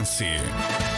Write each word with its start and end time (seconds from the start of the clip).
Paraense. 0.00 0.89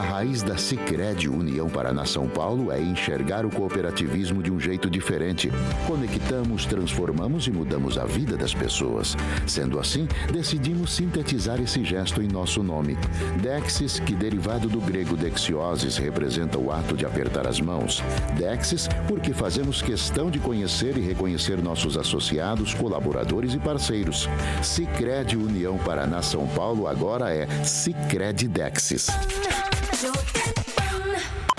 A 0.00 0.02
raiz 0.02 0.42
da 0.42 0.56
Sicredi 0.56 1.28
União 1.28 1.68
Paraná 1.68 2.06
São 2.06 2.26
Paulo 2.26 2.72
é 2.72 2.80
enxergar 2.80 3.44
o 3.44 3.50
cooperativismo 3.50 4.42
de 4.42 4.50
um 4.50 4.58
jeito 4.58 4.88
diferente. 4.88 5.52
Conectamos, 5.86 6.64
transformamos 6.64 7.46
e 7.46 7.50
mudamos 7.50 7.98
a 7.98 8.06
vida 8.06 8.34
das 8.34 8.54
pessoas. 8.54 9.14
Sendo 9.46 9.78
assim, 9.78 10.08
decidimos 10.32 10.94
sintetizar 10.94 11.60
esse 11.60 11.84
gesto 11.84 12.22
em 12.22 12.28
nosso 12.28 12.62
nome. 12.62 12.96
Dexis, 13.42 14.00
que 14.00 14.14
derivado 14.14 14.70
do 14.70 14.80
grego 14.80 15.18
dexiosis 15.18 15.98
representa 15.98 16.58
o 16.58 16.72
ato 16.72 16.96
de 16.96 17.04
apertar 17.04 17.46
as 17.46 17.60
mãos. 17.60 18.02
Dexis, 18.38 18.88
porque 19.06 19.34
fazemos 19.34 19.82
questão 19.82 20.30
de 20.30 20.38
conhecer 20.38 20.96
e 20.96 21.02
reconhecer 21.02 21.62
nossos 21.62 21.98
associados, 21.98 22.72
colaboradores 22.72 23.52
e 23.52 23.58
parceiros. 23.58 24.26
Sicredi 24.62 25.36
União 25.36 25.76
Paraná 25.76 26.22
São 26.22 26.46
Paulo 26.46 26.88
agora 26.88 27.34
é 27.34 27.46
Sicredi 27.64 28.48
Dexis. 28.48 29.08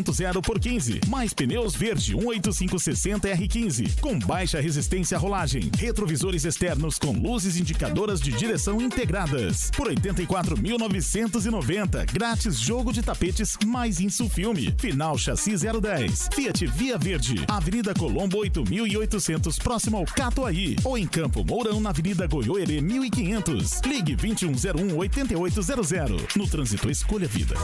6.0 0.03 0.43
por 0.43 0.59
15, 0.59 1.01
mais 1.09 1.35
pneus 1.35 1.75
verde 1.75 2.15
18560 2.15 3.29
R15 3.29 4.01
com 4.01 4.19
baixa 4.19 4.61
resistência 4.61 5.17
à 5.17 5.21
rolagem, 5.21 5.71
retrovisores 5.77 6.45
externos 6.45 6.99
com 6.99 7.13
luzes 7.13 7.57
indicadoras 7.57 8.21
de 8.21 8.33
direção 8.33 8.81
integradas. 8.81 9.71
Por 9.77 9.89
84.990, 9.89 12.13
grátis 12.13 12.59
jogo 12.59 12.93
de 12.93 13.03
tapetes 13.03 13.57
mais 13.67 14.01
Insufilme, 14.01 14.75
final 14.79 15.19
chassi 15.19 15.55
010, 15.57 16.29
Fiat 16.35 16.67
Via 16.67 16.99
Verde, 16.99 17.45
Avenida 17.49 17.95
Colombo 17.95 18.39
8800, 18.39 19.59
próximo 19.59 19.97
ao 19.97 20.05
Catuaí, 20.05 20.77
ou 20.85 20.97
em 20.97 21.07
Campo 21.07 21.45
Mourão 21.45 21.81
na 21.81 21.91
Avenida 21.91 22.27
Goiôerê 22.27 22.81
1500. 22.81 23.81
Ligue 23.83 24.15
2101 24.15 24.97
8800. 24.97 26.37
No 26.37 26.47
trânsito 26.47 26.91
escolha 26.91 27.27
vida. 27.27 27.57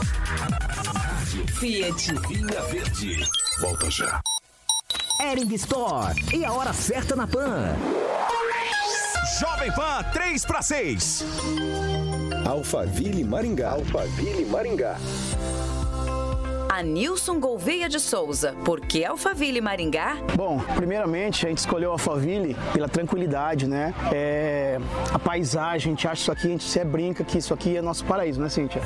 Fiat 1.59 2.13
Via 2.27 2.61
Verde. 2.63 3.23
Volta 3.61 3.91
já. 3.91 4.19
Ering 5.21 5.53
Store 5.53 6.15
e 6.33 6.43
a 6.43 6.51
hora 6.51 6.73
certa 6.73 7.15
na 7.15 7.27
Pan. 7.27 7.75
Jovem 9.39 9.71
Pan 9.71 10.03
3 10.11 10.43
para 10.45 10.61
6. 10.63 11.23
Alphaville 12.47 13.23
Maringá. 13.23 13.71
Alphaville 13.71 14.45
Maringá. 14.45 14.97
A 16.75 16.83
Nilson 16.83 17.39
Gouveia 17.39 17.87
de 17.87 18.01
Souza. 18.01 18.53
Por 18.65 18.81
que 18.81 19.05
Alphaville 19.05 19.61
Maringá? 19.61 20.17
Bom, 20.35 20.59
primeiramente 20.75 21.45
a 21.45 21.49
gente 21.49 21.59
escolheu 21.59 21.89
Alphaville 21.89 22.53
pela 22.73 22.89
tranquilidade, 22.89 23.65
né? 23.65 23.93
É, 24.11 24.77
a 25.13 25.17
paisagem, 25.17 25.93
a 25.93 25.95
gente 25.95 26.05
acha 26.05 26.21
isso 26.23 26.31
aqui, 26.33 26.47
a 26.47 26.49
gente 26.49 26.65
se 26.65 26.83
brinca 26.83 27.23
que 27.23 27.37
isso 27.37 27.53
aqui 27.53 27.77
é 27.77 27.81
nosso 27.81 28.03
paraíso, 28.03 28.41
né, 28.41 28.49
Cíntia? 28.49 28.81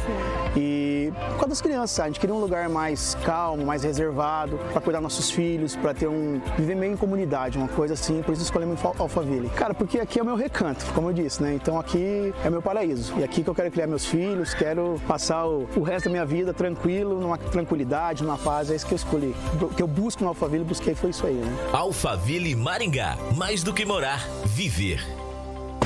E 0.56 1.12
por 1.30 1.32
causa 1.32 1.48
das 1.48 1.62
crianças, 1.62 2.00
a 2.00 2.06
gente 2.06 2.20
queria 2.20 2.36
um 2.36 2.40
lugar 2.40 2.70
mais 2.70 3.16
calmo, 3.26 3.66
mais 3.66 3.84
reservado, 3.84 4.60
para 4.72 4.80
cuidar 4.80 5.00
dos 5.00 5.06
nossos 5.06 5.32
filhos, 5.32 5.76
para 5.76 5.92
ter 5.92 6.08
um. 6.08 6.40
viver 6.60 6.76
meio 6.76 6.94
em 6.94 6.96
comunidade, 6.96 7.58
uma 7.58 7.70
coisa 7.70 7.96
assim, 7.96 8.22
por 8.22 8.34
isso 8.34 8.44
escolhemos 8.44 8.80
Alphaville. 8.86 9.50
Cara, 9.50 9.74
porque 9.74 10.00
aqui 10.00 10.20
é 10.20 10.22
o 10.22 10.26
meu 10.26 10.36
recanto, 10.36 10.86
como 10.94 11.10
eu 11.10 11.14
disse, 11.14 11.42
né? 11.42 11.56
Então 11.56 11.80
aqui 11.80 12.32
é 12.46 12.52
meu 12.52 12.62
paraíso. 12.62 13.16
E 13.18 13.24
aqui 13.24 13.44
que 13.44 13.50
eu 13.50 13.56
quero 13.56 13.72
criar 13.72 13.88
meus 13.88 14.06
filhos, 14.06 14.54
quero 14.54 15.02
passar 15.08 15.48
o, 15.48 15.68
o 15.76 15.82
resto 15.82 16.06
da 16.06 16.12
minha 16.12 16.26
vida 16.26 16.54
tranquilo, 16.54 17.20
numa 17.20 17.38
tranquilidade, 17.38 17.79
numa 18.22 18.38
paz, 18.38 18.70
é 18.70 18.76
isso 18.76 18.86
que 18.86 18.94
eu 18.94 18.98
escolhi. 18.98 19.36
O 19.62 19.68
que 19.68 19.82
eu 19.82 19.88
busco 19.88 20.24
no 20.24 20.30
Alphaville, 20.30 20.64
busquei 20.64 20.96
foi 20.96 21.10
isso 21.10 21.26
aí, 21.26 21.34
né? 21.34 21.70
Alphaville 21.72 22.56
Maringá. 22.56 23.18
Mais 23.36 23.64
do 23.64 23.74
que 23.74 23.86
morar, 23.86 24.20
viver. 24.46 25.20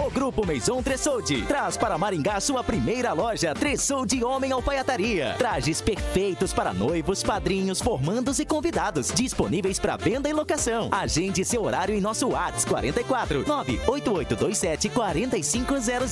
O 0.03 0.09
Grupo 0.09 0.45
Maison 0.45 0.81
Tressolde 0.81 1.43
traz 1.43 1.77
para 1.77 1.97
Maringá 1.97 2.39
sua 2.39 2.63
primeira 2.63 3.13
loja 3.13 3.53
Tressolde 3.53 4.23
Homem 4.23 4.51
Alfaiataria. 4.51 5.35
Trajes 5.37 5.81
perfeitos 5.81 6.51
para 6.51 6.73
noivos, 6.73 7.23
padrinhos, 7.23 7.79
formandos 7.79 8.39
e 8.39 8.45
convidados. 8.45 9.07
Disponíveis 9.13 9.79
para 9.79 9.95
venda 9.95 10.27
e 10.27 10.33
locação. 10.33 10.89
Agende 10.91 11.45
seu 11.45 11.63
horário 11.63 11.95
em 11.95 12.01
nosso 12.01 12.29
WhatsApp 12.29 12.65
44 12.67 13.47
98827 13.47 14.89
4500. 14.89 16.11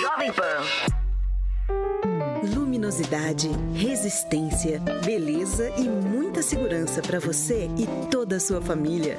Jovem 0.00 0.32
Pan. 0.32 1.07
Luminosidade, 2.78 3.50
resistência, 3.74 4.78
beleza 5.04 5.68
e 5.76 5.88
muita 5.88 6.40
segurança 6.42 7.02
para 7.02 7.18
você 7.18 7.68
e 7.76 7.88
toda 8.08 8.36
a 8.36 8.40
sua 8.40 8.62
família. 8.62 9.18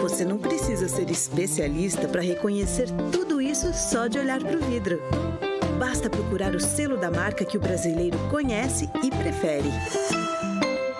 Você 0.00 0.24
não 0.24 0.38
precisa 0.38 0.88
ser 0.88 1.10
especialista 1.10 2.08
para 2.08 2.22
reconhecer 2.22 2.88
tudo 3.12 3.42
isso 3.42 3.74
só 3.74 4.06
de 4.06 4.18
olhar 4.18 4.40
para 4.40 4.56
o 4.56 4.60
vidro. 4.60 5.02
Basta 5.78 6.08
procurar 6.08 6.54
o 6.54 6.60
selo 6.60 6.96
da 6.96 7.10
marca 7.10 7.44
que 7.44 7.58
o 7.58 7.60
brasileiro 7.60 8.16
conhece 8.30 8.88
e 9.04 9.10
prefere. 9.10 9.68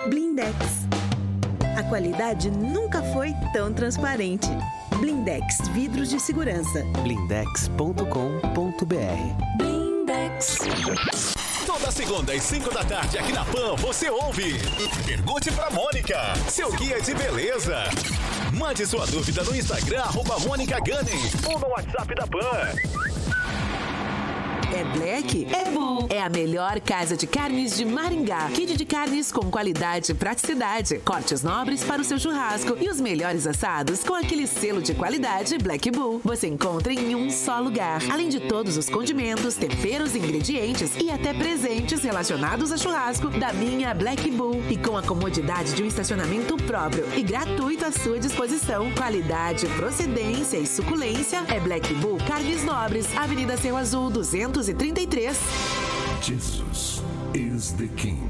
Blindex. 0.07 0.55
A 1.75 1.81
qualidade 1.81 2.51
nunca 2.51 3.01
foi 3.01 3.33
tão 3.51 3.73
transparente. 3.73 4.47
Blindex 4.99 5.67
Vidros 5.73 6.11
de 6.11 6.19
Segurança. 6.19 6.83
blindex.com.br 7.01 8.03
Blindex. 9.57 11.38
Segunda 11.99 12.31
às 12.31 12.43
5 12.43 12.73
da 12.73 12.81
tarde 12.85 13.17
aqui 13.17 13.33
na 13.33 13.43
Pan 13.43 13.75
você 13.75 14.09
ouve. 14.09 14.57
Pergunte 15.05 15.51
pra 15.51 15.69
Mônica, 15.69 16.17
seu 16.47 16.71
guia 16.71 17.01
de 17.01 17.13
beleza. 17.13 17.75
Mande 18.53 18.85
sua 18.85 19.05
dúvida 19.05 19.43
no 19.43 19.53
Instagram, 19.53 20.03
arroba 20.03 20.39
Mônica 20.39 20.79
Gunning, 20.79 21.29
ou 21.45 21.59
no 21.59 21.67
WhatsApp 21.67 22.15
da 22.15 22.25
Pan. 22.25 23.08
É 24.79 24.83
Black? 24.97 25.45
É 25.53 25.69
bom. 25.71 26.07
É 26.09 26.21
a 26.21 26.29
melhor 26.29 26.79
casa 26.79 27.17
de 27.17 27.27
carnes 27.27 27.75
de 27.75 27.83
Maringá. 27.83 28.47
Kit 28.53 28.77
de 28.77 28.85
carnes 28.85 29.29
com 29.29 29.51
qualidade 29.51 30.13
e 30.13 30.15
praticidade. 30.15 30.99
Cortes 30.99 31.43
nobres 31.43 31.83
para 31.83 32.01
o 32.01 32.05
seu 32.05 32.17
churrasco 32.17 32.77
e 32.79 32.87
os 32.87 33.01
melhores 33.01 33.45
assados 33.45 34.05
com 34.05 34.15
aquele 34.15 34.47
selo 34.47 34.81
de 34.81 34.93
qualidade 34.93 35.57
Black 35.57 35.91
Bull. 35.91 36.21
Você 36.23 36.47
encontra 36.47 36.93
em 36.93 37.13
um 37.13 37.29
só 37.29 37.59
lugar. 37.59 38.01
Além 38.09 38.29
de 38.29 38.39
todos 38.39 38.77
os 38.77 38.87
condimentos, 38.89 39.55
temperos, 39.55 40.15
ingredientes 40.15 40.91
e 40.95 41.11
até 41.11 41.33
presentes 41.33 42.01
relacionados 42.01 42.71
a 42.71 42.77
churrasco 42.77 43.29
da 43.31 43.51
minha 43.51 43.93
Black 43.93 44.31
Bull. 44.31 44.63
E 44.69 44.77
com 44.77 44.95
a 44.95 45.03
comodidade 45.03 45.73
de 45.73 45.83
um 45.83 45.87
estacionamento 45.87 46.55
próprio 46.55 47.05
e 47.17 47.21
gratuito 47.21 47.83
à 47.83 47.91
sua 47.91 48.17
disposição. 48.17 48.89
Qualidade, 48.93 49.65
procedência 49.75 50.55
e 50.55 50.65
suculência 50.65 51.43
é 51.49 51.59
Black 51.59 51.93
Bull 51.95 52.17
Carnes 52.25 52.63
Nobres, 52.63 53.05
Avenida 53.17 53.57
Céu 53.57 53.75
Azul 53.75 54.09
200 54.09 54.68
33. 54.73 55.29
Jesus 56.21 57.01
is 57.33 57.75
the 57.75 57.87
King. 57.95 58.29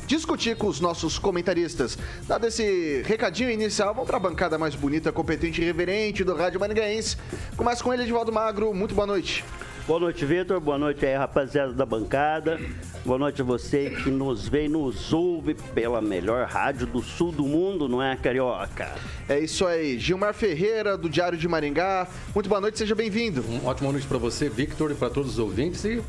discutir 0.05 0.57
com 0.57 0.67
os 0.67 0.81
nossos 0.81 1.17
comentaristas. 1.17 1.97
Dado 2.27 2.47
esse 2.47 3.03
recadinho 3.05 3.51
inicial, 3.51 3.93
vamos 3.93 4.07
para 4.07 4.17
a 4.17 4.19
bancada 4.19 4.57
mais 4.57 4.75
bonita, 4.75 5.11
competente 5.11 5.61
e 5.61 5.65
reverente 5.65 6.23
do 6.23 6.35
Rádio 6.35 6.59
Maringaense. 6.59 7.15
Começa 7.55 7.83
com 7.83 7.93
ele, 7.93 8.03
Edivaldo 8.03 8.31
Magro. 8.33 8.73
Muito 8.73 8.93
boa 8.93 9.07
noite. 9.07 9.45
Boa 9.89 10.01
noite, 10.01 10.23
Vitor. 10.23 10.59
Boa 10.59 10.77
noite 10.77 11.03
aí, 11.03 11.15
rapaziada 11.15 11.73
da 11.73 11.83
bancada. 11.83 12.59
Boa 13.03 13.17
noite 13.17 13.41
a 13.41 13.43
você 13.43 13.89
que 13.89 14.11
nos 14.11 14.47
vê 14.47 14.65
e 14.65 14.69
nos 14.69 15.11
ouve 15.11 15.55
pela 15.73 15.99
melhor 15.99 16.47
rádio 16.47 16.85
do 16.85 17.01
sul 17.01 17.31
do 17.31 17.43
mundo, 17.43 17.89
não 17.89 17.99
é, 17.99 18.15
Carioca? 18.15 18.93
É 19.27 19.39
isso 19.39 19.65
aí. 19.65 19.97
Gilmar 19.97 20.35
Ferreira, 20.35 20.95
do 20.95 21.09
Diário 21.09 21.35
de 21.35 21.47
Maringá. 21.47 22.07
Muito 22.35 22.47
boa 22.47 22.61
noite, 22.61 22.77
seja 22.77 22.93
bem-vindo. 22.93 23.43
Uma 23.49 23.71
ótima 23.71 23.91
noite 23.91 24.05
para 24.05 24.19
você, 24.19 24.47
Victor, 24.47 24.91
e 24.91 24.93
para 24.93 25.09
todos 25.09 25.31
os 25.31 25.39
ouvintes 25.39 25.83
e 25.83 26.03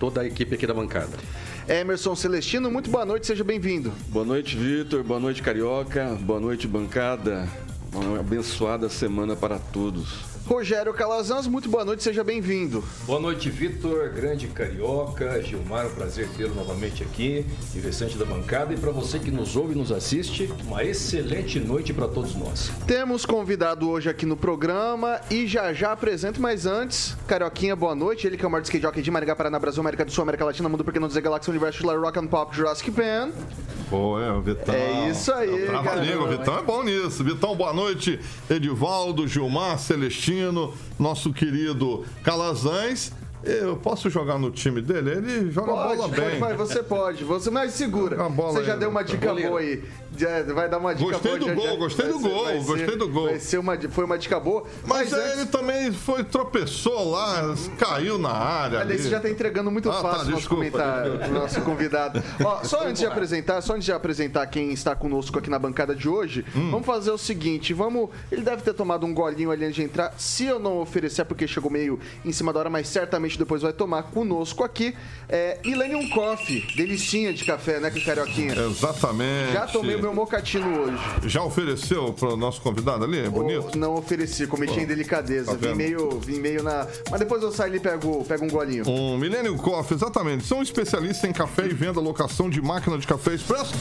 toda 0.00 0.22
a 0.22 0.26
equipe 0.26 0.56
aqui 0.56 0.66
da 0.66 0.74
bancada. 0.74 1.16
Emerson 1.68 2.16
Celestino, 2.16 2.68
muito 2.68 2.90
boa 2.90 3.06
noite, 3.06 3.28
seja 3.28 3.44
bem-vindo. 3.44 3.92
Boa 4.08 4.24
noite, 4.24 4.56
Vitor. 4.56 5.04
Boa 5.04 5.20
noite, 5.20 5.40
Carioca. 5.40 6.18
Boa 6.20 6.40
noite, 6.40 6.66
bancada. 6.66 7.48
Uma 7.94 8.18
abençoada 8.18 8.88
semana 8.88 9.36
para 9.36 9.56
todos. 9.56 10.29
Rogério 10.46 10.92
Calazans, 10.92 11.46
muito 11.46 11.68
boa 11.68 11.84
noite, 11.84 12.02
seja 12.02 12.24
bem-vindo. 12.24 12.82
Boa 13.06 13.20
noite, 13.20 13.48
Vitor, 13.50 14.10
grande 14.10 14.48
carioca, 14.48 15.40
Gilmar, 15.42 15.86
um 15.86 15.90
prazer 15.90 16.28
tê-lo 16.36 16.54
novamente 16.54 17.02
aqui, 17.02 17.46
e 17.74 17.78
restante 17.78 18.16
da 18.16 18.24
bancada. 18.24 18.74
E 18.74 18.76
para 18.76 18.90
você 18.90 19.18
que 19.18 19.30
nos 19.30 19.54
ouve 19.54 19.74
e 19.74 19.76
nos 19.76 19.92
assiste, 19.92 20.52
uma 20.66 20.82
excelente 20.82 21.60
noite 21.60 21.92
para 21.92 22.08
todos 22.08 22.34
nós. 22.34 22.70
Temos 22.86 23.24
convidado 23.24 23.88
hoje 23.88 24.08
aqui 24.08 24.26
no 24.26 24.36
programa 24.36 25.20
e 25.30 25.46
já 25.46 25.72
já 25.72 25.92
apresento, 25.92 26.40
mas 26.40 26.66
antes, 26.66 27.16
Carioquinha, 27.28 27.76
boa 27.76 27.94
noite. 27.94 28.26
Ele 28.26 28.36
que 28.36 28.44
é 28.44 28.48
o 28.48 28.50
maior 28.50 28.62
skate 28.62 28.82
jockey 28.82 29.02
de 29.02 29.10
Maringá, 29.10 29.36
Paraná, 29.36 29.58
Brasil, 29.58 29.80
América 29.80 30.04
do 30.04 30.10
Sul, 30.10 30.22
América 30.22 30.44
Latina, 30.44 30.68
Mundo 30.68 30.84
Pequeno 30.84 31.06
dizer 31.06 31.20
Galáxia, 31.20 31.50
Universo, 31.50 31.86
Rock 31.86 32.18
and 32.18 32.26
Pop, 32.26 32.56
Jurassic 32.56 32.90
Pan. 32.90 33.30
Pô, 33.88 34.20
é, 34.20 34.32
o 34.32 34.40
Vitão. 34.40 34.74
É 34.74 35.10
isso 35.10 35.32
aí, 35.32 35.66
Trava 35.66 35.82
cara. 35.82 36.00
língua, 36.00 36.28
Vitão 36.28 36.58
é 36.58 36.62
bom 36.62 36.82
nisso. 36.84 37.24
Vitão, 37.24 37.56
boa 37.56 37.72
noite. 37.72 38.20
Edivaldo, 38.48 39.26
Gilmar, 39.26 39.78
Celestino, 39.78 40.29
nosso 40.98 41.32
querido 41.32 42.04
Calazans. 42.22 43.12
Eu 43.42 43.74
posso 43.76 44.10
jogar 44.10 44.38
no 44.38 44.50
time 44.50 44.82
dele? 44.82 45.12
Ele 45.12 45.50
joga 45.50 45.72
Pode, 45.72 45.96
bola 45.96 46.08
pode, 46.10 46.20
bem. 46.20 46.38
vai, 46.38 46.54
você 46.54 46.82
pode. 46.82 47.24
Você 47.24 47.50
mais 47.50 47.72
segura. 47.72 48.16
Você 48.28 48.64
já 48.64 48.74
aí, 48.74 48.78
deu 48.78 48.90
uma 48.90 49.02
Vitor. 49.02 49.16
dica 49.18 49.48
boa 49.48 49.60
aí. 49.60 49.82
Vai 50.54 50.68
dar 50.68 50.78
uma 50.78 50.94
dica 50.94 51.10
Gostei 51.12 51.38
boa. 51.38 51.50
do 51.50 51.54
gol, 51.56 51.66
já- 51.70 51.76
gostei 51.76 52.04
vai 52.06 52.12
do 52.14 52.20
ser- 52.20 52.28
gol, 52.28 52.44
vai 52.44 52.58
gostei 52.58 52.86
ser- 52.90 52.96
do 52.96 53.08
gol. 53.08 53.24
Vai 53.26 53.38
ser 53.40 53.58
uma, 53.58 53.78
foi 53.90 54.04
uma 54.04 54.18
dica 54.18 54.40
boa. 54.40 54.64
Mas, 54.86 55.12
antes- 55.12 55.32
ele 55.38 55.46
também 55.46 55.92
foi, 55.92 56.24
tropeçou 56.24 57.10
lá, 57.10 57.54
caiu 57.78 58.18
na 58.18 58.30
área. 58.30 58.78
Olha, 58.80 58.98
você 58.98 59.08
já 59.08 59.20
tá 59.20 59.30
entregando 59.30 59.70
muito 59.70 59.90
Ah, 59.90 59.94
tá, 59.94 60.00
fácil 60.02 60.28
o 60.28 60.30
nosso 60.32 60.48
comentário, 60.48 61.30
nosso 61.32 61.60
convidado. 61.62 62.22
Ó, 62.44 62.62
só 62.64 62.84
antes 62.86 63.00
de 63.00 63.06
apresentar, 63.06 63.60
só 63.60 63.74
antes 63.74 63.84
de 63.84 63.92
apresentar 63.92 64.46
quem 64.46 64.72
está 64.72 64.94
conosco 64.94 65.38
aqui 65.38 65.48
na 65.50 65.58
bancada 65.58 65.94
de 65.94 66.08
hoje, 66.08 66.44
Hum. 66.54 66.70
vamos 66.70 66.86
fazer 66.86 67.10
o 67.10 67.18
seguinte, 67.18 67.72
vamos, 67.72 68.10
ele 68.30 68.42
deve 68.42 68.62
ter 68.62 68.74
tomado 68.74 69.06
um 69.06 69.14
golinho 69.14 69.50
ali 69.50 69.64
antes 69.64 69.76
de 69.76 69.82
entrar. 69.82 70.12
Se 70.18 70.44
eu 70.44 70.58
não 70.58 70.78
oferecer 70.80 71.22
é 71.22 71.24
porque 71.24 71.46
chegou 71.46 71.70
meio 71.70 71.98
em 72.24 72.32
cima 72.32 72.52
da 72.52 72.60
hora, 72.60 72.70
mas 72.70 72.88
certamente 72.88 73.38
depois 73.38 73.62
vai 73.62 73.72
tomar 73.72 74.04
conosco 74.04 74.64
aqui, 74.64 74.94
é 75.28 75.58
Ilenium 75.64 76.08
Coffee, 76.10 76.66
delicinha 76.76 77.32
de 77.32 77.44
café, 77.44 77.78
né, 77.80 77.90
que 77.90 78.00
carioquinha. 78.00 78.54
Exatamente. 78.54 79.52
Já 79.52 79.66
tomei 79.66 79.94
o 79.96 80.00
meu 80.00 80.09
mocatino 80.14 80.82
hoje. 80.82 80.98
Já 81.26 81.42
ofereceu 81.42 82.12
pro 82.12 82.36
nosso 82.36 82.60
convidado 82.60 83.04
ali? 83.04 83.18
É 83.20 83.28
bonito? 83.28 83.76
Não 83.78 83.94
ofereci, 83.94 84.46
cometi 84.46 84.74
Pô, 84.74 84.80
em 84.80 84.86
delicadeza. 84.86 85.56
tá 85.56 85.68
vim, 85.68 85.74
meio, 85.74 86.10
vim 86.20 86.40
meio 86.40 86.62
na. 86.62 86.86
Mas 87.10 87.20
depois 87.20 87.42
eu 87.42 87.52
saio 87.52 87.70
ali 87.70 87.78
e 87.78 87.80
pego, 87.80 88.24
pego 88.24 88.44
um 88.44 88.48
golinho. 88.48 88.88
Um 88.88 89.16
Millennium 89.18 89.56
Coffee, 89.56 89.96
exatamente. 89.96 90.44
São 90.44 90.62
especialistas 90.62 91.28
em 91.28 91.32
café 91.32 91.66
e 91.66 91.74
venda, 91.74 92.00
locação 92.00 92.48
de 92.50 92.60
máquina 92.60 92.98
de 92.98 93.06
café 93.06 93.34
expresso. 93.34 93.74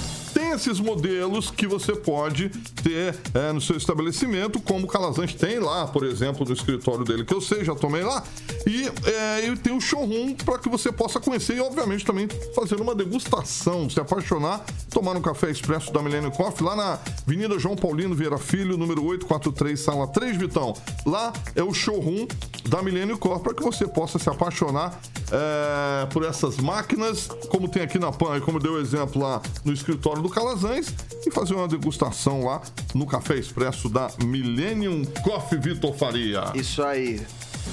Esses 0.53 0.79
modelos 0.79 1.51
que 1.51 1.67
você 1.67 1.95
pode 1.95 2.49
ter 2.83 3.15
é, 3.33 3.51
no 3.51 3.61
seu 3.61 3.77
estabelecimento, 3.77 4.59
como 4.59 4.85
o 4.85 4.87
Calazans 4.87 5.33
tem 5.33 5.59
lá, 5.59 5.85
por 5.85 6.03
exemplo, 6.03 6.45
no 6.45 6.53
escritório 6.53 7.05
dele, 7.05 7.23
que 7.23 7.33
eu 7.33 7.39
sei, 7.39 7.63
já 7.63 7.75
tomei 7.75 8.03
lá. 8.03 8.23
E, 8.65 8.87
é, 9.07 9.47
e 9.47 9.55
tem 9.55 9.75
o 9.75 9.79
showroom 9.79 10.33
para 10.33 10.57
que 10.57 10.67
você 10.67 10.91
possa 10.91 11.19
conhecer 11.19 11.57
e, 11.57 11.59
obviamente, 11.59 12.03
também 12.03 12.27
fazer 12.55 12.81
uma 12.81 12.95
degustação, 12.95 13.89
se 13.89 13.99
apaixonar, 13.99 14.65
tomar 14.89 15.15
um 15.15 15.21
café 15.21 15.51
expresso 15.51 15.93
da 15.93 16.01
Millennium 16.01 16.31
Coffee 16.31 16.65
lá 16.65 16.75
na 16.75 16.99
Avenida 17.27 17.59
João 17.59 17.75
Paulino 17.75 18.15
Vieira 18.15 18.37
Filho, 18.37 18.75
número 18.75 19.03
843, 19.03 19.79
sala 19.79 20.07
3, 20.07 20.35
Vitão. 20.35 20.73
Lá 21.05 21.31
é 21.55 21.63
o 21.63 21.73
showroom 21.73 22.27
da 22.67 22.81
Millennium 22.81 23.17
Coffee 23.17 23.43
para 23.43 23.53
que 23.53 23.63
você 23.63 23.87
possa 23.87 24.17
se 24.17 24.29
apaixonar 24.29 24.99
é, 25.31 26.05
por 26.07 26.23
essas 26.23 26.57
máquinas, 26.57 27.27
como 27.49 27.67
tem 27.67 27.83
aqui 27.83 27.99
na 27.99 28.11
PAN, 28.11 28.39
como 28.41 28.59
deu 28.59 28.79
exemplo 28.79 29.21
lá 29.21 29.41
no 29.63 29.71
escritório 29.71 30.21
do 30.21 30.29
Calazans, 30.39 30.93
e 31.27 31.31
fazer 31.31 31.53
uma 31.53 31.67
degustação 31.67 32.45
lá 32.45 32.61
no 32.95 33.05
Café 33.05 33.35
Expresso 33.35 33.89
da 33.89 34.09
Millennium 34.23 35.03
Coffee 35.21 35.59
Vitor 35.59 35.93
Faria. 35.93 36.53
Isso 36.55 36.81
aí. 36.81 37.19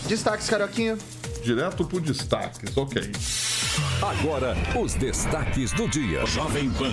Destaques, 0.08 0.50
Carioquinha. 0.50 0.99
Direto 1.44 1.85
pro 1.85 2.00
destaques, 2.00 2.76
ok. 2.76 3.12
Agora, 4.02 4.56
os 4.76 4.94
destaques 4.94 5.70
do 5.75 5.88
dia. 5.88 6.26
Jovem 6.26 6.68
Pan. 6.70 6.92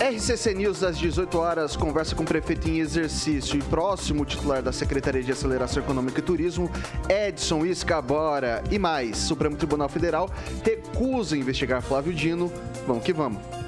RCC 0.00 0.54
News 0.54 0.82
às 0.82 0.96
18 0.96 1.36
horas 1.36 1.76
conversa 1.76 2.14
com 2.14 2.22
o 2.22 2.26
prefeito 2.26 2.70
em 2.70 2.78
exercício 2.78 3.58
e 3.58 3.62
próximo 3.62 4.24
titular 4.24 4.62
da 4.62 4.72
Secretaria 4.72 5.22
de 5.22 5.30
Aceleração 5.30 5.82
Econômica 5.82 6.20
e 6.20 6.22
Turismo, 6.22 6.70
Edson 7.06 7.66
Iscabora. 7.66 8.64
E 8.70 8.78
mais, 8.78 9.18
Supremo 9.18 9.56
Tribunal 9.56 9.90
Federal 9.90 10.30
recusa 10.64 11.36
investigar 11.36 11.82
Flávio 11.82 12.14
Dino. 12.14 12.50
Vamos 12.86 13.04
que 13.04 13.12
vamos. 13.12 13.67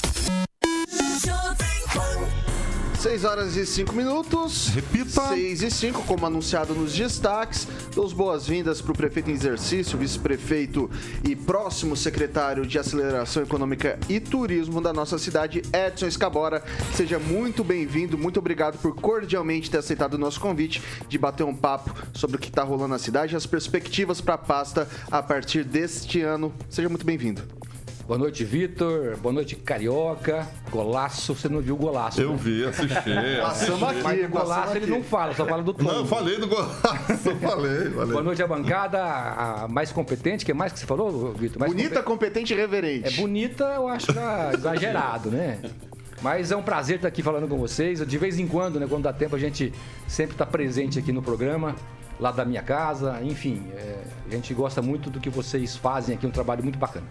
6 3.01 3.25
horas 3.25 3.55
e 3.57 3.65
5 3.65 3.95
minutos. 3.95 4.67
Repita. 4.67 5.29
6 5.29 5.63
e 5.63 5.71
5, 5.71 6.03
como 6.03 6.23
anunciado 6.23 6.75
nos 6.75 6.93
destaques. 6.93 7.67
Dou 7.95 8.07
boas-vindas 8.11 8.79
para 8.79 8.91
o 8.91 8.95
prefeito 8.95 9.31
em 9.31 9.33
exercício, 9.33 9.97
vice-prefeito 9.97 10.87
e 11.27 11.35
próximo 11.35 11.97
secretário 11.97 12.63
de 12.63 12.77
Aceleração 12.77 13.41
Econômica 13.41 13.97
e 14.07 14.19
Turismo 14.19 14.79
da 14.79 14.93
nossa 14.93 15.17
cidade, 15.17 15.63
Edson 15.73 16.05
Escabora. 16.05 16.63
Seja 16.93 17.17
muito 17.17 17.63
bem-vindo, 17.63 18.19
muito 18.19 18.37
obrigado 18.37 18.77
por 18.77 18.93
cordialmente 18.93 19.71
ter 19.71 19.79
aceitado 19.79 20.13
o 20.13 20.19
nosso 20.19 20.39
convite 20.39 20.79
de 21.09 21.17
bater 21.17 21.43
um 21.43 21.55
papo 21.55 21.95
sobre 22.13 22.35
o 22.35 22.39
que 22.39 22.49
está 22.49 22.61
rolando 22.61 22.89
na 22.89 22.99
cidade 22.99 23.33
e 23.33 23.35
as 23.35 23.47
perspectivas 23.47 24.21
para 24.21 24.35
a 24.35 24.37
pasta 24.37 24.87
a 25.09 25.23
partir 25.23 25.63
deste 25.63 26.21
ano. 26.21 26.53
Seja 26.69 26.87
muito 26.87 27.03
bem-vindo. 27.03 27.41
Boa 28.07 28.17
noite, 28.17 28.43
Vitor. 28.43 29.15
Boa 29.17 29.31
noite, 29.33 29.55
Carioca. 29.55 30.47
Golaço. 30.69 31.33
Você 31.33 31.47
não 31.47 31.61
viu 31.61 31.75
o 31.75 31.77
golaço? 31.77 32.21
Eu 32.21 32.31
né? 32.31 32.39
vi, 32.41 32.65
assisti. 32.65 33.11
Passamos 33.41 33.83
aqui, 33.83 34.01
Mas 34.03 34.29
golaço 34.29 34.71
ele 34.75 34.85
aqui. 34.85 34.93
não 34.93 35.03
fala, 35.03 35.33
só 35.33 35.45
fala 35.45 35.63
do 35.63 35.73
Tom. 35.73 35.83
Não, 35.83 35.95
eu 35.97 36.05
falei 36.05 36.37
do 36.37 36.47
golaço. 36.47 36.81
falei, 37.39 37.89
falei. 37.91 38.11
Boa 38.11 38.23
noite 38.23 38.43
à 38.43 38.47
bancada, 38.47 39.01
a 39.01 39.67
mais 39.69 39.91
competente, 39.91 40.43
que 40.43 40.51
é 40.51 40.53
mais 40.53 40.73
que 40.73 40.79
você 40.79 40.85
falou, 40.85 41.31
Vitor? 41.33 41.65
Bonita, 41.65 42.03
competente 42.03 42.53
e 42.53 42.57
reverente. 42.57 43.07
É 43.07 43.21
bonita, 43.21 43.63
eu 43.75 43.87
acho 43.87 44.11
já 44.11 44.51
exagerado, 44.57 45.29
né? 45.29 45.61
Mas 46.21 46.51
é 46.51 46.55
um 46.55 46.61
prazer 46.61 46.97
estar 46.97 47.07
aqui 47.07 47.23
falando 47.23 47.47
com 47.47 47.57
vocês. 47.57 48.05
De 48.05 48.17
vez 48.17 48.37
em 48.37 48.47
quando, 48.47 48.79
né, 48.79 48.87
quando 48.89 49.03
dá 49.03 49.13
tempo, 49.13 49.35
a 49.35 49.39
gente 49.39 49.73
sempre 50.07 50.33
está 50.33 50.45
presente 50.45 50.99
aqui 50.99 51.11
no 51.11 51.21
programa, 51.21 51.75
lá 52.19 52.31
da 52.31 52.45
minha 52.45 52.61
casa. 52.61 53.19
Enfim, 53.23 53.63
é, 53.73 54.03
a 54.27 54.31
gente 54.35 54.53
gosta 54.53 54.81
muito 54.81 55.09
do 55.09 55.19
que 55.19 55.29
vocês 55.29 55.75
fazem 55.75 56.13
aqui, 56.15 56.27
um 56.27 56.31
trabalho 56.31 56.61
muito 56.61 56.77
bacana. 56.77 57.07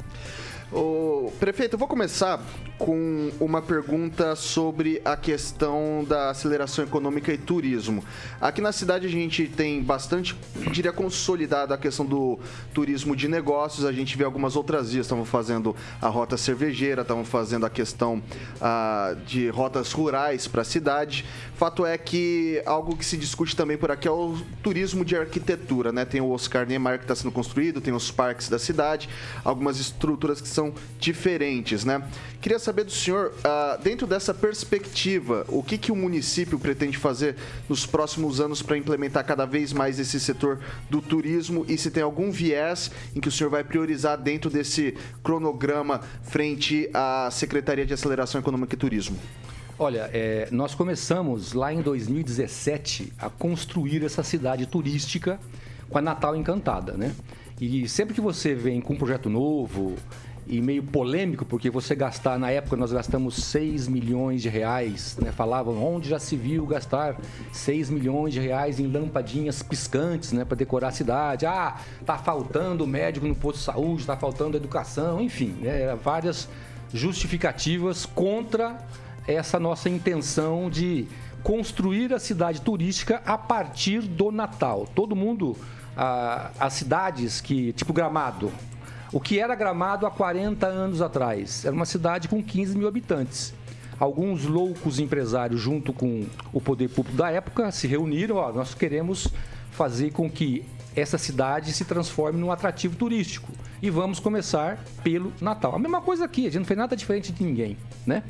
Ô, 0.73 1.33
prefeito, 1.41 1.75
eu 1.75 1.79
vou 1.81 1.89
começar 1.89 2.41
com 2.79 3.33
uma 3.41 3.61
pergunta 3.61 4.37
sobre 4.37 5.03
a 5.05 5.17
questão 5.17 6.05
da 6.09 6.31
aceleração 6.31 6.85
econômica 6.85 7.33
e 7.33 7.37
turismo. 7.37 8.05
Aqui 8.41 8.61
na 8.61 8.71
cidade 8.71 9.05
a 9.05 9.11
gente 9.11 9.49
tem 9.49 9.83
bastante, 9.83 10.39
diria, 10.71 10.93
consolidada 10.93 11.75
a 11.75 11.79
questão 11.79 12.07
do 12.07 12.39
turismo 12.73 13.17
de 13.17 13.27
negócios. 13.27 13.85
A 13.85 13.91
gente 13.91 14.17
vê 14.17 14.23
algumas 14.23 14.55
outras 14.55 14.93
vias, 14.93 15.07
estamos 15.07 15.29
fazendo 15.29 15.75
a 16.01 16.07
rota 16.07 16.37
cervejeira, 16.37 17.03
estamos 17.03 17.29
fazendo 17.29 17.67
a 17.67 17.71
questão 17.71 18.23
ah, 18.61 19.17
de 19.27 19.49
rotas 19.49 19.91
rurais 19.91 20.47
para 20.47 20.63
a 20.63 20.65
cidade. 20.65 21.27
Fato 21.57 21.85
é 21.85 21.99
que 21.99 22.63
algo 22.65 22.97
que 22.97 23.05
se 23.05 23.17
discute 23.17 23.57
também 23.57 23.77
por 23.77 23.91
aqui 23.91 24.07
é 24.07 24.11
o 24.11 24.39
turismo 24.63 25.05
de 25.05 25.17
arquitetura, 25.17 25.91
né? 25.91 26.05
Tem 26.05 26.21
o 26.21 26.31
Oscar 26.31 26.65
Niemeyer 26.65 26.99
que 26.99 27.05
está 27.05 27.15
sendo 27.15 27.33
construído, 27.33 27.81
tem 27.81 27.93
os 27.93 28.11
parques 28.11 28.49
da 28.49 28.59
cidade, 28.59 29.09
algumas 29.45 29.79
estruturas 29.79 30.41
que 30.41 30.49
são 30.49 30.60
diferentes, 30.99 31.85
né? 31.85 32.03
Queria 32.41 32.59
saber 32.59 32.85
do 32.85 32.91
senhor, 32.91 33.33
ah, 33.45 33.79
dentro 33.83 34.07
dessa 34.07 34.33
perspectiva, 34.35 35.45
o 35.49 35.63
que, 35.63 35.77
que 35.77 35.93
o 35.93 35.97
município 35.97 36.59
pretende 36.59 36.97
fazer 36.97 37.37
nos 37.69 37.87
próximos 37.87 38.41
anos 38.41 38.63
para 38.63 38.77
implementar 38.77 39.25
cada 39.25 39.45
vez 39.45 39.73
mais 39.73 39.99
esse 39.99 40.19
setor 40.19 40.59
do 40.89 41.01
turismo 41.01 41.65
e 41.69 41.77
se 41.77 41.91
tem 41.91 42.03
algum 42.03 42.31
viés 42.31 42.91
em 43.15 43.21
que 43.21 43.29
o 43.29 43.33
senhor 43.33 43.51
vai 43.51 43.63
priorizar 43.63 44.19
dentro 44.19 44.51
desse 44.51 44.95
cronograma 45.23 46.01
frente 46.23 46.89
à 46.93 47.29
Secretaria 47.31 47.87
de 47.87 47.95
Aceleração 47.95 48.41
Econômica 48.41 48.75
e 48.75 48.79
Turismo? 48.79 49.19
Olha, 49.79 50.11
é, 50.13 50.47
nós 50.51 50.75
começamos 50.75 51.55
lá 51.55 51.73
em 51.73 51.81
2017 51.81 53.15
a 53.19 53.31
construir 53.31 54.05
essa 54.05 54.23
cidade 54.23 54.67
turística 54.67 55.41
com 55.89 55.97
a 55.97 56.03
Natal 56.03 56.37
Encantada, 56.37 56.93
né? 56.99 57.15
E 57.61 57.89
sempre 57.89 58.15
que 58.15 58.21
você 58.21 58.55
vem 58.55 58.81
com 58.81 58.95
um 58.95 58.97
projeto 58.97 59.29
novo 59.29 59.97
e 60.51 60.61
meio 60.61 60.83
polêmico, 60.83 61.45
porque 61.45 61.71
você 61.71 61.95
gastar, 61.95 62.37
na 62.37 62.51
época 62.51 62.77
nós 62.77 62.93
gastamos 62.93 63.37
6 63.37 63.87
milhões 63.87 64.43
de 64.43 64.49
reais, 64.49 65.17
né? 65.23 65.31
Falavam 65.31 65.81
onde 65.81 66.09
já 66.09 66.19
se 66.19 66.37
viu 66.37 66.67
gastar 66.67 67.17
6 67.53 67.89
milhões 67.89 68.35
de 68.35 68.41
reais 68.41 68.81
em 68.81 68.89
lampadinhas 68.89 69.63
piscantes, 69.63 70.33
né? 70.33 70.45
Para 70.45 70.57
decorar 70.57 70.89
a 70.89 70.91
cidade. 70.91 71.47
Ah, 71.47 71.77
tá 72.05 72.19
faltando 72.19 72.85
médico 72.85 73.29
no 73.29 73.35
posto 73.35 73.59
de 73.59 73.65
saúde, 73.65 74.05
tá 74.05 74.17
faltando 74.17 74.57
educação, 74.57 75.21
enfim, 75.21 75.55
né? 75.61 75.97
várias 76.03 76.49
justificativas 76.93 78.05
contra 78.05 78.85
essa 79.29 79.61
nossa 79.61 79.89
intenção 79.89 80.69
de 80.69 81.07
construir 81.45 82.13
a 82.13 82.19
cidade 82.19 82.61
turística 82.61 83.23
a 83.25 83.39
partir 83.39 84.01
do 84.01 84.33
Natal. 84.33 84.89
Todo 84.97 85.15
mundo, 85.15 85.57
ah, 85.97 86.51
as 86.59 86.73
cidades 86.73 87.41
que, 87.41 87.73
tipo 87.73 87.93
Gramado, 87.93 88.51
o 89.13 89.21
que 89.21 89.39
era 89.39 89.55
Gramado 89.55 90.07
há 90.07 90.11
40 90.11 90.67
anos 90.67 91.03
atrás, 91.03 91.65
era 91.65 91.75
uma 91.75 91.85
cidade 91.85 92.29
com 92.29 92.43
15 92.43 92.77
mil 92.77 92.87
habitantes. 92.87 93.53
Alguns 93.99 94.45
loucos 94.45 94.99
empresários, 94.99 95.61
junto 95.61 95.93
com 95.93 96.25
o 96.53 96.61
poder 96.61 96.89
público 96.89 97.19
da 97.19 97.31
época, 97.31 97.71
se 97.71 97.87
reuniram. 97.87 98.37
Ó, 98.37 98.51
nós 98.53 98.73
queremos 98.73 99.29
fazer 99.73 100.11
com 100.13 100.31
que 100.31 100.65
essa 100.97 101.19
cidade 101.19 101.73
se 101.73 101.85
transforme 101.85 102.41
num 102.41 102.51
atrativo 102.51 102.97
turístico. 102.97 103.53
E 103.83 103.91
vamos 103.91 104.19
começar 104.19 104.83
pelo 105.03 105.33
Natal. 105.41 105.75
A 105.75 105.79
mesma 105.79 106.01
coisa 106.01 106.25
aqui, 106.25 106.43
a 106.43 106.51
gente 106.51 106.61
não 106.61 106.65
fez 106.65 106.79
nada 106.79 106.97
diferente 106.97 107.33
de 107.33 107.45
ninguém, 107.45 107.77
né? 108.07 108.23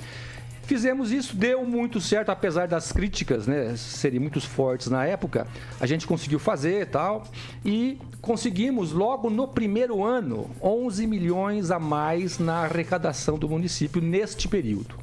Fizemos 0.71 1.11
isso, 1.11 1.35
deu 1.35 1.65
muito 1.65 2.01
certo, 2.01 2.29
apesar 2.29 2.69
das 2.69 2.93
críticas, 2.93 3.45
né, 3.45 3.75
serem 3.77 4.21
muito 4.21 4.41
fortes 4.41 4.87
na 4.87 5.05
época. 5.05 5.45
A 5.81 5.85
gente 5.85 6.07
conseguiu 6.07 6.39
fazer 6.39 6.87
tal. 6.87 7.25
E 7.65 7.99
conseguimos, 8.21 8.93
logo 8.93 9.29
no 9.29 9.49
primeiro 9.49 10.05
ano, 10.05 10.49
11 10.63 11.09
milhões 11.09 11.73
a 11.73 11.81
mais 11.81 12.39
na 12.39 12.59
arrecadação 12.59 13.37
do 13.37 13.49
município 13.49 14.01
neste 14.01 14.47
período. 14.47 14.95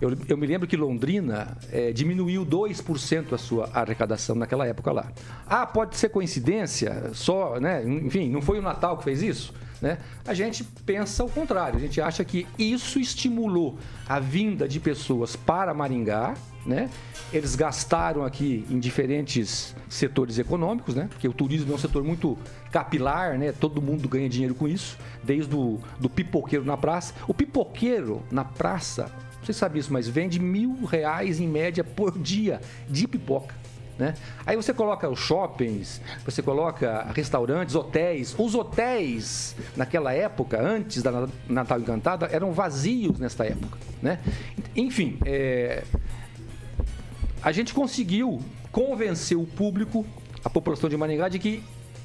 Eu, 0.00 0.16
eu 0.26 0.38
me 0.38 0.46
lembro 0.46 0.66
que 0.66 0.74
Londrina 0.74 1.54
eh, 1.70 1.92
diminuiu 1.92 2.46
2% 2.46 3.34
a 3.34 3.38
sua 3.38 3.68
arrecadação 3.74 4.34
naquela 4.34 4.66
época 4.66 4.90
lá. 4.90 5.12
Ah, 5.46 5.66
pode 5.66 5.98
ser 5.98 6.08
coincidência, 6.08 7.10
só, 7.12 7.60
né? 7.60 7.84
Enfim, 7.86 8.30
não 8.30 8.40
foi 8.40 8.58
o 8.58 8.62
Natal 8.62 8.96
que 8.96 9.04
fez 9.04 9.22
isso? 9.22 9.52
Né? 9.84 9.98
A 10.26 10.32
gente 10.32 10.64
pensa 10.64 11.22
o 11.22 11.28
contrário, 11.28 11.76
a 11.76 11.78
gente 11.78 12.00
acha 12.00 12.24
que 12.24 12.46
isso 12.58 12.98
estimulou 12.98 13.76
a 14.08 14.18
vinda 14.18 14.66
de 14.66 14.80
pessoas 14.80 15.36
para 15.36 15.74
Maringá, 15.74 16.32
né? 16.64 16.88
Eles 17.30 17.54
gastaram 17.54 18.24
aqui 18.24 18.64
em 18.70 18.78
diferentes 18.78 19.76
setores 19.86 20.38
econômicos, 20.38 20.94
né? 20.94 21.06
Porque 21.10 21.28
o 21.28 21.34
turismo 21.34 21.72
é 21.72 21.74
um 21.74 21.78
setor 21.78 22.02
muito 22.02 22.38
capilar, 22.72 23.36
né? 23.38 23.52
Todo 23.52 23.82
mundo 23.82 24.08
ganha 24.08 24.26
dinheiro 24.26 24.54
com 24.54 24.66
isso, 24.66 24.96
desde 25.22 25.54
o 25.54 25.78
do 26.00 26.08
pipoqueiro 26.08 26.64
na 26.64 26.78
praça. 26.78 27.12
O 27.28 27.34
pipoqueiro 27.34 28.22
na 28.30 28.42
praça, 28.42 29.12
você 29.42 29.52
sabe 29.52 29.80
isso, 29.80 29.92
mas 29.92 30.08
vende 30.08 30.40
mil 30.40 30.82
reais 30.86 31.40
em 31.40 31.46
média 31.46 31.84
por 31.84 32.18
dia 32.18 32.58
de 32.88 33.06
pipoca. 33.06 33.54
Né? 33.98 34.14
Aí 34.44 34.56
você 34.56 34.74
coloca 34.74 35.08
os 35.08 35.20
shoppings, 35.20 36.00
você 36.24 36.42
coloca 36.42 37.06
restaurantes, 37.14 37.74
hotéis. 37.74 38.34
Os 38.36 38.54
hotéis, 38.54 39.54
naquela 39.76 40.12
época, 40.12 40.60
antes 40.60 41.02
da 41.02 41.28
Natal 41.48 41.78
Encantada, 41.78 42.26
eram 42.26 42.52
vazios 42.52 43.18
nesta 43.18 43.44
época. 43.44 43.78
Né? 44.02 44.18
Enfim, 44.74 45.18
é, 45.24 45.84
a 47.42 47.52
gente 47.52 47.72
conseguiu 47.72 48.40
convencer 48.72 49.38
o 49.38 49.46
público, 49.46 50.04
a 50.44 50.50
população 50.50 50.90
de 50.90 50.96
Maringá, 50.96 51.28
de 51.28 51.38
que 51.38 51.62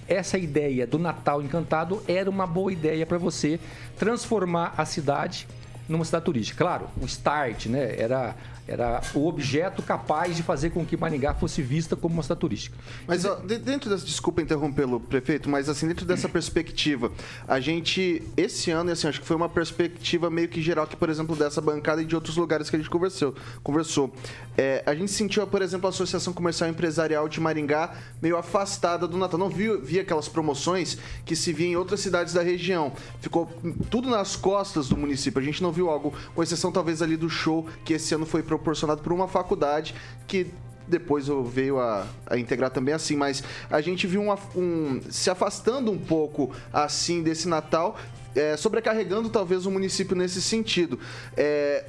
essa 0.08 0.38
ideia 0.38 0.86
do 0.88 0.98
Natal 0.98 1.42
Encantado 1.42 2.02
era 2.08 2.30
uma 2.30 2.46
boa 2.46 2.74
ideia 2.74 3.06
para 3.06 3.18
você 3.18 3.60
transformar 3.98 4.74
a 4.76 4.84
cidade 4.84 5.48
numa 5.90 6.06
cidade 6.06 6.24
turística. 6.26 6.58
Claro, 6.64 6.88
o 7.02 7.06
start, 7.06 7.66
né? 7.66 7.96
Era, 8.00 8.36
era 8.68 9.02
o 9.16 9.28
objeto 9.28 9.82
capaz 9.82 10.36
de 10.38 10.44
fazer 10.44 10.70
com 10.70 10.86
que 10.86 10.96
Maringá 10.96 11.34
fosse 11.34 11.62
vista 11.62 11.96
como 11.96 12.14
uma 12.14 12.22
cidade 12.24 12.40
turística. 12.40 12.78
Mas 13.08 13.26
ó, 13.26 13.36
de- 13.36 13.58
dentro 13.58 13.90
dessa, 13.90 14.06
desculpa 14.06 14.42
interrompê-lo, 14.42 15.00
prefeito, 15.00 15.50
mas 15.50 15.68
assim, 15.68 15.88
dentro 15.88 16.06
dessa 16.06 16.30
perspectiva, 16.30 17.12
a 17.48 17.60
gente, 17.60 18.22
esse 18.38 18.70
ano, 18.70 18.92
assim, 18.92 19.08
acho 19.08 19.20
que 19.20 19.26
foi 19.26 19.36
uma 19.36 19.50
perspectiva 19.50 20.30
meio 20.30 20.48
que 20.48 20.62
geral, 20.62 20.86
que, 20.86 20.96
por 20.96 21.10
exemplo, 21.10 21.36
dessa 21.36 21.60
bancada 21.60 22.02
e 22.02 22.06
de 22.06 22.14
outros 22.16 22.38
lugares 22.38 22.70
que 22.70 22.76
a 22.76 22.80
gente 22.80 22.90
conversou. 22.90 23.34
conversou. 23.64 24.14
É, 24.56 24.84
a 24.86 24.94
gente 24.94 25.12
sentiu, 25.12 25.46
por 25.48 25.62
exemplo, 25.62 25.88
a 25.88 25.90
Associação 25.90 26.34
Comercial 26.34 26.70
e 26.70 26.72
Empresarial 26.72 27.28
de 27.28 27.40
Maringá 27.40 27.96
meio 28.22 28.38
afastada 28.38 29.08
do 29.08 29.18
Natal. 29.18 29.40
Não 29.40 29.50
via 29.50 30.02
aquelas 30.02 30.28
promoções 30.28 30.98
que 31.26 31.36
se 31.36 31.52
via 31.54 31.68
em 31.68 31.76
outras 31.76 32.02
cidades 32.02 32.34
da 32.34 32.44
região. 32.44 32.92
Ficou 33.22 33.50
tudo 33.90 34.10
nas 34.10 34.36
costas 34.36 34.90
do 34.90 34.98
município. 34.98 35.42
A 35.42 35.44
gente 35.44 35.64
não 35.64 35.72
viu 35.72 35.79
algo, 35.88 36.12
com 36.34 36.42
exceção 36.42 36.72
talvez 36.72 37.02
ali 37.04 37.16
do 37.16 37.30
show 37.30 37.68
que 37.86 37.94
esse 37.94 38.16
ano 38.16 38.26
foi 38.26 38.42
proporcionado 38.42 39.02
por 39.04 39.14
uma 39.14 39.28
faculdade 39.28 39.94
que 40.28 40.48
depois 40.88 41.28
veio 41.46 41.80
a, 41.80 42.08
a 42.26 42.36
integrar 42.40 42.72
também 42.72 42.96
assim, 42.96 43.16
mas 43.16 43.44
a 43.70 43.80
gente 43.80 44.08
viu 44.08 44.24
um, 44.24 44.34
um- 44.60 45.00
se 45.12 45.30
afastando 45.30 45.92
um 45.92 46.00
pouco 46.00 46.52
assim 46.74 47.22
desse 47.22 47.48
Natal, 47.48 47.96
é, 48.36 48.58
sobrecarregando 48.58 49.30
talvez 49.30 49.68
o 49.68 49.72
município 49.72 50.16
nesse 50.16 50.42
sentido. 50.42 51.00
É, 51.38 51.86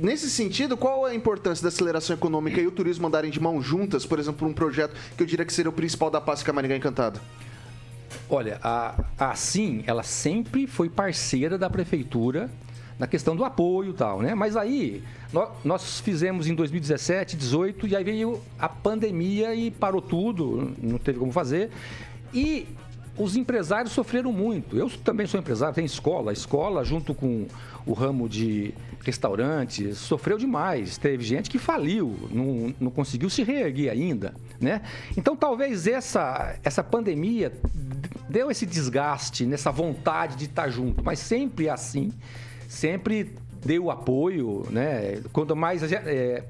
Nesse 0.00 0.30
sentido, 0.30 0.76
qual 0.76 1.04
a 1.04 1.12
importância 1.12 1.60
da 1.60 1.70
aceleração 1.70 2.14
econômica 2.14 2.60
e 2.60 2.66
o 2.68 2.70
turismo 2.70 3.08
andarem 3.08 3.32
de 3.32 3.40
mãos 3.40 3.64
juntas, 3.64 4.06
por 4.06 4.20
exemplo, 4.20 4.46
um 4.46 4.52
projeto 4.52 4.94
que 5.16 5.20
eu 5.24 5.26
diria 5.26 5.44
que 5.44 5.52
seria 5.52 5.68
o 5.68 5.72
principal 5.72 6.08
da 6.08 6.20
Páscoa 6.20 6.54
Maringá 6.54 6.76
Encantada? 6.76 7.20
Olha, 8.30 8.60
a, 8.62 8.94
a 9.18 9.34
Sim, 9.34 9.82
ela 9.88 10.04
sempre 10.04 10.68
foi 10.68 10.88
parceira 10.88 11.58
da 11.58 11.68
prefeitura 11.68 12.48
na 12.98 13.06
questão 13.06 13.36
do 13.36 13.44
apoio 13.44 13.90
e 13.90 13.94
tal, 13.94 14.20
né? 14.20 14.34
Mas 14.34 14.56
aí, 14.56 15.02
nó- 15.32 15.50
nós, 15.64 16.00
fizemos 16.00 16.46
em 16.48 16.54
2017, 16.54 17.36
18, 17.36 17.86
e 17.86 17.94
aí 17.94 18.02
veio 18.02 18.40
a 18.58 18.68
pandemia 18.68 19.54
e 19.54 19.70
parou 19.70 20.02
tudo, 20.02 20.72
não 20.82 20.98
teve 20.98 21.18
como 21.18 21.30
fazer. 21.30 21.70
E 22.34 22.66
os 23.16 23.36
empresários 23.36 23.92
sofreram 23.92 24.32
muito. 24.32 24.76
Eu 24.76 24.90
também 24.90 25.26
sou 25.26 25.38
empresário, 25.40 25.74
tenho 25.74 25.86
escola. 25.86 26.30
A 26.30 26.32
escola, 26.32 26.84
junto 26.84 27.14
com 27.14 27.46
o 27.86 27.92
ramo 27.92 28.28
de 28.28 28.74
restaurantes, 29.04 29.98
sofreu 29.98 30.36
demais. 30.38 30.98
Teve 30.98 31.24
gente 31.24 31.48
que 31.50 31.58
faliu, 31.58 32.16
não, 32.30 32.74
não 32.80 32.90
conseguiu 32.90 33.30
se 33.30 33.42
reerguer 33.42 33.90
ainda, 33.90 34.34
né? 34.60 34.82
Então, 35.16 35.36
talvez 35.36 35.86
essa, 35.86 36.56
essa 36.62 36.82
pandemia 36.84 37.52
deu 38.28 38.50
esse 38.50 38.66
desgaste, 38.66 39.46
nessa 39.46 39.70
vontade 39.70 40.36
de 40.36 40.44
estar 40.44 40.68
junto, 40.68 41.02
mas 41.02 41.18
sempre 41.18 41.66
é 41.66 41.70
assim, 41.70 42.12
sempre 42.68 43.34
deu 43.64 43.90
apoio, 43.90 44.66
né? 44.70 45.20
Quanto 45.32 45.56
mais 45.56 45.82
é, 45.82 46.44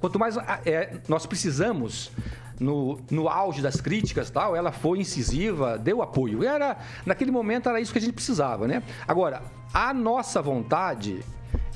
quanto 0.00 0.18
mais 0.18 0.36
é, 0.64 0.96
nós 1.08 1.26
precisamos 1.26 2.10
no, 2.58 3.00
no 3.10 3.28
auge 3.28 3.60
das 3.60 3.80
críticas 3.80 4.30
tal, 4.30 4.54
ela 4.54 4.70
foi 4.70 5.00
incisiva, 5.00 5.76
deu 5.76 6.00
apoio. 6.00 6.44
Era 6.44 6.78
naquele 7.04 7.32
momento 7.32 7.68
era 7.68 7.80
isso 7.80 7.92
que 7.92 7.98
a 7.98 8.00
gente 8.00 8.14
precisava, 8.14 8.66
né? 8.66 8.82
Agora 9.06 9.42
a 9.74 9.92
nossa 9.92 10.40
vontade 10.40 11.20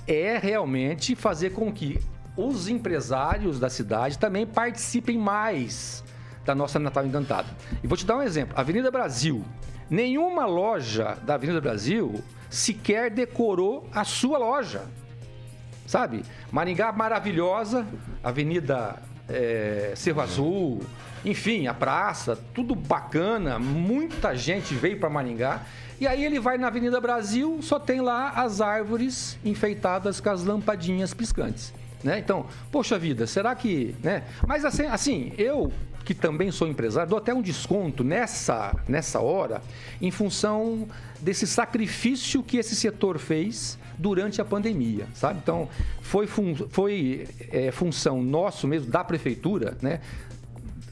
é 0.06 0.38
realmente 0.38 1.16
fazer 1.16 1.50
com 1.50 1.72
que 1.72 1.98
os 2.36 2.68
empresários 2.68 3.58
da 3.58 3.68
cidade 3.68 4.18
também 4.18 4.46
participem 4.46 5.18
mais 5.18 6.04
da 6.44 6.54
nossa 6.54 6.78
Natal 6.78 7.04
Encantado. 7.04 7.48
E 7.82 7.86
vou 7.88 7.96
te 7.96 8.06
dar 8.06 8.16
um 8.16 8.22
exemplo: 8.22 8.54
Avenida 8.56 8.90
Brasil. 8.90 9.44
Nenhuma 9.88 10.46
loja 10.46 11.16
da 11.24 11.34
Avenida 11.34 11.60
Brasil 11.60 12.22
sequer 12.50 13.10
decorou 13.10 13.88
a 13.92 14.04
sua 14.04 14.38
loja 14.38 14.84
sabe? 15.86 16.24
Maringá 16.50 16.92
maravilhosa, 16.92 17.86
Avenida 18.22 18.96
é, 19.28 19.92
Cerro 19.96 20.20
Azul, 20.20 20.82
enfim, 21.24 21.66
a 21.66 21.74
praça, 21.74 22.38
tudo 22.54 22.74
bacana, 22.74 23.58
muita 23.58 24.34
gente 24.36 24.74
veio 24.74 24.98
para 24.98 25.08
Maringá. 25.08 25.62
E 25.98 26.06
aí 26.06 26.24
ele 26.24 26.38
vai 26.38 26.58
na 26.58 26.66
Avenida 26.66 27.00
Brasil, 27.00 27.58
só 27.62 27.78
tem 27.78 28.00
lá 28.00 28.30
as 28.30 28.60
árvores 28.60 29.38
enfeitadas 29.44 30.20
com 30.20 30.28
as 30.28 30.44
lampadinhas 30.44 31.14
piscantes. 31.14 31.72
Né? 32.04 32.18
Então, 32.18 32.46
poxa 32.70 32.98
vida, 32.98 33.26
será 33.26 33.54
que. 33.54 33.94
Né? 34.02 34.22
Mas 34.46 34.64
assim, 34.64 34.84
assim, 34.84 35.32
eu 35.38 35.72
que 36.06 36.14
também 36.14 36.52
sou 36.52 36.68
empresário, 36.68 37.10
dou 37.10 37.18
até 37.18 37.34
um 37.34 37.42
desconto 37.42 38.04
nessa, 38.04 38.72
nessa 38.88 39.20
hora, 39.20 39.60
em 40.00 40.12
função 40.12 40.86
desse 41.20 41.48
sacrifício 41.48 42.44
que 42.44 42.58
esse 42.58 42.76
setor 42.76 43.18
fez 43.18 43.76
durante 43.98 44.40
a 44.40 44.44
pandemia, 44.44 45.08
sabe? 45.12 45.40
Então, 45.42 45.68
foi, 46.00 46.28
fun 46.28 46.54
foi 46.70 47.26
é, 47.50 47.72
função 47.72 48.22
nosso 48.22 48.68
mesmo, 48.68 48.88
da 48.88 49.02
prefeitura, 49.02 49.76
né? 49.82 50.00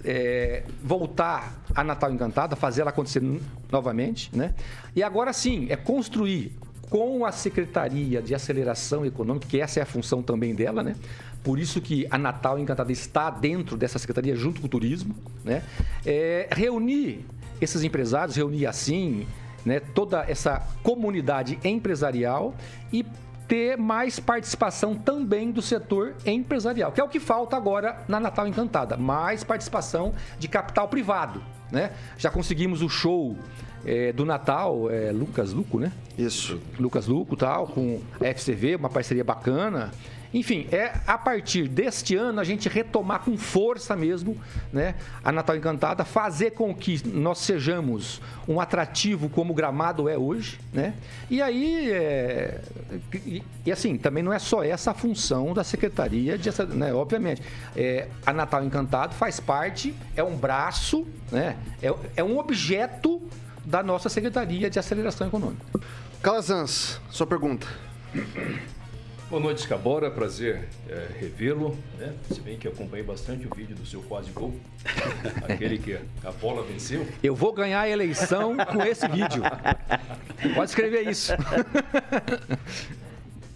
É, 0.06 0.64
voltar 0.82 1.54
a 1.74 1.84
Natal 1.84 2.12
Encantada, 2.12 2.56
fazer 2.56 2.80
ela 2.80 2.90
acontecer 2.90 3.22
novamente, 3.70 4.36
né? 4.36 4.52
E 4.96 5.02
agora 5.02 5.32
sim, 5.32 5.68
é 5.70 5.76
construir 5.76 6.52
com 6.90 7.24
a 7.24 7.30
Secretaria 7.30 8.20
de 8.20 8.34
Aceleração 8.34 9.06
Econômica, 9.06 9.46
que 9.46 9.60
essa 9.60 9.78
é 9.78 9.82
a 9.82 9.86
função 9.86 10.22
também 10.22 10.54
dela, 10.54 10.82
né? 10.82 10.96
Por 11.44 11.58
isso 11.58 11.80
que 11.80 12.06
a 12.10 12.16
Natal 12.18 12.58
Encantada 12.58 12.90
está 12.90 13.28
dentro 13.30 13.76
dessa 13.76 13.98
secretaria 13.98 14.34
junto 14.34 14.60
com 14.60 14.66
o 14.66 14.70
turismo, 14.70 15.14
né? 15.44 15.62
É, 16.04 16.48
reunir 16.50 17.26
esses 17.60 17.84
empresários, 17.84 18.34
reunir 18.34 18.66
assim, 18.66 19.26
né, 19.64 19.78
toda 19.78 20.24
essa 20.28 20.66
comunidade 20.82 21.58
empresarial 21.62 22.54
e 22.92 23.04
ter 23.46 23.76
mais 23.76 24.18
participação 24.18 24.94
também 24.94 25.50
do 25.50 25.60
setor 25.60 26.14
empresarial, 26.24 26.92
que 26.92 27.00
é 27.00 27.04
o 27.04 27.08
que 27.08 27.20
falta 27.20 27.56
agora 27.56 28.02
na 28.08 28.18
Natal 28.18 28.48
Encantada, 28.48 28.96
mais 28.96 29.44
participação 29.44 30.14
de 30.38 30.48
capital 30.48 30.88
privado, 30.88 31.42
né? 31.70 31.92
Já 32.16 32.30
conseguimos 32.30 32.80
o 32.80 32.88
show 32.88 33.36
eh, 33.84 34.12
do 34.12 34.24
Natal, 34.24 34.90
eh, 34.90 35.12
Lucas 35.12 35.52
Luco, 35.52 35.78
né? 35.78 35.92
Isso. 36.16 36.58
Lucas 36.78 37.06
Luco, 37.06 37.36
tal, 37.36 37.66
com 37.66 38.00
a 38.18 38.24
FCV, 38.28 38.76
uma 38.76 38.88
parceria 38.88 39.24
bacana. 39.24 39.90
Enfim, 40.34 40.66
é 40.72 40.94
a 41.06 41.16
partir 41.16 41.68
deste 41.68 42.16
ano 42.16 42.40
a 42.40 42.44
gente 42.44 42.68
retomar 42.68 43.20
com 43.20 43.38
força 43.38 43.94
mesmo, 43.94 44.36
né, 44.72 44.96
a 45.22 45.30
Natal 45.30 45.56
Encantada, 45.56 46.04
fazer 46.04 46.50
com 46.50 46.74
que 46.74 47.06
nós 47.06 47.38
sejamos 47.38 48.20
um 48.48 48.60
atrativo 48.60 49.28
como 49.28 49.52
o 49.52 49.54
Gramado 49.54 50.08
é 50.08 50.18
hoje, 50.18 50.58
né? 50.72 50.94
E 51.30 51.40
aí, 51.40 51.88
é, 51.92 52.60
e, 53.14 53.44
e 53.64 53.70
assim, 53.70 53.96
também 53.96 54.24
não 54.24 54.32
é 54.32 54.40
só 54.40 54.64
essa 54.64 54.90
a 54.90 54.94
função 54.94 55.54
da 55.54 55.62
Secretaria 55.62 56.36
de, 56.36 56.50
né, 56.74 56.92
obviamente, 56.92 57.40
é, 57.76 58.08
a 58.26 58.32
Natal 58.32 58.64
Encantado 58.64 59.14
faz 59.14 59.38
parte, 59.38 59.94
é 60.16 60.24
um 60.24 60.36
braço, 60.36 61.06
né, 61.30 61.56
é, 61.80 61.94
é 62.16 62.24
um 62.24 62.38
objeto 62.38 63.22
da 63.64 63.84
nossa 63.84 64.08
Secretaria 64.08 64.68
de 64.68 64.80
Aceleração 64.80 65.28
Econômica. 65.28 65.64
Calazans, 66.20 67.00
sua 67.08 67.26
pergunta. 67.26 67.68
Boa 69.34 69.42
noite, 69.42 69.62
Scabora. 69.62 70.12
Prazer 70.12 70.68
é, 70.88 71.08
revê-lo. 71.18 71.76
Né? 71.98 72.14
Se 72.30 72.40
bem 72.40 72.56
que 72.56 72.68
acompanhei 72.68 73.04
bastante 73.04 73.48
o 73.48 73.50
vídeo 73.52 73.74
do 73.74 73.84
seu 73.84 74.00
quase 74.00 74.30
gol, 74.30 74.54
aquele 75.50 75.76
que 75.76 75.98
a 76.22 76.30
bola 76.30 76.62
venceu. 76.62 77.04
Eu 77.20 77.34
vou 77.34 77.52
ganhar 77.52 77.80
a 77.80 77.88
eleição 77.88 78.56
com 78.56 78.80
esse 78.84 79.08
vídeo. 79.08 79.42
Pode 80.54 80.70
escrever 80.70 81.10
isso. 81.10 81.32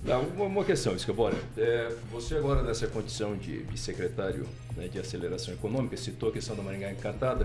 Uma, 0.05 0.45
uma 0.47 0.65
questão, 0.65 0.99
Scabora. 0.99 1.37
É, 1.57 1.95
você 2.11 2.35
agora 2.37 2.63
nessa 2.63 2.87
condição 2.87 3.37
de, 3.37 3.63
de 3.63 3.79
secretário 3.79 4.49
né, 4.75 4.89
de 4.89 4.99
aceleração 4.99 5.53
econômica 5.53 5.99
citou 5.99 6.31
a 6.31 6.33
questão 6.33 6.57
da 6.57 6.63
Maringá 6.63 6.91
Encantada 6.91 7.45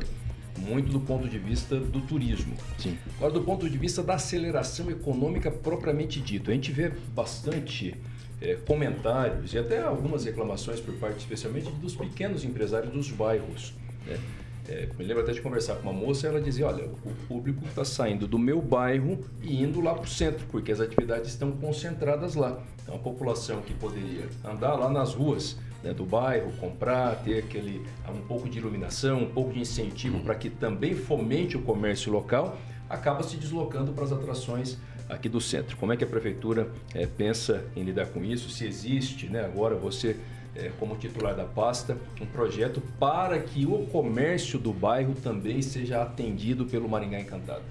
muito 0.57 0.91
do 0.91 0.99
ponto 0.99 1.27
de 1.27 1.37
vista 1.37 1.77
do 1.79 2.01
turismo. 2.01 2.55
Sim. 2.77 2.97
Agora, 3.17 3.33
do 3.33 3.41
ponto 3.41 3.69
de 3.69 3.77
vista 3.77 4.01
da 4.01 4.15
aceleração 4.15 4.89
econômica 4.89 5.51
propriamente 5.51 6.19
dito, 6.19 6.51
a 6.51 6.53
gente 6.53 6.71
vê 6.71 6.89
bastante 7.13 7.95
é, 8.43 8.55
comentários 8.67 9.53
e 9.53 9.57
até 9.57 9.81
algumas 9.81 10.25
reclamações 10.25 10.79
por 10.79 10.93
parte, 10.95 11.19
especialmente, 11.19 11.71
dos 11.71 11.95
pequenos 11.95 12.43
empresários 12.43 12.91
dos 12.91 13.09
bairros. 13.09 13.73
né? 14.05 14.19
É, 14.67 14.87
me 14.97 15.03
lembro 15.03 15.23
até 15.23 15.33
de 15.33 15.41
conversar 15.41 15.75
com 15.75 15.89
uma 15.89 15.93
moça, 15.93 16.27
ela 16.27 16.39
dizia, 16.39 16.67
olha, 16.67 16.85
o 16.85 17.13
público 17.27 17.65
está 17.65 17.83
saindo 17.83 18.25
do 18.25 18.39
meu 18.39 18.61
bairro 18.61 19.19
e 19.41 19.61
indo 19.61 19.81
lá 19.81 19.93
para 19.93 20.03
o 20.03 20.07
centro, 20.07 20.45
porque 20.49 20.71
as 20.71 20.79
atividades 20.79 21.31
estão 21.31 21.51
concentradas 21.51 22.35
lá. 22.35 22.61
Então, 22.81 22.95
a 22.95 22.99
população 22.99 23.61
que 23.61 23.73
poderia 23.73 24.25
andar 24.43 24.75
lá 24.75 24.89
nas 24.89 25.13
ruas 25.13 25.57
né, 25.83 25.93
do 25.93 26.05
bairro, 26.05 26.51
comprar, 26.53 27.15
ter 27.23 27.39
aquele 27.39 27.85
um 28.09 28.21
pouco 28.21 28.47
de 28.47 28.57
iluminação, 28.57 29.23
um 29.23 29.29
pouco 29.29 29.51
de 29.51 29.59
incentivo 29.59 30.21
para 30.21 30.35
que 30.35 30.49
também 30.49 30.95
fomente 30.95 31.57
o 31.57 31.61
comércio 31.61 32.11
local, 32.11 32.57
acaba 32.89 33.21
se 33.21 33.35
deslocando 33.35 33.91
para 33.91 34.05
as 34.05 34.13
atrações 34.13 34.77
aqui 35.13 35.29
do 35.29 35.39
centro. 35.39 35.77
Como 35.77 35.93
é 35.93 35.97
que 35.97 36.03
a 36.03 36.07
prefeitura 36.07 36.69
eh, 36.93 37.07
pensa 37.07 37.63
em 37.75 37.83
lidar 37.83 38.07
com 38.07 38.23
isso? 38.23 38.49
Se 38.49 38.65
existe, 38.65 39.27
né, 39.27 39.43
agora 39.43 39.75
você 39.75 40.17
eh, 40.55 40.71
como 40.79 40.95
titular 40.95 41.35
da 41.35 41.45
pasta, 41.45 41.97
um 42.21 42.25
projeto 42.27 42.81
para 42.99 43.39
que 43.39 43.65
o 43.65 43.87
comércio 43.87 44.59
do 44.59 44.71
bairro 44.71 45.15
também 45.15 45.61
seja 45.63 46.03
atendido 46.03 46.65
pelo 46.65 46.87
Maringá 46.87 47.19
Encantado. 47.19 47.63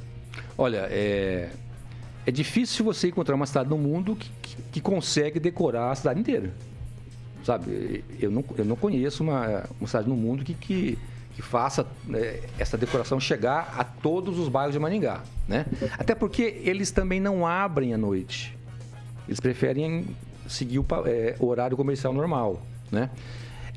Olha, 0.58 0.88
é, 0.90 1.50
é 2.26 2.30
difícil 2.30 2.84
você 2.84 3.08
encontrar 3.08 3.36
uma 3.36 3.46
cidade 3.46 3.68
no 3.68 3.78
mundo 3.78 4.16
que, 4.16 4.30
que, 4.42 4.56
que 4.72 4.80
consegue 4.80 5.38
decorar 5.38 5.92
a 5.92 5.94
cidade 5.94 6.18
inteira. 6.18 6.52
Sabe, 7.44 8.04
eu 8.20 8.30
não, 8.30 8.44
eu 8.56 8.64
não 8.64 8.76
conheço 8.76 9.22
uma, 9.22 9.64
uma 9.80 9.86
cidade 9.86 10.08
no 10.08 10.16
mundo 10.16 10.44
que, 10.44 10.54
que, 10.54 10.98
que 11.34 11.42
faça 11.42 11.86
né, 12.04 12.40
essa 12.58 12.76
decoração 12.76 13.18
chegar 13.18 13.74
a 13.76 13.84
todos 13.84 14.38
os 14.38 14.48
bairros 14.48 14.72
de 14.74 14.78
Maningá, 14.78 15.22
né? 15.48 15.66
Até 15.98 16.14
porque 16.14 16.60
eles 16.62 16.90
também 16.90 17.20
não 17.20 17.46
abrem 17.46 17.94
à 17.94 17.98
noite. 17.98 18.56
Eles 19.26 19.40
preferem 19.40 20.06
seguir 20.46 20.78
o, 20.78 20.86
é, 21.06 21.36
o 21.38 21.46
horário 21.46 21.76
comercial 21.76 22.12
normal, 22.12 22.62
né? 22.90 23.10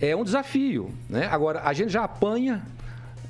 É 0.02 0.16
um 0.16 0.24
desafio, 0.24 0.94
né? 1.10 1.28
Agora, 1.32 1.62
a 1.64 1.72
gente 1.72 1.92
já 1.92 2.04
apanha 2.04 2.62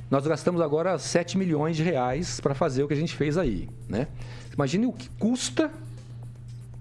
nós 0.10 0.26
gastamos 0.28 0.62
agora 0.62 0.98
7 1.00 1.38
milhões 1.38 1.76
de 1.76 1.84
reais 1.84 2.40
para 2.40 2.54
fazer 2.54 2.84
o 2.84 2.88
que 2.88 2.94
a 2.94 2.98
gente 2.98 3.16
fez 3.16 3.38
aí, 3.38 3.68
né? 3.90 4.08
Imagine 4.54 4.86
o 4.86 4.94
que 4.94 5.10
custa 5.20 5.72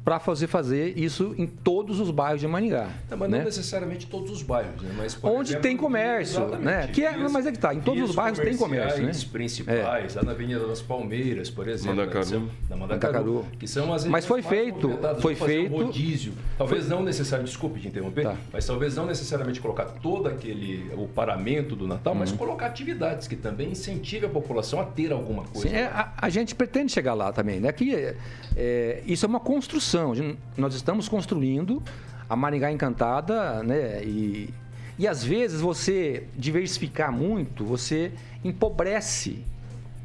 para 0.05 0.21
fazer 0.21 0.47
fazer 0.49 0.99
isso 0.99 1.35
em 1.39 1.47
todos 1.47 1.99
os 1.99 2.11
bairros 2.11 2.39
de 2.41 2.47
Maningá. 2.47 2.91
Não, 3.11 3.17
mas 3.17 3.31
né? 3.31 3.39
não 3.39 3.45
necessariamente 3.47 4.07
todos 4.07 4.31
os 4.31 4.43
bairros, 4.43 4.83
né? 4.83 4.91
Mas, 4.99 5.17
Onde 5.23 5.51
exemplo, 5.51 5.63
tem 5.63 5.77
comércio, 5.79 6.47
né? 6.59 6.89
Que 6.89 7.05
é, 7.05 7.13
vias- 7.15 7.33
mas 7.33 7.47
é 7.47 7.53
que 7.53 7.59
tá, 7.59 7.73
em 7.75 7.81
todos 7.81 8.11
os 8.11 8.15
bairros 8.15 8.39
tem 8.39 8.55
comércio, 8.57 9.03
né? 9.03 9.13
principais, 9.33 10.15
lá 10.15 10.23
na 10.23 10.33
Avenida 10.33 10.67
das 10.67 10.83
Palmeiras, 10.83 11.49
por 11.49 11.67
exemplo. 11.69 11.97
Mandacaru. 11.97 12.25
que 12.25 12.31
são- 12.31 12.49
Na 12.69 12.77
Mandacaru. 12.77 13.15
Mandacaru. 13.15 13.47
Que 13.59 13.67
são 13.67 13.93
as 13.95 14.05
Mas 14.05 14.27
foi 14.27 14.43
feito, 14.43 14.91
foi 15.21 15.35
fazer 15.35 15.53
um 15.61 15.63
feito- 15.71 15.85
rodízio. 15.87 16.33
Talvez 16.59 16.87
foi- 16.87 16.91
não 16.97 17.03
necessariamente, 17.03 17.53
desculpe 17.53 17.81
te 17.81 17.89
interromper, 17.89 18.25
Tá. 18.25 18.37
mas 18.53 18.67
talvez 18.67 18.95
não 18.97 19.07
necessariamente 19.07 19.61
colocar 19.61 19.85
todo 19.87 20.29
aquele, 20.29 20.93
o 20.97 21.09
paramento 21.09 21.75
do 21.75 21.87
Natal, 21.89 22.15
mas 22.15 22.31
Uhum. 22.31 22.37
colocar 22.37 22.67
atividades 22.67 23.27
que 23.27 23.37
também 23.37 23.71
incentive 23.71 24.27
a 24.27 24.29
população 24.29 24.81
a 24.81 24.85
ter 24.85 25.13
alguma 25.13 25.45
coisa. 25.45 25.69
Sim, 25.69 25.75
é, 25.75 25.85
a, 25.87 26.13
a 26.19 26.29
gente 26.29 26.55
pretende 26.55 26.93
chegar 26.93 27.15
lá 27.15 27.33
também, 27.33 27.59
né? 27.59 27.73
Que 27.73 27.95
é, 27.95 28.17
é, 28.55 29.03
isso 29.07 29.25
é 29.25 29.29
uma 29.29 29.41
construção. 29.41 29.94
Gente- 30.15 30.39
Nós 30.57 30.75
estamos 30.75 31.09
construindo 31.09 31.83
a 32.29 32.35
Maringá 32.35 32.73
Encantada, 32.73 33.63
né? 33.63 34.03
E, 34.05 34.53
e 34.99 35.07
às 35.07 35.23
vezes 35.23 35.61
você 35.61 36.25
diversificar 36.37 37.13
muito, 37.13 37.65
você 37.65 38.13
empobrece 38.43 39.39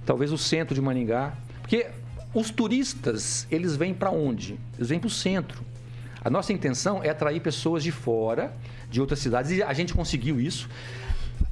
talvez 0.06 0.32
o 0.32 0.38
centro 0.38 0.75
de 0.75 0.82
Maringá, 0.82 1.34
porque 1.62 1.88
os 2.34 2.52
turistas 2.52 3.47
eles 3.49 3.75
vêm 3.75 3.93
para 3.93 4.12
onde? 4.12 4.60
Eles 4.78 4.89
vêm 4.89 4.99
para 4.99 5.08
o 5.08 5.12
centro. 5.12 5.63
A 6.23 6.30
nossa 6.30 6.52
intenção 6.54 7.04
é 7.04 7.10
atrair 7.10 7.39
pessoas 7.39 7.84
de 7.84 7.91
fora, 7.91 8.54
de 8.91 8.99
outras 9.02 9.19
cidades, 9.19 9.52
e 9.52 9.63
a 9.63 9.73
gente 9.73 9.93
conseguiu 9.93 10.39
isso. 10.39 10.69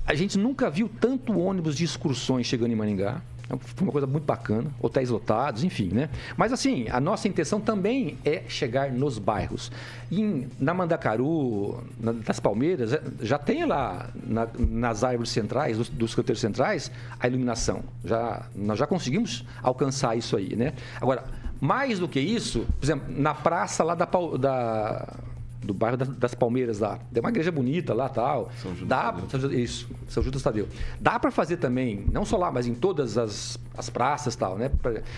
A 0.05 0.13
gente 0.13 0.37
nunca 0.37 0.69
viu 0.69 0.89
tanto 0.89 1.37
ônibus 1.39 1.75
de 1.75 1.83
excursões 1.83 2.45
chegando 2.45 2.71
em 2.71 2.75
Maringá. 2.75 3.21
Foi 3.47 3.83
uma 3.85 3.91
coisa 3.91 4.05
muito 4.07 4.25
bacana, 4.25 4.69
hotéis 4.81 5.09
lotados, 5.09 5.63
enfim, 5.63 5.89
né? 5.93 6.09
Mas 6.35 6.51
assim, 6.51 6.85
a 6.89 6.99
nossa 6.99 7.27
intenção 7.27 7.61
também 7.61 8.17
é 8.25 8.43
chegar 8.47 8.91
nos 8.91 9.17
bairros. 9.19 9.71
Em, 10.11 10.47
na 10.59 10.73
Mandacaru, 10.73 11.81
na, 11.99 12.11
das 12.11 12.39
Palmeiras, 12.39 12.89
já- 12.91 13.01
já 13.21 13.37
tem 13.37 13.65
lá 13.65 14.09
na- 14.25 14.47
nas 14.57 15.03
árvores 15.03 15.31
centrais, 15.31 15.77
dos, 15.77 15.89
dos 15.89 16.13
canteiros 16.13 16.41
centrais, 16.41 16.91
a 17.19 17.27
iluminação. 17.27 17.83
Já, 18.03 18.43
nós 18.55 18.77
já 18.77 18.85
conseguimos 18.87 19.45
alcançar 19.63 20.17
isso 20.17 20.35
aí, 20.35 20.55
né? 20.55 20.73
Agora, 20.99 21.23
mais 21.61 21.99
do 21.99 22.07
que 22.07 22.19
isso, 22.19 22.65
por 22.79 22.85
exemplo, 22.85 23.05
na 23.09 23.33
praça 23.33 23.83
lá 23.83 23.95
da, 23.95 24.05
da- 24.39 25.13
do 25.63 25.73
bairro 25.73 25.97
da- 25.97 26.05
das 26.05 26.33
Palmeiras 26.35 26.79
lá. 26.79 26.99
Tem 27.11 27.19
uma 27.21 27.29
igreja 27.29 27.51
bonita 27.51 27.93
lá 27.93 28.07
tal. 28.07 28.49
São 28.61 28.73
Judas 28.75 28.87
Dá, 28.87 29.15
São 29.29 29.51
Isso, 29.51 29.89
São 30.07 30.21
Judas 30.23 30.41
Tadeu. 30.41 30.67
Dá 30.99 31.19
para 31.19 31.31
fazer 31.31 31.57
também, 31.57 32.05
não 32.11 32.23
só 32.25 32.37
lá, 32.37 32.51
mas 32.51 32.67
em 32.67 32.73
todas 32.75 33.17
as, 33.17 33.59
as 33.77 33.89
praças 33.89 34.35
tal, 34.35 34.57
né? 34.57 34.69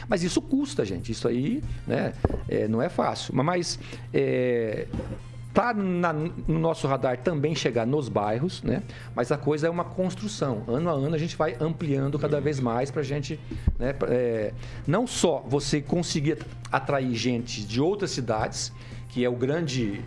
Mas 0.07 0.23
isso 0.23 0.41
custa, 0.41 0.83
gente. 0.85 1.11
Isso 1.11 1.27
aí, 1.27 1.61
né? 1.85 2.13
é, 2.47 2.67
não 2.67 2.81
é 2.81 2.89
fácil. 2.89 3.35
Mas- 3.35 3.77
é, 4.13 4.87
tá 5.53 5.73
na- 5.73 6.13
no 6.13 6.59
nosso 6.59 6.87
radar 6.87 7.17
também 7.17 7.53
chegar 7.55 7.85
nos 7.85 8.07
bairros, 8.07 8.61
né? 8.63 8.81
Mas 9.15 9.31
a 9.31 9.37
coisa 9.37 9.67
é 9.67 9.69
uma 9.69 9.83
construção. 9.83 10.63
Ano 10.67 10.89
a 10.89 10.93
ano 10.93 11.15
a 11.15 11.17
gente 11.17 11.35
vai 11.35 11.57
ampliando 11.59 12.17
cada 12.17 12.39
vez 12.39 12.59
mais 12.59 12.89
para 12.91 13.01
a 13.01 13.03
gente, 13.03 13.39
né? 13.77 13.93
é, 14.07 14.53
não 14.87 15.05
só 15.05 15.43
você 15.45 15.81
conseguir 15.81 16.37
atrair 16.71 17.13
gente 17.15 17.63
de 17.65 17.81
outras 17.81 18.11
cidades, 18.11 18.71
que 19.09 19.25
é 19.25 19.29
o 19.29 19.35
grande 19.35 20.01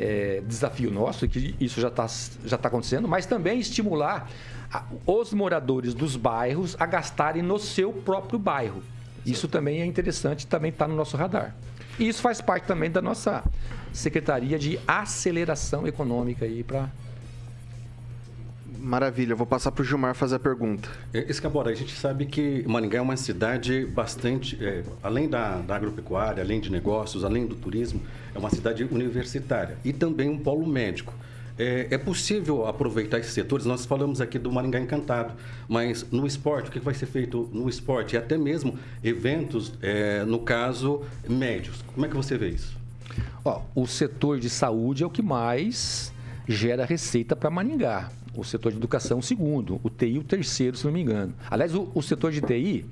é, 0.00 0.42
desafio 0.46 0.90
nosso, 0.90 1.26
que 1.28 1.54
isso 1.60 1.80
já 1.80 1.88
está 1.88 2.06
já 2.44 2.56
tá 2.56 2.68
acontecendo, 2.68 3.08
mas 3.08 3.26
também 3.26 3.58
estimular 3.58 4.30
a- 4.72 4.84
os 5.06 5.32
moradores 5.32 5.94
dos 5.94 6.14
bairros 6.16 6.76
a 6.78 6.86
gastarem 6.86 7.42
no 7.42 7.58
seu 7.58 7.92
próprio 7.92 8.38
bairro. 8.38 8.82
Isso 9.26 9.48
também 9.48 9.82
é 9.82 9.86
interessante, 9.86 10.46
também 10.46 10.70
está 10.70 10.86
no 10.86 10.94
nosso 10.94 11.16
radar. 11.16 11.54
E 11.98 12.06
isso 12.08 12.22
faz 12.22 12.40
parte 12.40 12.64
também 12.66 12.90
da 12.90 13.02
nossa 13.02 13.42
Secretaria 13.92 14.58
de 14.58 14.78
Aceleração 14.86 15.86
Econômica 15.86 16.44
aí 16.44 16.62
para 16.62 16.88
Maravilha, 18.78 19.34
vou 19.34 19.46
passar 19.46 19.72
para 19.72 19.82
o 19.82 19.84
Gilmar 19.84 20.14
fazer 20.14 20.36
a 20.36 20.38
pergunta. 20.38 20.88
Escabora, 21.12 21.70
a 21.70 21.74
gente 21.74 21.94
sabe 21.94 22.26
que 22.26 22.64
Maringá 22.66 22.98
é 22.98 23.00
uma 23.00 23.16
cidade 23.16 23.84
bastante, 23.86 24.56
é, 24.64 24.84
além 25.02 25.28
da, 25.28 25.58
da 25.58 25.76
agropecuária, 25.76 26.42
além 26.42 26.60
de 26.60 26.70
negócios, 26.70 27.24
além 27.24 27.46
do 27.46 27.56
turismo, 27.56 28.00
é 28.34 28.38
uma 28.38 28.50
cidade 28.50 28.84
universitária 28.84 29.76
e 29.84 29.92
também 29.92 30.28
um 30.28 30.38
polo 30.38 30.66
médico. 30.66 31.12
É, 31.58 31.88
é 31.90 31.98
possível 31.98 32.66
aproveitar 32.66 33.18
esses 33.18 33.32
setores? 33.32 33.66
Nós 33.66 33.84
falamos 33.84 34.20
aqui 34.20 34.38
do 34.38 34.50
Maringá 34.52 34.78
Encantado, 34.78 35.34
mas 35.68 36.06
no 36.12 36.24
esporte, 36.24 36.68
o 36.68 36.72
que 36.72 36.78
vai 36.78 36.94
ser 36.94 37.06
feito 37.06 37.50
no 37.52 37.68
esporte? 37.68 38.14
E 38.14 38.16
até 38.16 38.38
mesmo 38.38 38.78
eventos, 39.02 39.72
é, 39.82 40.24
no 40.24 40.38
caso, 40.38 41.02
médios. 41.28 41.82
Como 41.92 42.06
é 42.06 42.08
que 42.08 42.14
você 42.14 42.38
vê 42.38 42.50
isso? 42.50 42.78
Ó, 43.44 43.62
o 43.74 43.86
setor 43.88 44.38
de 44.38 44.48
saúde 44.48 45.02
é 45.02 45.06
o 45.06 45.10
que 45.10 45.22
mais 45.22 46.12
gera 46.46 46.84
receita 46.84 47.34
para 47.34 47.50
Maringá. 47.50 48.08
O 48.38 48.44
setor 48.44 48.70
de 48.70 48.78
educação, 48.78 49.18
o 49.18 49.22
segundo. 49.22 49.80
O 49.82 49.90
TI, 49.90 50.16
o 50.16 50.22
terceiro, 50.22 50.76
se 50.76 50.84
não 50.84 50.92
me 50.92 51.02
engano. 51.02 51.34
Aliás, 51.50 51.74
o, 51.74 51.90
o 51.92 52.00
setor 52.00 52.30
de 52.30 52.40
TI, 52.40 52.86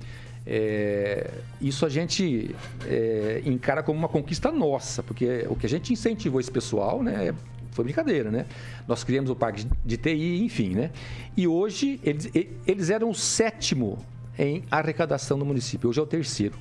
é, 0.45 1.31
isso 1.61 1.87
a 1.87 1.89
gente 1.89 2.53
é, 2.85 3.43
encara 3.47 3.81
como 3.81 3.97
uma 3.97 4.09
conquista 4.09 4.51
nossa, 4.51 5.05
porque 5.05 5.47
o 5.49 5.55
que 5.55 5.65
a 5.65 5.69
gente 5.69 5.93
incentivou 5.93 6.41
esse 6.41 6.51
pessoal, 6.51 7.01
né? 7.01 7.33
Foi 7.71 7.85
brincadeira, 7.85 8.29
né? 8.29 8.45
Nós 8.89 9.05
criamos 9.05 9.31
o 9.31 9.37
parque 9.37 9.65
de 9.85 9.97
TI, 9.97 10.43
enfim, 10.43 10.71
né? 10.71 10.91
E 11.37 11.47
hoje 11.47 12.01
eles, 12.03 12.29
eles 12.67 12.91
eram 12.91 13.09
o 13.09 13.15
sétimo 13.15 14.05
em 14.37 14.65
arrecadação 14.69 15.37
no 15.37 15.45
município. 15.45 15.89
Hoje 15.89 16.01
é 16.01 16.03
o 16.03 16.07
terceiro. 16.07 16.55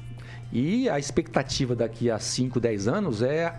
E 0.54 0.88
a 0.90 1.00
expectativa 1.00 1.76
daqui 1.76 2.12
a 2.12 2.20
5, 2.20 2.60
10 2.60 2.88
anos 2.88 3.24
é, 3.24 3.56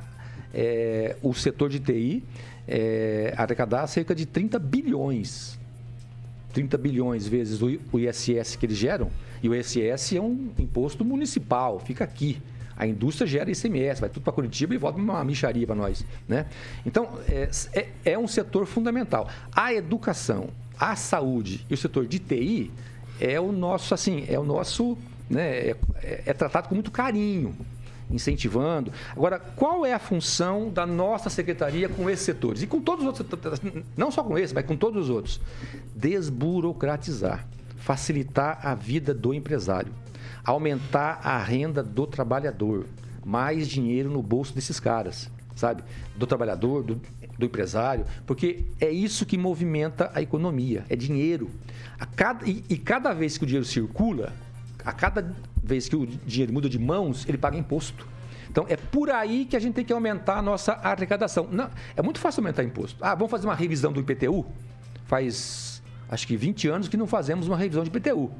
é 0.55 1.17
o 1.21 1.35
setor 1.35 1.69
de 1.69 1.81
TI 1.81 2.23
é, 2.67 3.33
arrecadar 3.37 3.87
cerca 3.87 4.15
de 4.15 4.27
30 4.27 4.59
bilhões. 4.59 5.59
30 6.53 6.79
bilhões 6.79 7.27
vezes 7.27 7.61
o, 7.61 7.99
ISS 7.99 8.57
que 8.57 8.67
eles 8.67 8.77
geram. 8.77 9.11
E 9.43 9.49
o 9.49 9.55
ISS 9.55 10.15
é 10.15 10.21
um 10.21 10.51
imposto 10.59 11.05
municipal, 11.05 11.79
fica 11.79 12.05
aqui. 12.05 12.41
A 12.77 12.87
indústria 12.87 13.27
gera 13.27 13.51
ICMS, 13.51 14.01
vai 14.01 14.11
tudo 14.11 14.23
para 14.23 14.33
Curitiba 14.33 14.75
e 14.75 14.79
volta 14.79 14.99
uma 14.99 15.25
micharia 15.25 15.67
para 15.67 15.75
nós. 15.75 16.05
Né? 16.29 16.47
Então, 16.85 17.19
é, 17.29 17.49
é, 17.73 17.89
é 18.13 18.19
um 18.19 18.29
setor 18.29 18.67
fundamental. 18.67 19.29
A 19.55 19.73
educação, 19.73 20.49
a 20.79 20.95
saúde 20.95 21.65
e 21.71 21.75
o 21.75 21.77
setor 21.77 22.07
de 22.07 22.19
TI 22.19 22.71
é 23.19 23.41
o 23.41 23.51
nosso, 23.51 23.95
assim, 23.95 24.27
é 24.29 24.39
o 24.39 24.45
nosso, 24.45 24.97
né, 25.29 25.71
é, 25.71 25.77
é 26.27 26.33
tratado 26.35 26.69
com 26.69 26.75
muito 26.75 26.91
carinho, 26.91 27.55
incentivando. 28.11 28.93
Agora, 29.13 29.39
qual 29.39 29.85
é 29.85 29.93
a 29.93 29.99
função 29.99 30.71
da 30.71 30.87
nossa 30.87 31.29
secretaria 31.29 31.89
com 31.89 32.09
esses 32.09 32.25
setores? 32.25 32.63
E 32.63 32.67
com 32.67 32.81
todos 32.81 33.05
os 33.05 33.21
outros, 33.21 33.61
não 33.97 34.11
só 34.11 34.23
com 34.23 34.39
esse, 34.39 34.55
mas 34.55 34.65
com 34.65 34.77
todos 34.77 35.05
os 35.05 35.11
outros. 35.11 35.41
Desburocratizar, 35.95 37.47
facilitar 37.77 38.61
a 38.63 38.75
vida 38.75 39.13
do 39.13 39.35
empresário, 39.35 39.93
aumentar 40.45 41.21
a 41.23 41.39
renda 41.39 41.83
do 41.83 42.07
trabalhador, 42.07 42.87
mais 43.25 43.69
dinheiro 43.69 44.11
no 44.11 44.23
bolso 44.23 44.55
desses 44.55 44.79
caras, 44.79 45.29
sabe? 45.57 45.83
Do 46.17 46.27
trabalhador, 46.27 46.85
do, 46.85 47.01
do 47.37 47.47
empresário, 47.47 48.07
porque 48.25 48.65
é 48.81 48.91
isso 48.91 49.27
que 49.27 49.37
movimenta 49.37 50.11
a 50.15 50.23
economia, 50.23 50.85
é 50.89 50.95
dinheiro. 50.95 51.51
A 51.99 52.07
cada, 52.07 52.49
e, 52.49 52.65
e 52.69 52.77
cada 52.77 53.13
vez 53.13 53.37
que 53.37 53.45
o 53.45 53.47
dinheiro 53.47 53.67
circula, 53.67 54.33
a 54.85 54.93
cada 54.93 55.35
vez 55.67 55.89
que 55.89 55.97
o 55.97 56.07
dinheiro 56.07 56.53
muda 56.53 56.69
de 56.69 56.79
mãos, 56.79 57.27
ele 57.29 57.37
paga 57.37 57.57
imposto. 57.57 58.07
Então, 58.51 58.65
é 58.69 58.77
por 58.77 59.11
aí 59.11 59.45
que 59.45 59.57
a 59.57 59.59
gente 59.59 59.75
tem 59.75 59.85
que 59.85 59.93
aumentar 59.93 60.39
a 60.39 60.43
nossa 60.43 60.73
arrecadação. 60.75 61.49
Não, 61.51 61.69
é 61.95 62.01
muito 62.01 62.19
fácil 62.19 62.41
aumentar 62.41 62.63
imposto. 62.65 63.05
Ah, 63.05 63.15
vamos 63.15 63.31
fazer 63.31 63.47
uma 63.47 63.55
revisão 63.55 63.93
do 63.93 64.01
IPTU? 64.01 64.47
Faz, 65.05 65.83
acho 66.09 66.27
que 66.27 66.37
20 66.37 66.69
anos 66.69 66.89
que 66.89 66.97
não 66.97 67.07
fazemos 67.07 67.49
uma 67.49 67.57
revisão 67.57 67.83
de 67.83 67.91
IPTU. 67.91 68.31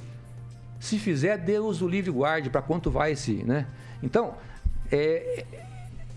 Se 0.81 0.99
fizer, 0.99 1.37
Deus 1.39 1.83
o 1.83 1.89
livre 1.89 2.11
guarde 2.11 2.49
para 2.49 2.63
quanto 2.63 2.91
vai 2.91 3.13
esse, 3.13 3.35
né? 3.45 3.67
Então, 4.03 4.35
é, 4.91 5.45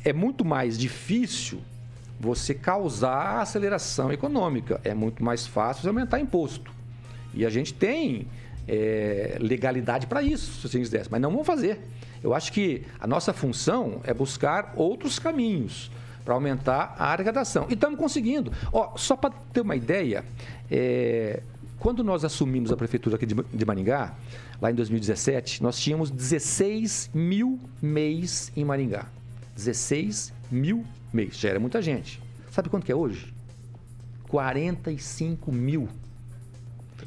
é 0.06 0.13
muito 0.13 0.45
mais 0.45 0.78
difícil 0.78 1.60
você 2.19 2.54
causar 2.54 3.41
aceleração 3.41 4.12
econômica. 4.12 4.80
É 4.84 4.93
muito 4.93 5.24
mais 5.24 5.48
fácil 5.48 5.88
aumentar 5.88 6.19
imposto. 6.19 6.72
E 7.34 7.45
a 7.45 7.50
gente 7.50 7.74
tem 7.74 8.28
é, 8.71 9.38
legalidade 9.39 10.05
para 10.05 10.21
isso, 10.21 10.62
se 10.62 10.67
vocês 10.69 10.84
quiserem, 10.84 11.08
mas 11.10 11.19
não 11.19 11.32
vão 11.32 11.43
fazer. 11.43 11.79
Eu 12.23 12.36
acho 12.36 12.53
que 12.53 12.84
a 12.99 13.08
nossa 13.08 13.34
função 13.34 14.01
é 14.03 14.13
buscar 14.13 14.73
outros 14.75 15.17
caminhos 15.17 15.89
para 16.23 16.36
aumentar 16.36 16.95
a 16.99 17.12
arrecadação. 17.13 17.65
E 17.69 17.73
estamos 17.73 17.97
conseguindo. 17.97 18.51
Ó, 18.71 18.95
só 18.95 19.15
para 19.15 19.32
ter 19.51 19.62
uma 19.62 19.75
ideia, 19.75 20.23
é, 20.69 21.41
quando 21.79 22.03
nós 22.03 22.23
assumimos 22.23 22.71
a 22.71 22.77
prefeitura 22.77 23.15
aqui 23.15 23.25
de, 23.25 23.65
Maringá, 23.65 24.13
lá 24.62 24.69
em 24.69 24.75
2017, 24.75 25.63
nós 25.63 25.79
tínhamos 25.79 26.12
16 26.12 27.10
mil 27.12 27.60
MEIs 27.82 28.51
em 28.55 28.63
Maringá. 28.63 29.08
16 29.55 30.32
mil 30.51 30.86
MEIs. 31.12 31.38
Já 31.39 31.49
era 31.49 31.60
muita 31.60 31.82
gente. 31.82 32.21
Sabe 32.51 32.69
quanto 32.69 32.86
que 32.86 32.91
é 32.91 32.95
hoje? 32.95 33.34
45 34.27 35.51
mil. 35.51 35.89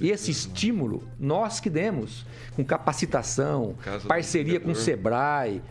E 0.02 0.10
esse 0.10 0.30
estímulo, 0.32 1.04
nós 1.18 1.60
que 1.60 1.70
demos, 1.70 2.26
com 2.56 2.64
capacitação, 2.64 3.74
Casa 3.82 4.00
do 4.00 4.08
parceria 4.08 4.58
com 4.58 4.72
o. 4.72 4.74
Sebrae. 4.74 5.62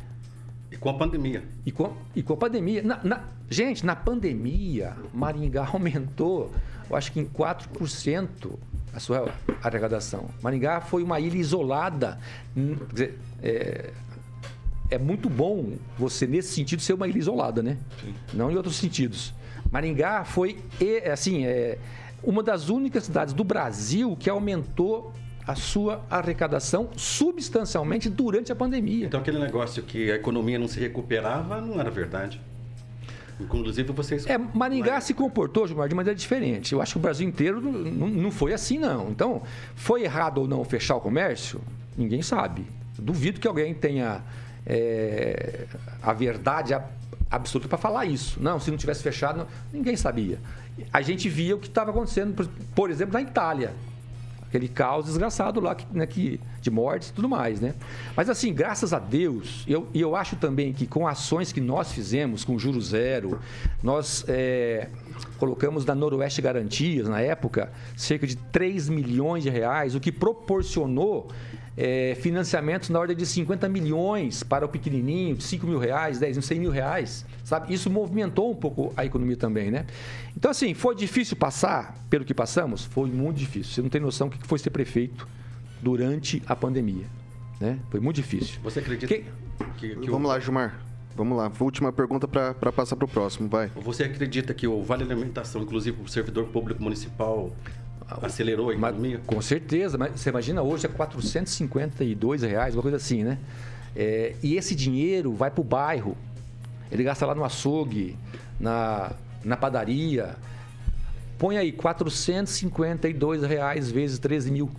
E 0.71 0.77
com 0.77 0.89
a 0.89 0.93
pandemia. 0.93 1.43
E 1.65 1.71
com, 1.71 1.93
e 2.15 2.23
com 2.23 2.33
a 2.33 2.37
pandemia. 2.37 2.81
Na- 2.81 3.03
na- 3.03 3.23
gente, 3.49 3.85
na 3.85 3.93
pandemia, 3.95 4.95
Maringá 5.13 5.67
aumentou, 5.73 6.49
eu 6.89 6.95
acho 6.95 7.11
que 7.11 7.19
em 7.19 7.25
4% 7.25 8.57
a 8.93 8.99
sua 9.01 9.33
arrecadação. 9.61 10.29
Maringá 10.41 10.79
foi 10.79 11.03
uma 11.03 11.19
ilha 11.19 11.37
isolada. 11.37 12.17
Hum, 12.55 12.75
Quer 12.87 12.93
dizer, 12.93 13.19
é, 13.43 13.89
é 14.91 14.97
muito 14.97 15.29
bom 15.29 15.73
você, 15.97 16.25
nesse 16.25 16.53
sentido, 16.53 16.81
ser 16.81 16.93
uma 16.93 17.07
ilha 17.07 17.19
isolada, 17.19 17.61
né? 17.61 17.77
Não 18.33 18.49
em 18.49 18.55
outros 18.55 18.77
sentidos. 18.77 19.33
Maringá 19.69 20.23
foi, 20.23 20.57
e- 20.79 20.99
assim, 21.09 21.45
é, 21.45 21.77
uma 22.23 22.41
das 22.43 22.69
únicas 22.69 23.03
cidades 23.05 23.33
do 23.33 23.43
Brasil 23.43 24.15
que 24.19 24.29
aumentou 24.29 25.13
a 25.47 25.55
sua 25.55 26.05
arrecadação 26.09 26.89
substancialmente 26.95 28.09
durante 28.09 28.51
a 28.51 28.55
pandemia. 28.55 29.07
Então 29.07 29.19
aquele 29.19 29.39
negócio 29.39 29.81
que 29.83 30.11
a 30.11 30.15
economia 30.15 30.59
não 30.59 30.67
se 30.67 30.79
recuperava 30.79 31.59
não 31.59 31.79
era 31.79 31.89
verdade. 31.89 32.39
Inclusive 33.39 33.91
vocês. 33.91 34.27
É, 34.27 34.37
Maringá 34.37 35.01
se 35.01 35.15
comportou, 35.15 35.67
Gilmar, 35.67 35.89
de 35.89 35.95
maneira 35.95 36.15
diferente. 36.15 36.73
Eu 36.73 36.81
acho 36.81 36.93
que 36.93 36.97
o 36.99 37.01
Brasil 37.01 37.27
inteiro 37.27 37.59
não, 37.59 38.07
não- 38.07 38.31
foi 38.31 38.53
assim, 38.53 38.77
não. 38.77 39.09
Então, 39.09 39.41
foi 39.75 40.03
errado 40.03 40.37
ou 40.39 40.47
não 40.47 40.63
fechar 40.63 40.95
o 40.95 41.01
comércio? 41.01 41.59
Ninguém 41.97 42.21
sabe. 42.21 42.67
Duvido 42.99 43.39
que 43.39 43.47
alguém 43.47 43.73
tenha 43.73 44.21
é, 44.63 45.65
a 46.03 46.13
verdade 46.13 46.77
absoluta 47.31 47.67
para 47.67 47.79
falar 47.79 48.05
isso. 48.05 48.39
Não, 48.39 48.59
se 48.59 48.69
não 48.69 48.77
tivesse 48.77 49.01
fechado, 49.01 49.47
ninguém 49.73 49.95
sabia. 49.95 50.37
A 50.91 51.01
gente 51.01 51.29
via 51.29 51.55
o 51.55 51.59
que 51.59 51.67
estava 51.67 51.91
acontecendo, 51.91 52.49
por, 52.75 52.89
exemplo, 52.89 53.13
na 53.13 53.21
Itália. 53.21 53.73
Aquele 54.41 54.67
caos 54.67 55.05
desgraçado 55.05 55.61
lá 55.61 55.73
que, 55.73 55.85
né, 55.95 56.05
que- 56.05 56.39
de 56.59 56.69
mortes 56.69 57.07
e 57.09 57.13
tudo 57.13 57.29
mais, 57.29 57.61
né? 57.61 57.73
Mas 58.17 58.29
assim, 58.29 58.53
graças 58.53 58.91
a 58.91 58.99
Deus, 58.99 59.63
eu, 59.65 59.87
e 59.93 60.01
eu 60.01 60.13
acho 60.13 60.35
também 60.35 60.73
que 60.73 60.85
com 60.85 61.07
ações 61.07 61.53
que 61.53 61.61
nós 61.61 61.93
fizemos, 61.93 62.43
com 62.43 62.59
juro 62.59 62.81
zero, 62.81 63.39
nós 63.81 64.25
é, 64.27 64.89
colocamos 65.37 65.85
na 65.85 65.95
Noroeste 65.95 66.41
Garantias, 66.41 67.07
na 67.07 67.21
época, 67.21 67.71
cerca 67.95 68.27
de 68.27 68.35
3 68.35 68.89
milhões 68.89 69.43
de 69.43 69.49
reais, 69.49 69.95
o 69.95 70.01
que 70.01 70.11
proporcionou 70.11 71.29
é, 71.77 72.15
financiamentos 72.21 72.89
na 72.89 72.99
ordem 72.99 73.15
de 73.15 73.25
50 73.25 73.67
milhões 73.69 74.43
para 74.43 74.65
o 74.65 74.69
pequenininho, 74.69 75.35
de 75.35 75.43
5 75.43 75.65
mil 75.65 75.79
reais, 75.79 76.19
10 76.19 76.37
mil, 76.37 76.41
100 76.43 76.59
mil 76.59 76.71
reais, 76.71 77.25
sabe? 77.43 77.73
Isso 77.73 77.89
movimentou 77.89 78.51
um 78.51 78.55
pouco 78.55 78.93
a 78.97 79.05
economia 79.05 79.37
também, 79.37 79.71
né? 79.71 79.85
Então, 80.35 80.51
assim, 80.51 80.73
foi 80.73 80.95
difícil 80.95 81.35
passar 81.37 81.95
pelo 82.09 82.25
que 82.25 82.33
passamos? 82.33 82.83
Foi 82.85 83.09
muito 83.09 83.37
difícil. 83.37 83.73
Você 83.73 83.81
não 83.81 83.89
tem 83.89 84.01
noção 84.01 84.27
do 84.29 84.37
que 84.37 84.45
foi 84.47 84.59
ser 84.59 84.69
prefeito 84.69 85.27
durante 85.81 86.41
a 86.45 86.55
pandemia, 86.55 87.05
né? 87.59 87.79
Foi 87.89 87.99
muito 87.99 88.17
difícil. 88.17 88.59
Você 88.63 88.79
acredita 88.79 89.07
Que- 89.07 89.23
que, 89.77 89.95
que 89.95 90.09
o- 90.09 90.11
Vamos 90.13 90.29
lá, 90.29 90.39
Gilmar. 90.39 90.79
Vamos 91.15 91.37
lá. 91.37 91.51
Última 91.59 91.91
pergunta 91.91 92.25
para 92.27 92.53
passar 92.71 92.95
para 92.95 93.03
o 93.05 93.07
próximo. 93.07 93.49
Vai. 93.49 93.69
Você 93.75 94.03
acredita 94.05 94.53
que 94.53 94.65
o 94.65 94.81
Vale 94.81 95.03
Alimentação, 95.03 95.61
inclusive 95.61 96.01
o 96.01 96.07
servidor 96.07 96.45
público 96.45 96.81
municipal, 96.81 97.53
acelerou 98.21 98.69
a 98.69 98.73
economia? 98.73 99.21
Com 99.25 99.41
certeza, 99.41 99.97
mas 99.97 100.19
você 100.19 100.29
imagina 100.29 100.61
hoje 100.61 100.85
é 100.85 100.89
452 100.89 102.41
reais, 102.41 102.75
uma 102.75 102.81
coisa 102.81 102.97
assim, 102.97 103.23
né? 103.23 103.37
É, 103.95 104.35
e 104.41 104.55
esse 104.55 104.75
dinheiro 104.75 105.33
vai 105.33 105.51
para 105.51 105.61
o 105.61 105.63
bairro. 105.63 106.17
Ele 106.91 107.03
gasta 107.03 107.25
lá 107.25 107.35
no 107.35 107.43
açougue, 107.43 108.17
na, 108.59 109.11
na 109.43 109.57
padaria. 109.57 110.35
Põe 111.37 111.57
aí 111.57 111.71
452 111.71 113.43
reais 113.43 113.91
vezes 113.91 114.19
13 114.19 114.51
mil. 114.51 114.69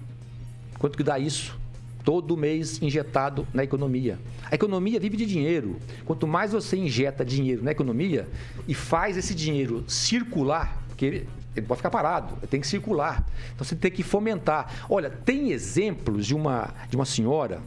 Quanto 0.78 0.96
que 0.96 1.02
dá 1.02 1.18
isso? 1.18 1.58
Todo 2.04 2.36
mês 2.36 2.80
injetado 2.82 3.46
na 3.54 3.62
economia. 3.62 4.18
A 4.50 4.54
economia 4.54 4.98
vive 4.98 5.16
de 5.16 5.24
dinheiro. 5.24 5.76
Quanto 6.04 6.26
mais 6.26 6.52
você 6.52 6.76
injeta 6.76 7.24
dinheiro 7.24 7.62
na 7.62 7.70
economia 7.70 8.28
e 8.66 8.74
faz 8.74 9.16
esse 9.16 9.34
dinheiro 9.34 9.84
circular, 9.86 10.82
porque 10.88 11.06
ele, 11.06 11.28
ele 11.54 11.66
pode 11.66 11.78
ficar 11.78 11.90
parado, 11.90 12.34
ele 12.38 12.46
tem 12.46 12.60
que 12.60 12.66
circular. 12.66 13.24
Então 13.54 13.64
você 13.64 13.76
tem 13.76 13.90
que 13.90 14.02
fomentar. 14.02 14.86
Olha, 14.88 15.10
tem 15.10 15.50
exemplos 15.50 16.26
de 16.26 16.34
uma, 16.34 16.70
de 16.88 16.96
uma 16.96 17.04
senhora, 17.04 17.60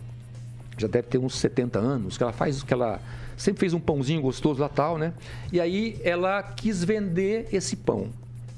já 0.77 0.87
deve 0.87 1.07
ter 1.07 1.17
uns 1.17 1.37
70 1.37 1.79
anos, 1.79 2.17
que 2.17 2.23
ela 2.23 2.33
faz 2.33 2.63
que 2.63 2.73
ela 2.73 2.99
sempre 3.37 3.59
fez 3.59 3.73
um 3.73 3.79
pãozinho 3.79 4.21
gostoso 4.21 4.61
lá 4.61 4.69
tal, 4.69 4.97
né? 4.97 5.13
E 5.51 5.59
aí 5.59 5.99
ela 6.03 6.41
quis 6.41 6.83
vender 6.83 7.47
esse 7.51 7.75
pão, 7.75 8.09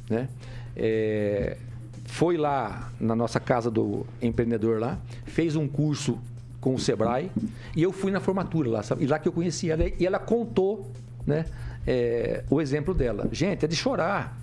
né? 0.09 0.29
É, 0.75 1.57
foi 2.05 2.37
lá 2.37 2.91
na 2.99 3.15
nossa 3.15 3.39
casa 3.39 3.69
do 3.69 4.05
empreendedor 4.21 4.79
lá, 4.79 4.97
fez 5.25 5.55
um 5.55 5.67
curso 5.67 6.19
com 6.61 6.73
o 6.73 6.79
Sebrae 6.79 7.31
e 7.75 7.83
eu 7.83 7.91
fui 7.91 8.11
na 8.11 8.19
formatura 8.19 8.69
lá, 8.69 8.83
sabe? 8.83 9.03
E 9.03 9.07
lá 9.07 9.19
que 9.19 9.27
eu 9.27 9.31
conheci 9.31 9.69
ela 9.69 9.83
e 9.99 10.05
ela 10.05 10.19
contou, 10.19 10.89
né? 11.25 11.45
é, 11.87 12.43
o 12.49 12.59
exemplo 12.59 12.93
dela. 12.93 13.29
Gente, 13.31 13.63
é 13.63 13.67
de 13.67 13.75
chorar. 13.75 14.37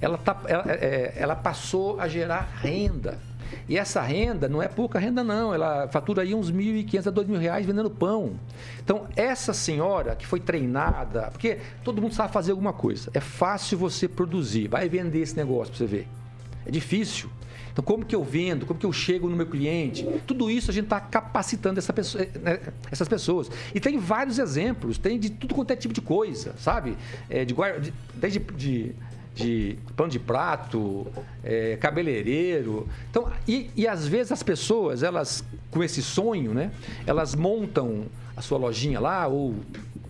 Ela, 0.00 0.16
tá, 0.18 0.36
ela, 0.46 0.64
é, 0.68 1.14
ela 1.16 1.34
passou 1.34 1.98
a 2.00 2.06
gerar 2.08 2.48
renda. 2.62 3.18
E 3.68 3.76
essa 3.78 4.00
renda 4.02 4.48
não 4.48 4.62
é 4.62 4.68
pouca 4.68 4.98
renda, 4.98 5.24
não. 5.24 5.52
Ela 5.54 5.88
fatura 5.88 6.22
aí 6.22 6.34
uns 6.34 6.52
1.500 6.52 7.06
a 7.06 7.12
2.000 7.12 7.38
reais 7.38 7.66
vendendo 7.66 7.90
pão. 7.90 8.32
Então, 8.82 9.06
essa 9.16 9.52
senhora 9.52 10.14
que 10.14 10.26
foi 10.26 10.38
treinada, 10.40 11.28
porque 11.32 11.58
todo 11.82 12.00
mundo 12.00 12.14
sabe 12.14 12.32
fazer 12.32 12.50
alguma 12.52 12.72
coisa. 12.72 13.10
É 13.14 13.20
fácil 13.20 13.78
você 13.78 14.06
produzir. 14.06 14.68
Vai 14.68 14.88
vender 14.88 15.20
esse 15.20 15.36
negócio 15.36 15.68
para 15.72 15.78
você 15.78 15.86
ver. 15.86 16.08
É 16.66 16.70
difícil. 16.70 17.30
Então, 17.72 17.84
como 17.84 18.04
que 18.04 18.14
eu 18.14 18.24
vendo? 18.24 18.66
Como 18.66 18.78
que 18.78 18.84
eu 18.86 18.92
chego 18.92 19.28
no 19.30 19.36
meu 19.36 19.46
cliente? 19.46 20.04
Tudo 20.26 20.50
isso 20.50 20.70
a 20.70 20.74
gente 20.74 20.84
está 20.84 21.00
capacitando 21.00 21.78
essa 21.78 21.92
pessoa- 21.92 22.26
né, 22.42 22.58
essas 22.90 23.06
pessoas. 23.08 23.50
E 23.74 23.78
tem 23.80 23.98
vários 23.98 24.38
exemplos, 24.38 24.98
tem 24.98 25.18
de 25.18 25.30
tudo 25.30 25.54
quanto 25.54 25.70
é 25.70 25.76
tipo 25.76 25.94
de 25.94 26.00
coisa, 26.00 26.54
sabe? 26.58 26.96
É, 27.30 27.44
de, 27.44 27.54
de- 27.54 27.92
desde 28.14 28.40
de, 28.40 28.92
de 29.38 29.78
pano 29.96 30.10
de 30.10 30.18
prato, 30.18 31.06
é, 31.44 31.76
cabeleireiro. 31.76 32.88
Então, 33.10 33.30
e, 33.46 33.70
e 33.76 33.86
às 33.86 34.06
vezes 34.06 34.32
as 34.32 34.42
pessoas, 34.42 35.02
elas, 35.02 35.44
com 35.70 35.82
esse 35.82 36.02
sonho, 36.02 36.52
né? 36.52 36.72
Elas 37.06 37.34
montam 37.34 38.06
a 38.36 38.42
sua 38.42 38.58
lojinha 38.58 38.98
lá 38.98 39.26
ou 39.26 39.54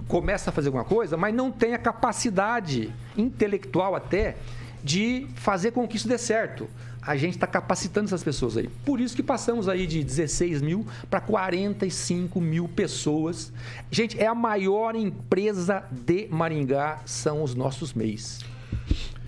começam 0.07 0.51
a 0.51 0.55
fazer 0.55 0.69
alguma 0.69 0.85
coisa, 0.85 1.17
mas 1.17 1.35
não 1.35 1.53
tem 1.53 1.75
a 1.75 1.79
capacidade 1.79 2.91
intelectual 3.17 3.95
até 3.95 4.37
de 4.83 5.27
fazer 5.35 5.73
com 5.73 5.87
que 5.87 5.97
isso 5.97 6.09
dê 6.09 6.17
certo. 6.17 6.69
A 7.03 7.17
gente 7.17 7.35
está 7.35 7.47
capacitando 7.47 8.07
essas 8.07 8.23
pessoas 8.23 8.57
aí. 8.57 8.69
Por 8.85 9.01
isso 9.01 9.15
que 9.17 9.23
passamos 9.23 9.69
aí 9.69 9.87
de 9.87 10.03
16 10.03 10.61
mil 10.61 10.87
para 11.09 11.21
45 11.21 12.41
mil 12.41 12.69
pessoas. 12.69 13.53
Gente, 13.91 14.19
é 14.19 14.27
a 14.27 14.35
maior 14.35 14.95
empresa 14.95 15.85
de 15.91 16.29
Maringá, 16.31 17.01
são 17.07 17.43
os 17.43 17.55
nossos 17.55 17.95
MEIs. 17.95 18.41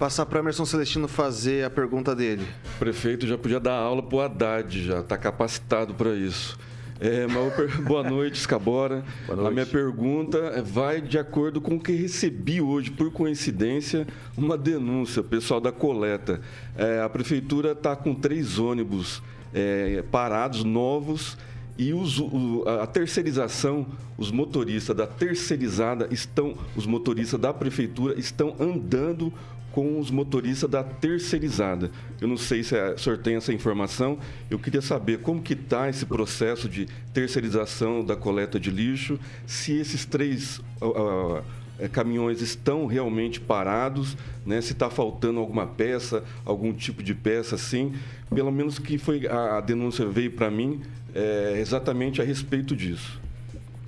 Passar 0.00 0.24
para 0.24 0.38
Emerson 0.40 0.64
Celestino 0.64 1.06
fazer 1.06 1.62
a 1.62 1.68
pergunta 1.68 2.16
dele. 2.16 2.46
O 2.74 2.78
prefeito 2.78 3.26
já 3.26 3.36
podia 3.36 3.60
dar 3.60 3.74
aula 3.74 4.02
pro 4.02 4.20
Haddad, 4.20 4.82
já 4.82 5.00
está 5.00 5.18
capacitado 5.18 5.92
para 5.92 6.14
isso. 6.14 6.58
É, 6.98 7.26
per- 7.54 7.82
Boa 7.82 8.02
noite, 8.02 8.36
Escabora. 8.36 9.04
A 9.28 9.50
minha 9.50 9.66
pergunta 9.66 10.38
é, 10.38 10.62
vai 10.62 11.02
de 11.02 11.18
acordo 11.18 11.60
com 11.60 11.74
o 11.76 11.80
que 11.80 11.92
recebi 11.92 12.62
hoje, 12.62 12.90
por 12.90 13.12
coincidência, 13.12 14.06
uma 14.38 14.56
denúncia, 14.56 15.22
pessoal 15.22 15.60
da 15.60 15.70
coleta. 15.70 16.40
É, 16.78 17.02
a 17.02 17.08
prefeitura 17.10 17.72
está 17.72 17.94
com 17.94 18.14
três 18.14 18.58
ônibus 18.58 19.22
é, 19.52 20.02
parados, 20.10 20.64
novos, 20.64 21.36
e 21.76 21.92
os- 21.92 22.18
o- 22.18 22.64
a 22.82 22.86
terceirização, 22.86 23.86
os 24.16 24.30
motoristas 24.30 24.96
da 24.96 25.06
terceirizada 25.06 26.08
estão, 26.10 26.54
os 26.74 26.86
motoristas 26.86 27.38
da 27.38 27.52
prefeitura 27.52 28.18
estão 28.18 28.56
andando 28.58 29.30
com 29.72 29.98
os 29.98 30.10
motoristas 30.10 30.68
da 30.68 30.82
terceirizada. 30.82 31.90
Eu 32.20 32.28
não 32.28 32.36
sei 32.36 32.62
se 32.62 32.76
a- 32.76 32.94
o 32.94 32.98
senhor 32.98 33.18
tem 33.18 33.36
essa 33.36 33.52
informação. 33.52 34.18
Eu 34.50 34.58
queria 34.58 34.82
saber 34.82 35.18
como 35.18 35.40
que 35.40 35.52
está 35.52 35.88
esse 35.88 36.04
processo 36.06 36.68
de 36.68 36.86
terceirização 37.14 38.04
da 38.04 38.16
coleta 38.16 38.58
de 38.58 38.70
lixo, 38.70 39.18
se 39.46 39.72
esses 39.78 40.04
três 40.04 40.60
ah, 40.80 40.86
ah, 40.86 41.42
eh, 41.78 41.88
caminhões 41.88 42.40
estão 42.40 42.86
realmente 42.86 43.40
parados, 43.40 44.16
né? 44.44 44.60
se 44.60 44.72
está 44.72 44.90
faltando 44.90 45.38
alguma 45.38 45.66
peça, 45.66 46.24
algum 46.44 46.72
tipo 46.72 47.02
de 47.02 47.14
peça 47.14 47.54
assim. 47.54 47.94
Pelo 48.34 48.50
menos 48.50 48.78
que 48.78 48.98
foi 48.98 49.26
a, 49.26 49.58
a 49.58 49.60
denúncia 49.60 50.04
veio 50.06 50.32
para 50.32 50.50
mim 50.50 50.80
é, 51.14 51.58
exatamente 51.60 52.20
a 52.20 52.24
respeito 52.24 52.74
disso. 52.74 53.20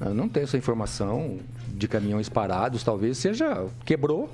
Eu 0.01 0.15
não 0.15 0.29
tenho 0.29 0.45
essa 0.45 0.57
informação 0.57 1.39
de 1.69 1.87
caminhões 1.87 2.29
parados, 2.29 2.83
talvez 2.83 3.19
seja 3.19 3.67
quebrou, 3.85 4.29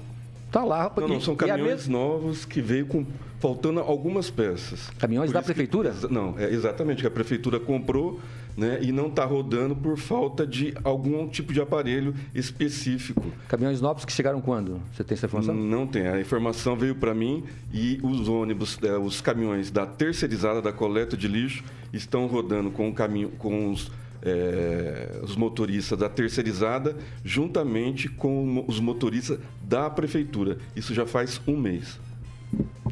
tá 0.50 0.64
lá. 0.64 0.92
Não, 0.96 1.08
não, 1.08 1.20
são 1.20 1.34
é 1.34 1.36
caminhões 1.36 1.70
mesma- 1.86 1.92
novos 1.98 2.44
que 2.44 2.60
veio 2.60 2.86
com 2.86 3.04
faltando 3.40 3.80
algumas 3.80 4.30
peças. 4.30 4.90
Caminhões 4.98 5.28
Por 5.30 5.34
da 5.34 5.40
que- 5.40 5.46
prefeitura? 5.46 5.90
exa- 5.90 6.08
não, 6.08 6.34
é 6.38 6.50
exatamente 6.52 7.02
que 7.02 7.06
a 7.06 7.10
prefeitura 7.10 7.60
comprou, 7.60 8.18
né, 8.56 8.80
e 8.82 8.90
não 8.90 9.06
está 9.06 9.24
rodando 9.24 9.76
por 9.76 9.96
falta 9.96 10.44
de 10.44 10.74
algum 10.82 11.28
tipo 11.28 11.52
de 11.52 11.60
aparelho 11.60 12.12
específico. 12.34 13.24
Caminhões 13.46 13.80
novos 13.80 14.04
que 14.04 14.12
chegaram 14.12 14.40
quando? 14.40 14.80
Você 14.92 15.04
tem 15.04 15.14
essa 15.14 15.26
informação? 15.26 15.54
Não 15.54 15.86
tem. 15.86 16.08
A 16.08 16.20
informação 16.20 16.74
veio 16.76 16.96
para 16.96 17.14
mim 17.14 17.44
e 17.72 18.00
os 18.02 18.28
ônibus, 18.28 18.76
eh, 18.82 18.96
os 18.98 19.20
caminhões 19.20 19.70
da 19.70 19.86
terceirizada 19.86 20.60
da 20.60 20.72
coleta 20.72 21.16
de 21.16 21.28
lixo 21.28 21.62
estão 21.92 22.26
rodando 22.26 22.70
com 22.72 22.88
o 22.88 22.92
caminho, 22.92 23.28
com 23.38 23.70
os, 23.70 23.92
eh, 24.22 25.20
os 25.22 25.36
motoristas 25.36 25.98
da 25.98 26.08
terceirizada, 26.08 26.96
juntamente 27.24 28.08
com 28.08 28.64
os 28.66 28.80
motoristas 28.80 29.38
da 29.62 29.88
prefeitura. 29.90 30.58
Isso 30.74 30.94
já 30.94 31.06
faz 31.06 31.40
um 31.46 31.56
mês. 31.56 31.98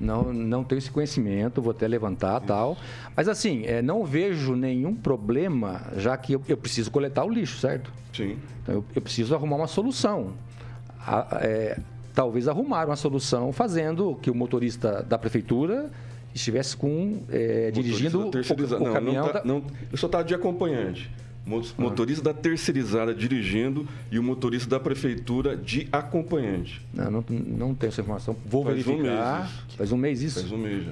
Não, 0.00 0.32
não 0.32 0.62
tenho 0.62 0.78
esse 0.78 0.90
conhecimento, 0.90 1.62
vou 1.62 1.70
até 1.70 1.88
levantar 1.88 2.40
tal. 2.40 2.76
Mas 3.16 3.28
assim, 3.28 3.64
é, 3.64 3.80
não 3.80 4.04
vejo 4.04 4.54
nenhum 4.54 4.94
problema, 4.94 5.82
já 5.96 6.16
que 6.16 6.34
eu, 6.34 6.42
eu 6.46 6.56
preciso 6.56 6.90
coletar 6.90 7.24
o 7.24 7.30
lixo, 7.30 7.58
certo? 7.58 7.90
Sim. 8.12 8.36
Então 8.62 8.74
eu, 8.74 8.84
eu 8.94 9.00
preciso 9.02 9.34
arrumar 9.34 9.56
uma 9.56 9.66
solução. 9.66 10.32
A- 11.00 11.38
é, 11.40 11.78
talvez 12.14 12.48
arrumar 12.48 12.86
uma 12.86 12.96
solução 12.96 13.52
fazendo 13.52 14.14
que 14.20 14.30
o 14.30 14.34
motorista 14.34 15.02
da 15.02 15.16
prefeitura 15.18 15.90
estivesse 16.36 16.76
com 16.76 17.22
é, 17.30 17.70
dirigindo 17.70 18.20
o, 18.20 18.28
o 18.28 18.84
não, 18.84 18.92
caminhão. 18.92 19.24
não, 19.26 19.32
tá- 19.32 19.38
da- 19.40 19.44
não, 19.44 19.62
eu 19.90 19.98
só 19.98 20.06
estava 20.06 20.24
de 20.24 20.34
acompanhante. 20.34 21.10
Mo- 21.44 21.62
Motorista 21.78 22.24
da 22.24 22.34
terceirizada 22.34 23.14
dirigindo 23.14 23.86
e 24.10 24.18
o 24.18 24.22
motorista 24.22 24.68
da 24.68 24.80
prefeitura 24.80 25.56
de 25.56 25.86
acompanhante. 25.92 26.80
Não, 26.92 27.10
não, 27.10 27.24
não 27.30 27.74
tenho 27.74 27.88
essa 27.90 28.00
informação. 28.00 28.36
Vou 28.44 28.64
Faz 28.64 28.78
um 28.86 28.96
verificar. 28.96 29.40
mês 29.42 29.50
isso. 29.68 29.76
Faz 29.76 29.92
um 29.92 29.96
mês 29.96 30.22
isso? 30.22 30.40
Faz 30.40 30.52
um 30.52 30.58
mês 30.58 30.84
já. 30.84 30.90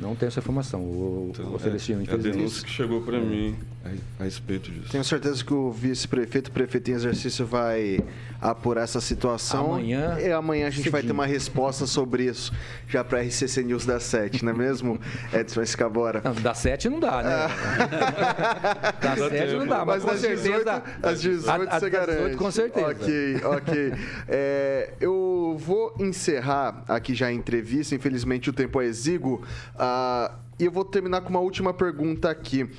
Não 0.00 0.14
tenho 0.16 0.28
essa 0.28 0.40
informação. 0.40 0.80
O, 0.80 1.32
o 1.54 1.58
Celestino, 1.58 1.98
é 1.98 2.00
a 2.00 2.04
infelizmente. 2.04 2.36
denúncia 2.36 2.64
que 2.64 2.70
chegou 2.70 3.02
para 3.02 3.20
mim 3.20 3.54
a, 3.84 4.22
a 4.22 4.24
respeito 4.24 4.70
disso. 4.70 4.90
Tenho 4.90 5.04
certeza 5.04 5.44
que 5.44 5.52
o 5.52 5.70
vice-prefeito, 5.70 6.50
prefeito 6.50 6.90
em 6.90 6.94
exercício, 6.94 7.44
vai 7.46 8.00
apurar 8.40 8.82
essa 8.82 9.00
situação. 9.00 9.74
Amanhã, 9.74 10.18
E 10.18 10.32
amanhã 10.32 10.66
a 10.66 10.70
gente 10.70 10.88
vai 10.88 11.02
ter 11.02 11.12
uma 11.12 11.26
resposta 11.26 11.86
sobre 11.86 12.24
isso, 12.24 12.52
já 12.88 13.04
para 13.04 13.20
RCC 13.20 13.62
News 13.62 13.84
das 13.84 14.02
7, 14.04 14.42
não 14.44 14.52
é 14.52 14.56
mesmo, 14.56 14.98
Edson 15.32 15.60
Escabora? 15.62 16.22
Não, 16.24 16.32
da 16.34 16.54
7 16.54 16.88
não 16.88 16.98
dá, 16.98 17.22
né? 17.22 17.30
da 19.00 19.16
7 19.28 19.52
não 19.56 19.66
dá, 19.66 19.84
mas, 19.84 20.02
Mas 20.02 20.02
com 20.04 20.10
das 20.10 20.20
certeza. 20.20 20.42
18, 20.42 20.68
às 21.02 21.20
18 21.20 21.48
a- 21.48 21.52
a- 21.54 21.58
você 21.58 21.66
das 21.66 21.80
18 21.80 21.92
garante. 21.92 22.36
com 22.36 22.50
certeza. 22.50 22.86
Ok, 22.88 23.40
ok. 23.44 23.92
É, 24.32 24.94
eu 25.00 25.56
vou 25.58 25.94
encerrar 25.98 26.84
aqui 26.88 27.14
já 27.14 27.26
a 27.26 27.32
entrevista, 27.32 27.94
infelizmente 27.94 28.48
o 28.48 28.52
tempo 28.52 28.80
é 28.80 28.86
exíguo, 28.86 29.42
ah, 29.90 30.38
e 30.58 30.64
eu 30.64 30.70
vou 30.70 30.84
terminar 30.84 31.22
com 31.22 31.30
uma 31.30 31.40
última 31.40 31.74
pergunta 31.74 32.30
aqui. 32.30 32.70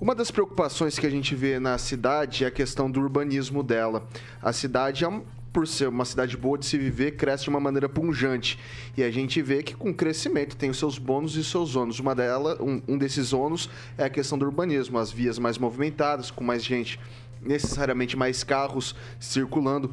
Uma 0.00 0.14
das 0.14 0.30
preocupações 0.30 0.98
que 0.98 1.06
a 1.06 1.10
gente 1.10 1.34
vê 1.34 1.58
na 1.58 1.76
cidade 1.76 2.44
é 2.44 2.46
a 2.46 2.50
questão 2.50 2.90
do 2.90 3.00
urbanismo 3.00 3.62
dela. 3.62 4.06
A 4.40 4.52
cidade 4.52 5.04
é 5.04 5.08
um 5.08 5.22
por 5.52 5.66
ser 5.66 5.88
uma 5.88 6.04
cidade 6.04 6.36
boa 6.36 6.56
de 6.56 6.64
se 6.64 6.78
viver, 6.78 7.16
cresce 7.16 7.44
de 7.44 7.50
uma 7.50 7.60
maneira 7.60 7.88
punjante. 7.88 8.58
E 8.96 9.02
a 9.02 9.10
gente 9.10 9.42
vê 9.42 9.62
que 9.62 9.74
com 9.74 9.92
crescimento 9.92 10.56
tem 10.56 10.70
os 10.70 10.78
seus 10.78 10.98
bônus 10.98 11.36
e 11.36 11.44
seus 11.44 11.76
ônus. 11.76 11.98
Uma 11.98 12.14
dela, 12.14 12.56
um, 12.60 12.80
um 12.88 12.96
desses 12.96 13.32
ônus 13.32 13.68
é 13.98 14.04
a 14.04 14.10
questão 14.10 14.38
do 14.38 14.46
urbanismo, 14.46 14.98
as 14.98 15.12
vias 15.12 15.38
mais 15.38 15.58
movimentadas, 15.58 16.30
com 16.30 16.42
mais 16.42 16.64
gente, 16.64 16.98
necessariamente 17.42 18.16
mais 18.16 18.42
carros 18.42 18.94
circulando. 19.20 19.92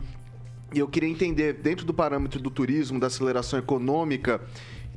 E 0.74 0.80
eu 0.80 0.88
queria 0.88 1.10
entender, 1.10 1.54
dentro 1.54 1.86
do 1.86 1.94
parâmetro 1.94 2.40
do 2.40 2.50
turismo, 2.50 3.00
da 3.00 3.08
aceleração 3.08 3.58
econômica, 3.58 4.40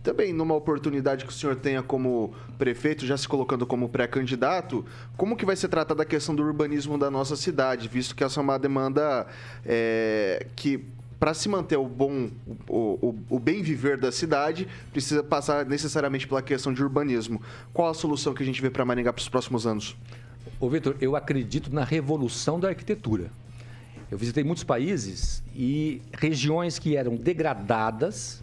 também 0.03 0.33
numa 0.33 0.55
oportunidade 0.55 1.25
que 1.25 1.31
o 1.31 1.35
senhor 1.35 1.57
tenha 1.57 1.83
como 1.83 2.35
prefeito, 2.59 3.07
já 3.07 3.17
se 3.17 3.29
colocando 3.29 3.67
como 3.67 3.89
pré-candidato, 3.89 4.85
como 5.17 5.37
que 5.37 5.47
vai 5.47 5.57
ser 5.57 5.69
tratada 5.69 6.03
a 6.03 6.07
questão 6.07 6.35
do 6.35 6.43
urbanismo 6.43 6.99
da 6.99 7.11
nossa 7.11 7.37
cidade, 7.37 7.89
visto 7.89 8.15
que 8.15 8.25
essa 8.25 8.41
é 8.41 8.43
uma 8.43 8.59
demanda 8.59 9.27
é, 9.65 10.47
que 10.57 10.85
para 11.23 11.35
se 11.35 11.49
manter 11.49 11.77
o 11.77 11.87
bom, 11.87 12.31
o, 12.69 12.77
o, 13.01 13.19
o 13.31 13.39
bem 13.39 13.63
viver 13.63 13.97
da 13.97 14.11
cidade, 14.11 14.67
precisa 14.91 15.23
passar 15.23 15.65
necessariamente 15.65 16.27
pela 16.27 16.43
questão 16.43 16.75
de 16.75 16.83
urbanismo. 16.83 17.41
Qual 17.73 17.89
a 17.89 17.95
solução 17.95 18.35
que 18.35 18.43
a 18.43 18.47
gente 18.47 18.61
vê 18.61 18.69
para 18.69 18.85
Maringá 18.85 19.13
para 19.13 19.21
os 19.21 19.29
próximos 19.29 19.65
anos? 19.65 19.97
Ô, 20.59 20.69
Vitor, 20.69 20.97
eu 21.01 21.15
acredito 21.15 21.73
na 21.73 21.85
revolução 21.85 22.59
da 22.59 22.71
arquitetura. 22.71 23.31
Eu 24.11 24.19
visitei 24.19 24.43
muitos 24.43 24.65
países 24.65 25.45
e 25.55 26.03
regiões 26.13 26.79
que 26.79 26.97
eram 26.97 27.15
degradadas. 27.15 28.43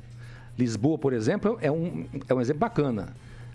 Lisboa, 0.59 0.97
por 0.97 1.13
exemplo, 1.13 1.57
é 1.61 1.71
um, 1.71 2.05
é 2.27 2.33
um 2.33 2.41
exemplo 2.41 2.59
bacana. 2.59 3.09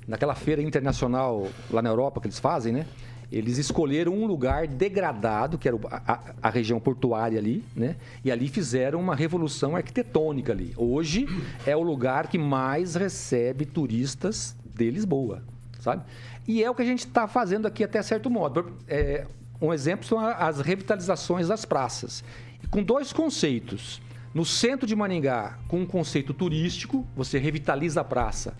Naquela 0.08 0.34
feira 0.34 0.60
internacional 0.62 1.48
lá 1.70 1.80
na 1.80 1.88
Europa 1.88 2.20
que 2.20 2.26
eles 2.26 2.38
fazem, 2.38 2.72
né? 2.72 2.86
Eles 3.32 3.56
escolheram 3.58 4.12
um 4.12 4.26
lugar 4.26 4.66
degradado, 4.66 5.56
que 5.58 5.66
era 5.66 5.76
a, 5.90 6.20
a- 6.42 6.50
região 6.50 6.78
portuária 6.78 7.38
ali, 7.38 7.64
né? 7.74 7.96
E 8.24 8.30
ali 8.30 8.48
fizeram 8.48 9.00
uma 9.00 9.14
revolução 9.16 9.74
arquitetônica 9.74 10.52
ali. 10.52 10.72
Hoje 10.76 11.26
é 11.66 11.74
o 11.76 11.82
lugar 11.82 12.28
que 12.28 12.38
mais 12.38 12.94
recebe 12.94 13.64
turistas 13.64 14.54
de 14.74 14.90
Lisboa, 14.90 15.42
sabe? 15.80 16.02
E 16.46 16.62
é 16.62 16.70
o 16.70 16.74
que 16.74 16.82
a 16.82 16.86
gente 16.86 17.06
está 17.06 17.26
fazendo 17.26 17.66
aqui 17.66 17.82
até 17.82 18.02
certo 18.02 18.28
modo. 18.30 18.72
É, 18.86 19.26
um 19.60 19.72
exemplo 19.72 20.06
são 20.06 20.18
as 20.18 20.60
revitalizações 20.60 21.48
das 21.48 21.64
praças. 21.64 22.22
Com 22.70 22.82
dois 22.82 23.12
conceitos. 23.12 24.02
No 24.34 24.44
centro 24.44 24.84
de 24.84 24.96
Maringá, 24.96 25.58
com 25.68 25.82
um 25.82 25.86
conceito 25.86 26.34
turístico, 26.34 27.06
você 27.14 27.38
revitaliza 27.38 28.00
a 28.00 28.04
praça 28.04 28.56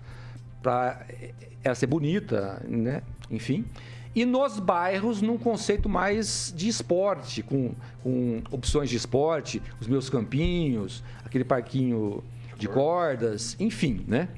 para 0.63 1.05
ela 1.61 1.75
ser 1.75 1.87
bonita, 1.87 2.63
né? 2.65 3.03
Enfim. 3.29 3.65
E 4.15 4.23
nos 4.23 4.57
bairros, 4.57 5.21
num 5.21 5.37
conceito 5.37 5.89
mais 5.89 6.53
de 6.55 6.69
esporte, 6.69 7.43
com, 7.43 7.73
com 8.01 8.41
opções 8.49 8.89
de 8.89 8.95
esporte, 8.95 9.61
os 9.81 9.87
meus 9.87 10.09
campinhos, 10.09 11.03
aquele 11.25 11.43
parquinho 11.43 12.23
de 12.57 12.69
cordas, 12.69 13.57
enfim, 13.59 14.05
né? 14.07 14.29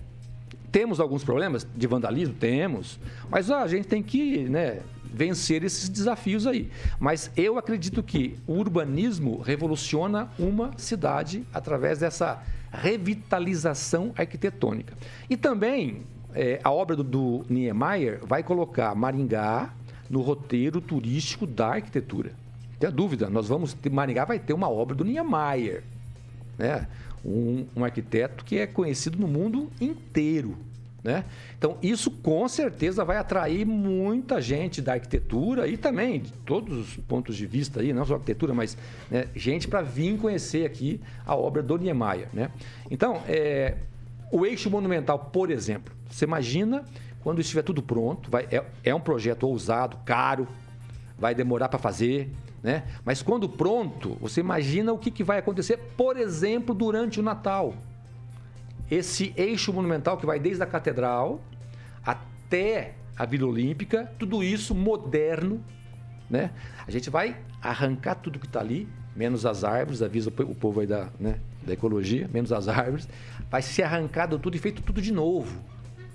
Temos 0.71 1.00
alguns 1.00 1.23
problemas 1.23 1.67
de 1.76 1.86
vandalismo? 1.86 2.34
Temos. 2.34 3.00
Mas 3.30 3.52
ó, 3.52 3.60
a 3.60 3.67
gente 3.67 3.88
tem 3.88 4.02
que 4.02 4.50
né, 4.50 4.80
vencer 5.13 5.63
esses 5.63 5.89
desafios 5.89 6.46
aí. 6.46 6.70
Mas 7.00 7.32
eu 7.36 7.58
acredito 7.58 8.02
que 8.04 8.38
o 8.46 8.54
urbanismo 8.54 9.39
revoluciona 9.41 10.30
uma 10.38 10.72
cidade 10.78 11.43
através 11.54 12.00
dessa 12.00 12.41
revitalização 12.72 14.13
arquitetônica. 14.17 14.93
E 15.30 15.38
também 15.38 16.04
é, 16.34 16.60
a 16.63 16.72
obra 16.72 16.96
do, 16.96 17.04
do 17.04 17.46
Niemeyer 17.50 18.20
vai 18.26 18.43
colocar 18.43 18.93
Maringá 18.93 19.74
no 20.10 20.22
roteiro 20.22 20.80
turístico 20.80 21.48
da 21.48 21.67
arquitetura. 21.67 22.32
Não 22.72 22.80
tenha 22.80 22.91
dúvida, 22.91 23.30
nós 23.30 23.48
vamos 23.48 23.74
ter, 23.74 23.89
Maringá 23.89 24.26
vai 24.26 24.39
ter 24.39 24.54
uma 24.54 24.70
obra 24.70 24.96
do 24.96 25.04
Niemeyer 25.04 25.84
né? 26.58 26.88
Um, 27.24 27.65
um 27.76 27.84
arquiteto 27.84 28.43
que 28.43 28.58
é 28.58 28.65
conhecido 28.65 29.17
no 29.17 29.28
mundo 29.28 29.70
inteiro. 29.80 30.58
Né? 31.08 31.24
Então, 31.58 31.78
isso 31.82 32.12
com 32.12 32.46
certeza 32.50 33.06
vai 33.06 33.15
atrair 33.15 33.65
muita 33.65 34.41
gente 34.41 34.82
da 34.82 34.91
arquitetura 34.91 35.65
e 35.65 35.78
também 35.78 36.20
de 36.20 36.34
todos 36.46 36.78
os 36.78 36.98
pontos 36.98 37.38
de 37.38 37.48
vista 37.48 37.80
aí, 37.80 37.93
não 37.93 38.06
só 38.06 38.15
arquitetura, 38.15 38.54
mas 38.54 38.78
né, 39.10 39.30
gente 39.34 39.70
para 39.70 39.82
vir 39.82 40.17
conhecer 40.17 40.65
aqui 40.65 41.00
a 41.26 41.34
obra 41.34 41.63
do 41.63 41.78
Niemeyer. 41.78 42.28
Né? 42.34 42.52
Então, 42.91 43.22
é, 43.26 43.76
o 44.30 44.46
eixo 44.46 44.70
monumental, 44.70 45.17
por 45.17 45.50
exemplo, 45.50 45.93
você 46.10 46.26
imagina 46.26 46.84
quando 47.22 47.39
estiver 47.39 47.62
tudo 47.62 47.82
pronto, 47.82 48.30
vai, 48.30 48.46
é, 48.52 48.62
é 48.84 48.93
um 48.93 49.00
projeto 49.00 49.48
ousado, 49.48 49.96
caro, 50.04 50.46
vai 51.17 51.34
demorar 51.34 51.70
para 51.70 51.80
fazer, 51.80 52.30
né? 52.62 52.84
Mas 53.06 53.22
quando 53.22 53.48
pronto, 53.48 54.17
você 54.20 54.41
imagina 54.41 54.91
o 54.91 54.98
que, 54.98 55.10
que 55.10 55.24
vai 55.24 55.38
acontecer, 55.38 55.78
por 55.96 56.17
exemplo, 56.17 56.76
durante 56.76 57.17
o 57.17 57.24
Natal. 57.24 57.74
Esse 58.89 59.34
eixo 59.36 59.73
monumental 59.73 60.17
que 60.17 60.26
vai 60.26 60.39
desde 60.39 60.63
a 60.63 60.65
catedral 60.65 61.41
até 62.06 62.93
a 63.17 63.26
Vila 63.26 63.47
Olímpica, 63.47 64.12
tudo 64.17 64.43
isso 64.43 64.73
moderno, 64.73 65.63
né? 66.30 66.52
A 66.88 66.91
gente 66.91 67.10
vai 67.10 67.36
arrancar 67.62 68.15
tudo 68.15 68.39
que 68.39 68.45
está 68.45 68.60
ali, 68.60 68.88
menos 69.15 69.45
as 69.45 69.63
árvores, 69.63 70.02
avisa 70.02 70.30
o 70.30 70.56
povo 70.56 70.80
aí 70.80 70.88
da, 70.88 71.10
né, 71.19 71.39
da 71.65 71.73
ecologia, 71.73 72.30
menos 72.32 72.52
as 72.52 72.67
árvores, 72.67 73.10
vai 73.50 73.62
ser 73.62 73.84
arrancado 73.84 74.38
tudo 74.38 74.56
e 74.56 74.60
feito 74.60 74.82
tudo 74.82 75.02
de 75.02 75.12
novo, 75.12 75.60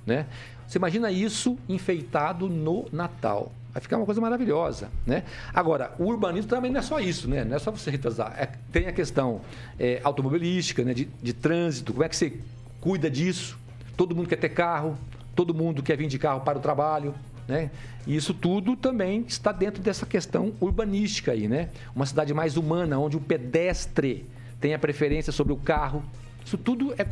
né? 0.07 0.27
Você 0.67 0.79
imagina 0.79 1.11
isso 1.11 1.59
enfeitado 1.69 2.49
no 2.49 2.87
Natal. 2.91 3.53
Vai 3.73 3.81
ficar 3.83 3.97
uma 3.97 4.07
coisa 4.07 4.21
maravilhosa, 4.21 4.91
né? 5.07 5.25
Agora, 5.53 5.95
o 5.99 6.05
urbanismo 6.05 6.49
também 6.49 6.71
não 6.71 6.79
é 6.79 6.83
só 6.83 7.01
isso, 7.01 7.29
né? 7.29 7.45
Não 7.45 7.57
é 7.57 7.59
só 7.59 7.71
você 7.71 7.91
retrasar. 7.91 8.35
É, 8.39 8.47
tem 8.71 8.87
a 8.87 8.93
questão 8.93 9.41
é, 9.79 10.01
automobilística, 10.05 10.85
né? 10.85 10.95
De, 10.95 11.07
de 11.23 11.33
trânsito. 11.33 11.93
Como 11.93 12.05
é 12.05 12.09
que 12.09 12.17
você 12.17 12.39
cuida 12.83 13.09
disso? 13.09 13.57
Todo 13.97 14.15
mundo 14.15 14.29
quer 14.29 14.37
ter 14.37 14.49
carro, 14.49 14.99
todo 15.35 15.55
mundo 15.55 15.83
quer 15.83 15.97
vir 15.97 16.09
de 16.09 16.19
carro 16.19 16.41
para 16.41 16.59
o 16.59 16.61
trabalho, 16.61 17.15
né? 17.47 17.71
E 18.07 18.17
isso 18.17 18.35
tudo 18.35 18.77
também 18.77 19.25
está 19.27 19.53
dentro 19.53 19.81
dessa 19.81 20.05
questão 20.05 20.53
urbanística 20.61 21.31
aí, 21.31 21.47
né? 21.47 21.71
Uma 21.95 22.05
cidade 22.05 22.35
mais 22.35 22.57
humana, 22.57 22.99
onde 22.99 23.17
o 23.17 23.21
pedestre 23.21 24.27
tem 24.61 24.75
a 24.75 24.79
preferência 24.79 25.33
sobre 25.33 25.53
o 25.53 25.57
carro. 25.57 26.03
Isso 26.45 26.59
tudo 26.59 26.93
é. 26.99 27.07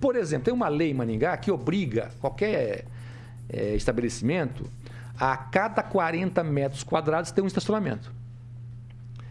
Por 0.00 0.16
exemplo, 0.16 0.46
tem 0.46 0.52
uma 0.52 0.68
lei 0.68 0.90
em 0.90 0.94
Maningá 0.94 1.36
que 1.36 1.52
obriga 1.52 2.10
qualquer 2.20 2.84
é, 3.48 3.76
estabelecimento 3.76 4.68
a 5.16 5.36
cada 5.36 5.84
40 5.84 6.42
metros 6.42 6.82
quadrados 6.82 7.30
ter 7.30 7.42
um 7.42 7.46
estacionamento. 7.46 8.12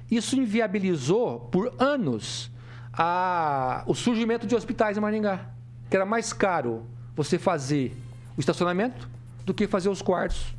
Isso 0.09 0.37
inviabilizou 0.37 1.41
por 1.51 1.73
anos 1.77 2.49
a, 2.93 3.83
o 3.85 3.93
surgimento 3.93 4.47
de 4.47 4.55
hospitais 4.55 4.97
em 4.97 5.01
Maringá, 5.01 5.49
que 5.91 5.97
era 5.97 6.05
mais 6.05 6.31
caro 6.31 6.85
você 7.13 7.37
fazer 7.37 7.93
o 8.37 8.39
estacionamento 8.39 9.09
do 9.45 9.53
que 9.53 9.67
fazer 9.67 9.89
os 9.89 10.01
quartos 10.01 10.55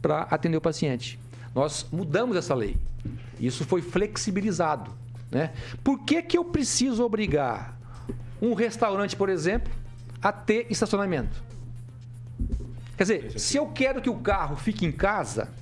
para 0.00 0.22
atender 0.22 0.56
o 0.56 0.60
paciente. 0.60 1.20
Nós 1.54 1.86
mudamos 1.92 2.34
essa 2.34 2.54
lei. 2.54 2.78
Isso 3.38 3.62
foi 3.66 3.82
flexibilizado. 3.82 4.90
Né? 5.30 5.52
Por 5.84 6.02
que, 6.04 6.22
que 6.22 6.38
eu 6.38 6.46
preciso 6.46 7.04
obrigar 7.04 7.78
um 8.40 8.54
restaurante, 8.54 9.14
por 9.14 9.28
exemplo, 9.28 9.70
a 10.22 10.32
ter 10.32 10.66
estacionamento? 10.70 11.44
Quer 12.96 13.04
dizer, 13.04 13.38
se 13.38 13.58
eu 13.58 13.66
quero 13.66 14.00
que 14.00 14.08
o 14.08 14.16
carro 14.16 14.56
fique 14.56 14.86
em 14.86 14.92
casa, 14.92 15.52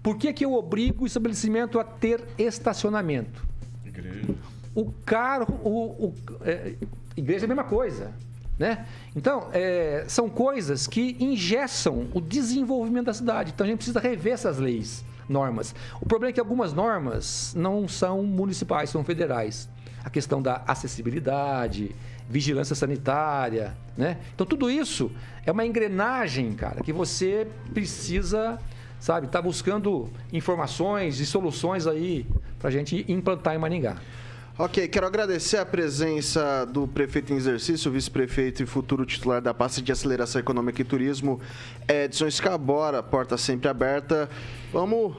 por 0.00 0.16
que, 0.16 0.32
que 0.32 0.44
eu 0.44 0.54
obrigo 0.54 1.02
o 1.02 1.06
estabelecimento 1.06 1.80
a 1.80 1.84
ter 1.84 2.24
estacionamento? 2.38 3.44
Igreja. 3.84 4.36
O 4.72 4.92
carro, 5.04 5.60
o, 5.64 6.06
o 6.06 6.14
é, 6.42 6.76
igreja 7.16 7.44
é 7.44 7.46
a 7.46 7.48
mesma 7.48 7.64
coisa. 7.64 8.14
Né? 8.58 8.84
Então, 9.14 9.48
é, 9.52 10.04
são 10.08 10.28
coisas 10.28 10.86
que 10.86 11.16
engessam 11.20 12.08
o 12.12 12.20
desenvolvimento 12.20 13.06
da 13.06 13.14
cidade. 13.14 13.52
Então, 13.54 13.64
a 13.64 13.70
gente 13.70 13.78
precisa 13.78 14.00
rever 14.00 14.32
essas 14.32 14.58
leis, 14.58 15.04
normas. 15.28 15.74
O 16.00 16.06
problema 16.06 16.30
é 16.30 16.32
que 16.32 16.40
algumas 16.40 16.72
normas 16.72 17.54
não 17.56 17.86
são 17.86 18.24
municipais, 18.24 18.90
são 18.90 19.04
federais. 19.04 19.68
A 20.04 20.10
questão 20.10 20.42
da 20.42 20.62
acessibilidade, 20.66 21.94
vigilância 22.28 22.74
sanitária, 22.74 23.76
né? 23.96 24.18
Então, 24.34 24.46
tudo 24.46 24.70
isso 24.70 25.10
é 25.46 25.52
uma 25.52 25.64
engrenagem, 25.64 26.52
cara, 26.52 26.82
que 26.82 26.92
você 26.92 27.46
precisa, 27.72 28.58
sabe, 28.98 29.26
estar 29.26 29.38
tá 29.38 29.42
buscando 29.42 30.10
informações 30.32 31.20
e 31.20 31.26
soluções 31.26 31.86
aí 31.86 32.26
para 32.58 32.68
a 32.68 32.72
gente 32.72 33.04
implantar 33.08 33.54
em 33.54 33.58
Maringá. 33.58 33.96
Ok, 34.60 34.88
quero 34.88 35.06
agradecer 35.06 35.58
a 35.58 35.64
presença 35.64 36.66
do 36.66 36.88
prefeito 36.88 37.32
em 37.32 37.36
exercício, 37.36 37.92
vice-prefeito 37.92 38.60
e 38.60 38.66
futuro 38.66 39.06
titular 39.06 39.40
da 39.40 39.54
pasta 39.54 39.80
de 39.80 39.92
aceleração 39.92 40.40
econômica 40.40 40.82
e 40.82 40.84
turismo, 40.84 41.40
Edson 41.86 42.26
Escabora, 42.26 43.00
porta 43.00 43.38
sempre 43.38 43.68
aberta. 43.68 44.28
Vamos 44.72 45.14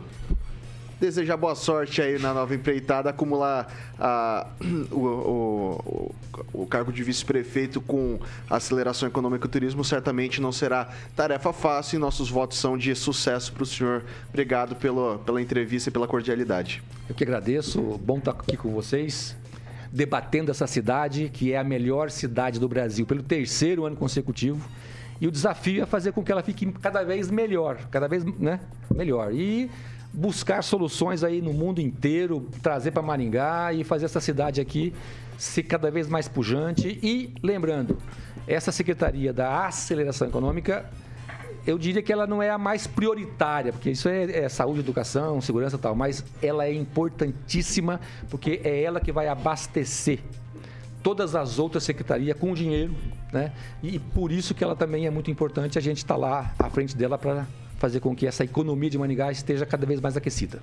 desejar 1.00 1.38
boa 1.38 1.56
sorte 1.56 2.02
aí 2.02 2.20
na 2.20 2.34
nova 2.34 2.54
empreitada, 2.54 3.10
acumular 3.10 3.72
a, 3.98 4.48
o, 4.92 4.96
o, 4.96 6.16
o, 6.54 6.68
cargo 6.68 6.92
de 6.92 7.04
vice-prefeito 7.04 7.80
com 7.80 8.20
aceleração 8.50 9.08
econômica 9.08 9.48
e 9.48 9.50
turismo 9.50 9.84
certamente 9.84 10.42
não 10.42 10.52
será 10.52 10.90
tarefa 11.16 11.54
fácil 11.54 11.98
e 11.98 12.00
nossos 12.00 12.30
votos 12.30 12.58
são 12.58 12.78
de 12.78 12.94
sucesso 12.96 13.54
para 13.54 13.64
o 13.64 13.66
senhor. 13.66 14.04
Obrigado 14.30 14.76
pela, 14.76 15.18
pela 15.20 15.42
entrevista 15.42 15.90
e 15.90 15.92
pela 15.94 16.08
cordialidade. 16.08 16.84
Eu 17.08 17.16
que 17.16 17.24
agradeço, 17.24 17.82
bom 18.04 18.18
estar 18.18 18.32
aqui 18.32 18.58
com 18.58 18.72
vocês 18.72 19.36
debatendo 19.92 20.52
essa 20.52 20.68
cidade, 20.68 21.30
que 21.34 21.52
é 21.54 21.58
a 21.58 21.64
melhor 21.64 22.12
cidade 22.12 22.60
do 22.60 22.68
Brasil, 22.68 23.06
pelo 23.06 23.24
terceiro 23.24 23.86
ano 23.86 23.96
consecutivo. 23.96 24.70
E 25.20 25.28
o 25.28 25.32
desafio 25.32 25.84
é 25.84 25.86
fazer 25.86 26.14
com 26.14 26.24
que 26.24 26.32
ela 26.32 26.42
fique 26.42 26.72
cada 26.74 27.04
vez 27.04 27.30
melhor, 27.30 27.78
cada 27.92 28.08
vez 28.08 28.24
né, 28.24 28.60
melhor. 28.94 29.34
E 29.34 29.70
buscar 30.14 30.64
soluções 30.64 31.24
aí 31.24 31.42
no 31.42 31.54
mundo 31.54 31.80
inteiro, 31.80 32.48
trazer 32.62 32.92
para 32.92 33.02
Maringá 33.02 33.74
e 33.74 33.84
fazer 33.84 34.06
essa 34.06 34.20
cidade 34.20 34.60
aqui 34.60 34.94
ser 35.38 35.64
cada 35.64 35.90
vez 35.90 36.08
mais 36.08 36.28
pujante. 36.28 37.00
E 37.02 37.34
lembrando, 37.42 37.98
essa 38.46 38.72
Secretaria 38.72 39.32
da 39.32 39.66
Aceleração 39.66 40.28
Econômica, 40.28 40.90
eu 41.66 41.78
diria 41.78 42.02
que 42.02 42.12
ela 42.12 42.28
não 42.28 42.44
é 42.44 42.50
a 42.50 42.58
mais 42.58 42.86
prioritária, 42.86 43.72
porque 43.72 43.90
isso 43.92 44.10
é, 44.10 44.44
é 44.44 44.50
saúde, 44.50 44.82
educação, 44.82 45.40
segurança 45.40 45.78
e 45.78 45.80
tal, 45.80 45.96
mas 45.96 46.24
ela 46.42 46.66
é 46.66 46.74
importantíssima 46.74 48.00
porque 48.30 48.60
é 48.64 48.84
ela 48.84 49.00
que 49.00 49.12
vai 49.12 49.28
abastecer 49.28 50.20
todas 51.02 51.36
as 51.36 51.60
outras 51.60 51.84
secretarias 51.84 52.38
com 52.38 52.54
dinheiro, 52.54 52.94
né? 53.32 53.54
E 53.82 53.98
por 54.00 54.32
isso 54.32 54.54
que 54.54 54.64
ela 54.64 54.76
também 54.76 55.06
é 55.06 55.10
muito 55.10 55.32
importante, 55.32 55.78
a 55.78 55.82
gente 55.82 55.98
está 55.98 56.16
lá 56.18 56.54
à 56.60 56.70
frente 56.70 56.96
dela 56.98 57.18
para 57.18 57.48
fazer 57.80 58.00
com 58.00 58.16
que 58.16 58.28
essa 58.28 58.44
economia 58.44 58.90
de 58.90 58.98
Maningá 58.98 59.32
esteja 59.32 59.66
cada 59.66 59.86
vez 59.86 60.00
mais 60.00 60.16
aquecida. 60.16 60.62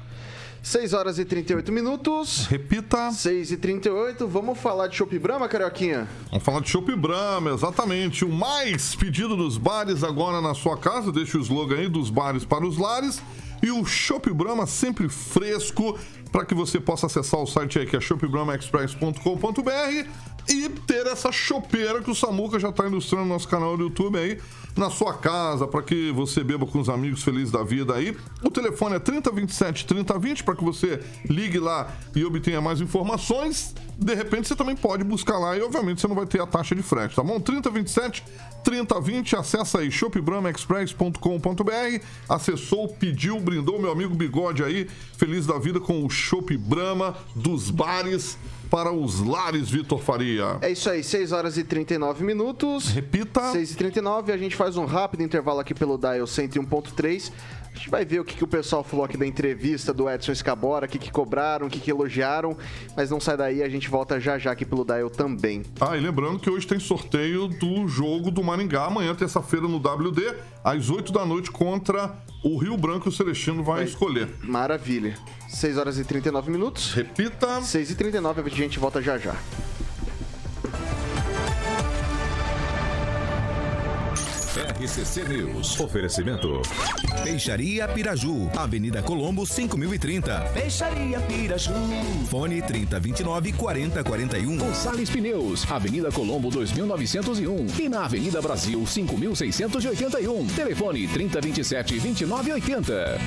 6 0.63 0.93
horas 0.93 1.19
e 1.19 1.25
38 1.25 1.73
minutos. 1.73 2.47
Repita. 2.47 3.11
6 3.11 3.53
e 3.53 3.57
38. 3.57 4.27
Vamos 4.27 4.59
falar 4.59 4.89
de 4.89 4.97
Chopp 4.97 5.19
Brahma, 5.19 5.49
Carioquinha? 5.49 6.09
Vamos 6.31 6.45
falar 6.45 6.61
de 6.61 6.69
Chopp 6.69 6.95
Brahma, 6.97 7.53
exatamente. 7.53 8.25
O 8.25 8.29
mais 8.29 8.95
pedido 8.95 9.37
dos 9.37 9.57
bares 9.57 10.03
agora 10.03 10.41
na 10.41 10.55
sua 10.55 10.77
casa. 10.77 11.13
Deixa 11.13 11.39
o 11.39 11.41
slogan 11.41 11.77
aí 11.77 11.89
dos 11.89 12.11
bares 12.11 12.45
para 12.45 12.67
os 12.67 12.79
lares. 12.79 13.23
E 13.63 13.71
o 13.71 13.85
Chopp 13.85 14.33
Brahma 14.33 14.67
sempre 14.67 15.09
fresco 15.09 15.99
para 16.37 16.45
que 16.45 16.55
você 16.55 16.79
possa 16.79 17.07
acessar 17.07 17.41
o 17.41 17.47
site 17.47 17.79
aí 17.79 17.87
que 17.87 17.97
é 17.97 18.01
shopbrahmaexpress.com.br 18.01 20.09
e 20.51 20.69
ter 20.87 21.07
essa 21.07 21.33
chopeira 21.33 22.03
que 22.03 22.11
o 22.11 22.15
Samuca 22.15 22.61
já 22.61 22.69
está 22.69 22.87
ilustrando 22.87 23.25
no 23.25 23.33
nosso 23.33 23.49
canal 23.49 23.75
do 23.75 23.85
YouTube 23.85 24.19
aí 24.19 24.39
na 24.77 24.91
sua 24.91 25.15
casa, 25.15 25.67
para 25.67 25.83
que 25.83 26.13
você 26.13 26.45
beba 26.45 26.67
com 26.67 26.79
os 26.79 26.91
amigos 26.91 27.23
felizes 27.23 27.51
da 27.51 27.65
vida 27.65 27.95
aí. 27.95 28.15
O 28.43 28.51
telefone 28.51 28.97
é 28.97 28.99
3027 28.99 29.87
3020 29.87 30.45
para 30.45 30.55
que 30.55 30.63
você 30.63 31.01
ligue 31.25 31.59
lá 31.59 31.91
e 32.15 32.23
obtenha 32.23 32.61
mais 32.61 32.83
informações. 32.83 33.75
De 33.99 34.15
repente 34.15 34.47
você 34.47 34.55
também 34.55 34.77
pode 34.77 35.03
buscar 35.05 35.39
lá 35.39 35.57
e 35.57 35.63
obviamente 35.63 36.01
você 36.01 36.07
não 36.07 36.15
vai 36.15 36.27
ter 36.27 36.41
a 36.41 36.47
taxa 36.47 36.75
de 36.75 36.83
frete, 36.83 37.17
tá 37.17 37.23
bom? 37.23 37.41
3027 37.41 38.23
3020, 38.67 39.37
acessa 39.37 39.79
aí 39.79 39.93
shopbramaexpress.com.br. 39.93 42.05
Acessou, 42.29 42.89
pediu, 42.89 43.39
brindou 43.39 43.81
meu 43.81 43.93
amigo 43.93 44.13
Bigode 44.13 44.65
aí, 44.65 44.89
feliz 45.17 45.47
da 45.47 45.57
vida 45.57 45.79
com 45.79 46.05
o 46.05 46.11
Shop 46.11 46.59
dos 47.37 47.71
bares 47.71 48.37
para 48.69 48.93
os 48.93 49.21
lares, 49.21 49.71
Vitor 49.71 50.01
Faria. 50.01 50.59
É 50.61 50.73
isso 50.73 50.91
aí, 50.91 51.05
6 51.05 51.31
horas 51.31 51.57
e 51.57 51.63
39 51.63 52.25
minutos. 52.25 52.89
Repita. 52.89 53.53
6 53.53 53.71
e 53.71 53.77
39 53.77 54.33
a 54.33 54.37
gente 54.37 54.57
faz 54.57 54.77
um 54.77 54.85
rápido 54.85 55.23
intervalo 55.23 55.61
aqui 55.61 55.73
pelo 55.73 55.97
Dial 55.97 56.27
101.3. 56.27 57.31
A 57.77 57.79
gente 57.79 57.91
vai 57.91 58.07
ver 58.07 58.21
o 58.21 58.25
que, 58.25 58.35
que 58.35 58.43
o 58.43 58.47
pessoal 58.47 58.83
falou 58.83 59.05
aqui 59.05 59.19
da 59.19 59.27
entrevista 59.27 59.93
do 59.93 60.09
Edson 60.09 60.33
Escabora, 60.33 60.87
o 60.87 60.89
que, 60.89 60.99
que 60.99 61.13
cobraram, 61.13 61.67
o 61.67 61.71
que, 61.71 61.79
que 61.79 61.91
elogiaram. 61.91 62.57
Mas 62.97 63.11
não 63.11 63.21
sai 63.21 63.37
daí, 63.37 63.63
a 63.63 63.69
gente 63.69 63.91
volta 63.91 64.19
já 64.19 64.39
já 64.39 64.51
aqui 64.51 64.65
pelo 64.65 64.83
Dial 64.83 65.11
também. 65.11 65.63
Ah, 65.79 65.95
e 65.95 66.01
lembrando 66.01 66.39
que 66.39 66.49
hoje 66.49 66.67
tem 66.67 66.81
sorteio 66.81 67.49
do 67.49 67.87
jogo 67.87 68.31
do 68.31 68.43
Maringá, 68.43 68.87
amanhã, 68.87 69.15
terça-feira, 69.15 69.69
no 69.69 69.77
WD, 69.77 70.37
às 70.65 70.89
8 70.89 71.13
da 71.13 71.27
noite, 71.27 71.51
contra 71.51 72.17
o 72.43 72.57
Rio 72.57 72.79
Branco. 72.79 73.11
O 73.11 73.13
Celestino 73.13 73.63
vai, 73.63 73.77
vai. 73.77 73.85
escolher. 73.85 74.27
Maravilha. 74.43 75.15
6 75.47 75.77
horas 75.77 75.99
e 75.99 76.05
39 76.05 76.51
minutos. 76.51 76.95
Repita. 76.95 77.61
6 77.61 77.91
e 77.91 77.95
39 77.95 78.41
a 78.41 78.49
gente 78.49 78.79
volta 78.79 79.03
já 79.03 79.19
já. 79.19 79.37
RCC 84.87 85.25
News. 85.25 85.81
Oferecimento. 85.81 86.63
Peixaria 87.25 87.89
Piraju. 87.89 88.49
Avenida 88.57 89.03
Colombo, 89.03 89.45
5030. 89.45 90.53
Peixaria 90.55 91.19
Piraju. 91.23 91.73
Fone 92.31 92.63
3029 92.63 93.53
4041. 93.55 94.57
Gonçalves 94.57 95.11
Pneus. 95.11 95.69
Avenida 95.69 96.13
Colombo, 96.13 96.51
2901. 96.51 97.67
E 97.81 97.89
na 97.89 98.05
Avenida 98.05 98.41
Brasil, 98.41 98.87
5681. 98.87 100.47
Telefone 100.55 101.09
3027 101.09 101.99
2980. 101.99 103.19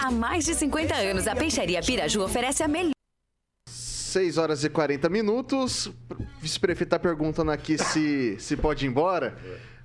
Há 0.00 0.10
mais 0.10 0.46
de 0.46 0.54
50 0.54 0.94
anos, 0.94 1.26
a 1.26 1.36
Peixaria 1.36 1.82
Piraju 1.82 2.22
oferece 2.22 2.62
a 2.62 2.68
melhor 2.68 2.94
6 3.68 4.38
horas 4.38 4.64
e 4.64 4.70
40 4.70 5.10
minutos. 5.10 5.86
O 5.86 5.92
vice-prefeito 6.40 6.84
está 6.84 6.98
perguntando 6.98 7.50
aqui 7.50 7.76
se, 7.76 8.36
se 8.38 8.56
pode 8.56 8.86
ir 8.86 8.88
embora. 8.88 9.36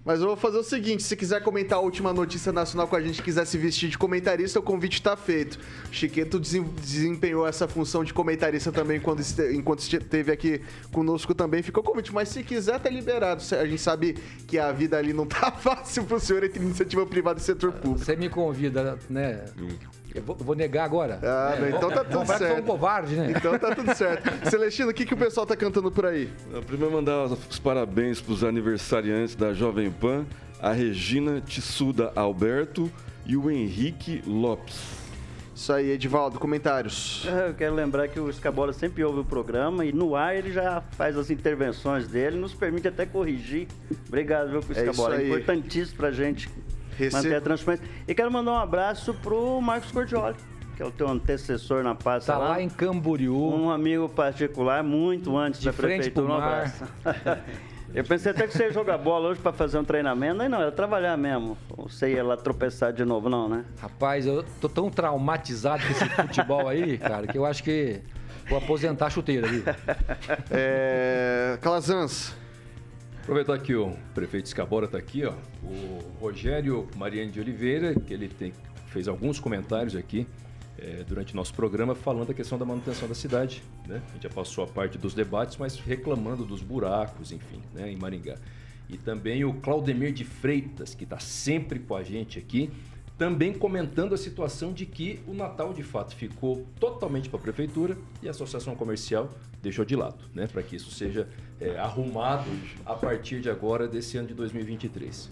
Mas 0.06 0.22
eu 0.22 0.28
vou 0.28 0.36
fazer 0.36 0.58
o 0.58 0.64
seguinte: 0.64 1.04
se 1.04 1.16
quiser 1.16 1.42
comentar 1.44 1.78
a 1.78 1.82
última 1.82 2.14
notícia 2.14 2.52
nacional 2.52 2.88
com 2.88 2.96
a 2.96 3.02
gente, 3.02 3.22
quiser 3.22 3.46
se 3.46 3.58
vestir 3.58 3.90
de 3.90 3.98
comentarista, 3.98 4.60
o 4.60 4.64
convite 4.64 4.94
está 4.94 5.16
feito. 5.16 5.60
O 5.90 5.94
Chiqueto 5.94 6.40
desempenhou 6.40 7.46
essa 7.46 7.68
função 7.68 8.04
de 8.04 8.14
comentarista 8.14 8.72
também 8.72 9.00
quando 9.00 9.22
enquanto 9.54 9.80
esteve 9.80 10.32
aqui 10.32 10.62
conosco 10.92 11.36
também. 11.36 11.62
Ficou 11.62 11.84
convite, 11.84 12.14
mas 12.14 12.30
se 12.30 12.44
quiser, 12.44 12.80
tá 12.80 12.90
liberado. 12.90 13.44
A 13.60 13.66
gente 13.66 13.82
sabe 13.82 14.18
que 14.48 14.58
a 14.58 14.72
vida 14.72 14.98
ali 14.98 15.14
não 15.14 15.26
tá 15.26 15.52
fácil 15.60 16.06
pro 16.06 16.20
senhor 16.20 16.44
entre 16.44 16.64
iniciativa 16.64 17.06
privada 17.06 17.40
e 17.40 17.44
setor 17.44 17.74
público. 17.74 18.06
Você 18.06 18.16
me 18.16 18.30
convida, 18.30 18.98
né? 19.10 19.46
Eu 20.14 20.24
vou, 20.24 20.36
vou, 20.36 20.56
negar 20.56 20.86
agora. 20.86 21.20
Ah, 21.22 21.56
é, 21.60 21.70
então 21.70 21.90
tá 21.90 22.04
tudo 22.04 22.26
certo. 22.26 22.60
um 22.62 22.66
covarde, 22.66 23.16
né? 23.16 23.34
Então 23.36 23.58
tá 23.60 23.76
tudo 23.76 23.94
certo. 23.96 24.30
Celestino, 24.50 24.90
o 24.90 24.94
que, 24.94 25.06
que 25.06 25.14
o 25.14 25.18
pessoal 25.18 25.46
tá 25.46 25.56
cantando 25.56 25.92
por 25.92 26.06
aí? 26.06 26.30
Primeiro 26.66 26.94
mandar 26.94 27.26
os 27.26 27.60
parabéns 27.60 28.20
pros 28.20 28.44
aniversariantes 28.44 29.36
da 29.36 29.54
Jovem 29.54 29.92
Pan, 29.92 30.26
a 30.62 30.72
Regina 30.72 31.40
Tissuda 31.42 32.12
Alberto 32.16 32.92
e 33.26 33.38
o 33.38 33.50
Henrique 33.52 34.24
Lopes. 34.26 34.98
Isso 35.54 35.74
aí, 35.74 35.92
Edivaldo, 35.92 36.40
comentários. 36.40 37.28
É, 37.28 37.50
Eu 37.50 37.54
quero 37.54 37.76
lembrar 37.76 38.08
que 38.08 38.18
o 38.18 38.30
Escabola 38.30 38.72
sempre 38.72 39.04
ouve 39.04 39.20
o 39.20 39.26
programa 39.26 39.84
e 39.84 39.92
no 39.92 40.16
ar 40.16 40.34
ele 40.34 40.54
já 40.54 40.82
faz 40.92 41.18
as 41.18 41.30
intervenções 41.30 42.08
dele, 42.08 42.38
nos 42.38 42.54
permite 42.54 42.88
até 42.88 43.06
corrigir. 43.06 43.68
Obrigado, 44.08 44.52
viu, 44.52 44.62
pro 44.62 44.74
É 44.74 44.80
Escabola. 44.86 45.16
isso 45.16 45.22
É, 45.22 45.26
aí. 45.26 45.30
importantíssimo 45.30 45.98
pra 45.98 46.12
gente 46.12 46.50
Rece- 47.00 47.16
manter 47.16 47.36
a 47.36 47.42
transparência. 47.42 47.86
E 48.08 48.14
quero 48.14 48.32
mandar 48.32 48.52
um 48.52 48.60
abraço 48.60 49.14
pro 49.16 49.60
Marcos 49.62 49.92
Cordioli, 49.92 50.36
que 50.76 50.84
é 50.84 50.86
o 50.86 50.92
teu 50.92 51.08
antecessor 51.10 51.84
na 51.84 51.96
pasta 51.96 52.34
Tá 52.34 52.38
lá 52.40 52.62
em 52.62 52.70
Camboriú. 52.70 53.36
Um 53.54 53.70
amigo 53.70 54.08
particular, 54.10 54.84
muito 54.84 55.38
antes 55.38 55.60
De 55.60 55.68
da 55.68 55.74
frente 55.74 55.96
prefeitura. 56.12 56.34
Um 56.34 56.36
abraço. 56.36 56.84
Eu 57.92 58.04
pensei 58.04 58.32
até 58.32 58.46
que 58.46 58.54
você 58.56 58.66
ia 58.66 58.72
jogar 58.72 59.00
bola 59.00 59.30
hoje 59.30 59.40
pra 59.42 59.52
fazer 59.52 59.80
um 59.80 59.84
treinamento, 59.84 60.36
mas 60.38 60.48
não, 60.48 60.62
era 60.62 60.72
trabalhar 60.72 61.18
mesmo. 61.18 61.58
Você 61.76 62.12
ia 62.14 62.24
lá 62.24 62.38
tropeçar 62.38 62.94
de 62.94 63.04
novo, 63.04 63.30
não, 63.30 63.50
né? 63.50 63.66
Rapaz, 63.82 64.28
eu 64.28 64.46
tô 64.62 64.70
tão 64.70 64.92
traumatizado 64.92 65.82
com 65.84 65.92
esse 65.94 66.06
futebol 66.14 66.68
aí, 66.68 67.00
cara, 67.00 67.26
que 67.26 67.36
eu 67.36 67.48
acho 67.48 67.64
que 67.64 68.00
vou 68.48 68.60
aposentar 68.60 69.08
a 69.08 69.10
chuteira 69.10 69.48
ali. 69.48 69.64
É... 70.52 71.58
Calazans. 71.62 72.36
Aproveitar 73.30 73.60
que 73.60 73.76
o 73.76 73.96
prefeito 74.16 74.48
Escabora 74.48 74.88
está 74.88 74.98
aqui, 74.98 75.24
ó. 75.24 75.36
O 75.64 76.00
Rogério 76.20 76.88
Mariano 76.96 77.30
de 77.30 77.40
Oliveira, 77.40 77.94
que 77.94 78.12
ele 78.12 78.28
tem, 78.28 78.52
fez 78.88 79.08
alguns 79.08 79.40
comentários 79.40 79.96
aqui 79.96 80.26
eh, 80.80 81.06
durante 81.08 81.36
nosso 81.36 81.54
programa 81.54 81.94
falando 81.94 82.30
da 82.30 82.34
questão 82.34 82.58
da 82.58 82.66
manutenção 82.66 83.08
da 83.08 83.14
cidade. 83.14 83.62
Né? 83.88 84.02
A 84.10 84.14
gente 84.14 84.24
já 84.24 84.32
passou 84.32 84.64
a 84.64 84.68
parte 84.68 84.98
dos 84.98 85.14
debates, 85.14 85.58
mas 85.58 85.78
reclamando 85.78 86.44
dos 86.44 86.64
buracos, 86.64 87.32
enfim, 87.32 87.62
né, 87.72 87.92
em 87.92 87.98
Maringá. 87.98 88.36
E 88.90 88.98
também 88.98 89.46
o 89.46 89.54
Claudemir 89.54 90.12
de 90.12 90.26
Freitas, 90.26 90.96
que 90.96 91.04
está 91.04 91.20
sempre 91.20 91.78
com 91.78 91.96
a 91.96 92.02
gente 92.02 92.40
aqui, 92.40 92.72
também 93.20 93.52
comentando 93.52 94.16
a 94.16 94.18
situação 94.18 94.72
de 94.72 94.86
que 94.86 95.20
o 95.28 95.34
Natal 95.34 95.74
de 95.74 95.84
fato 95.84 96.16
ficou 96.16 96.66
totalmente 96.80 97.28
para 97.28 97.38
a 97.38 97.42
prefeitura 97.42 97.98
e 98.24 98.30
a 98.30 98.32
associação 98.32 98.76
comercial 98.76 99.30
deixou 99.62 99.84
de 99.84 99.94
lado, 99.94 100.24
né, 100.34 100.48
para 100.48 100.64
que 100.64 100.78
isso 100.78 100.90
seja 100.90 101.28
é, 101.60 101.78
arrumado 101.78 102.50
a 102.86 102.96
partir 102.96 103.42
de 103.42 103.50
agora 103.50 103.90
desse 103.90 104.18
ano 104.18 104.30
de 104.30 104.34
2023. 104.34 105.30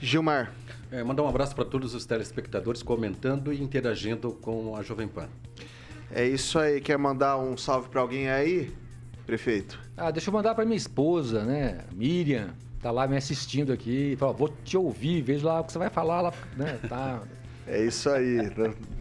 Gilmar. 0.00 0.54
É, 0.92 1.02
mandar 1.02 1.24
um 1.24 1.28
abraço 1.28 1.54
para 1.54 1.64
todos 1.64 1.94
os 1.94 2.06
telespectadores 2.06 2.80
comentando 2.80 3.52
e 3.52 3.60
interagindo 3.60 4.32
com 4.34 4.76
a 4.76 4.82
Jovem 4.82 5.08
Pan. 5.08 5.28
É 6.12 6.24
isso 6.24 6.58
aí. 6.58 6.80
Quer 6.80 6.96
mandar 6.96 7.38
um 7.38 7.56
salve 7.56 7.88
para 7.88 8.00
alguém 8.00 8.30
aí, 8.30 8.72
prefeito? 9.26 9.78
Ah, 9.96 10.10
deixa 10.10 10.30
eu 10.30 10.32
mandar 10.32 10.54
pra 10.54 10.64
minha 10.64 10.76
esposa, 10.76 11.44
né? 11.44 11.84
Miriam, 11.92 12.54
tá 12.82 12.90
lá 12.90 13.06
me 13.06 13.16
assistindo 13.16 13.72
aqui. 13.72 14.16
Fala, 14.18 14.32
vou 14.32 14.48
te 14.64 14.76
ouvir, 14.76 15.22
vejo 15.22 15.46
lá 15.46 15.60
o 15.60 15.64
que 15.64 15.72
você 15.72 15.78
vai 15.78 15.90
falar 15.90 16.20
lá, 16.20 16.32
né? 16.56 16.78
Tá. 16.88 17.20
É 17.66 17.84
isso 17.84 18.10
aí. 18.10 18.50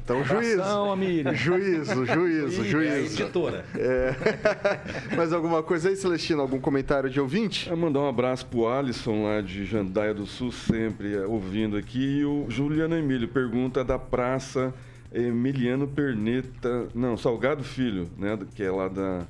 Então, 0.04 0.22
Abração, 0.22 0.96
juízo. 0.96 1.34
Juízo, 1.34 2.06
juízo, 2.06 2.64
juízo. 2.66 2.94
é, 2.94 3.00
editora. 3.02 3.66
É. 3.76 4.16
Mais 5.16 5.34
alguma 5.34 5.64
coisa 5.64 5.90
aí, 5.90 5.96
Celestino? 5.96 6.42
Algum 6.42 6.60
comentário 6.60 7.10
de 7.10 7.20
ouvinte? 7.20 7.68
É 7.68 7.76
mandar 7.76 8.02
um 8.02 8.08
abraço 8.08 8.46
pro 8.46 8.68
Alisson 8.68 9.24
lá 9.24 9.42
de 9.42 9.66
Jandaia 9.66 10.14
do 10.14 10.28
Sul, 10.28 10.52
sempre 10.52 11.16
é, 11.16 11.26
ouvindo 11.26 11.78
aqui. 11.78 12.20
E 12.20 12.26
o 12.26 12.46
Juliano 12.48 12.96
Emílio 12.96 13.28
pergunta 13.28 13.84
da 13.84 13.98
praça 13.98 14.72
Emiliano 15.12 15.88
Perneta, 15.88 16.88
não, 16.94 17.18
Salgado 17.18 17.64
Filho, 17.64 18.08
né, 18.18 18.38
que 18.54 18.62
é 18.62 18.70
lá 18.70 18.88
da, 18.88 19.26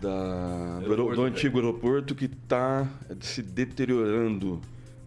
da 0.00 0.78
do, 0.80 0.96
do 0.96 1.08
Velho. 1.10 1.22
antigo 1.24 1.58
aeroporto 1.58 2.14
que 2.14 2.26
está 2.26 2.86
se 3.20 3.42
deteriorando. 3.42 4.60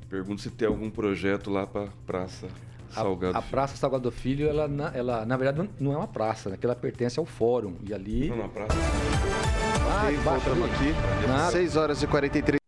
Pergunta 0.09 0.41
se 0.41 0.49
tem 0.49 0.67
algum 0.67 0.89
projeto 0.89 1.49
lá 1.49 1.65
para 1.65 1.87
praça 2.05 2.47
Salgado 2.89 3.37
A 3.37 3.41
Praça 3.41 3.77
Salgado 3.77 4.11
Filho, 4.11 4.49
ela, 4.49 4.67
na, 4.67 4.89
ela, 4.93 5.25
na 5.25 5.37
verdade, 5.37 5.59
não- 5.59 5.69
não 5.79 5.93
é 5.93 5.97
uma 5.97 6.07
praça, 6.07 6.49
né? 6.49 6.57
Que 6.57 6.65
ela 6.65 6.75
pertence 6.75 7.17
ao 7.17 7.25
fórum. 7.25 7.75
E 7.87 7.93
ali. 7.93 8.27
Não, 8.29 8.35
na 8.37 8.47
praça. 8.49 8.73
Ah, 8.77 10.11
voltamos 10.23 10.65
aqui. 10.69 10.91
Nada. 11.27 11.51
6 11.51 11.77
horas 11.77 12.03
e 12.03 12.07
43. 12.07 12.59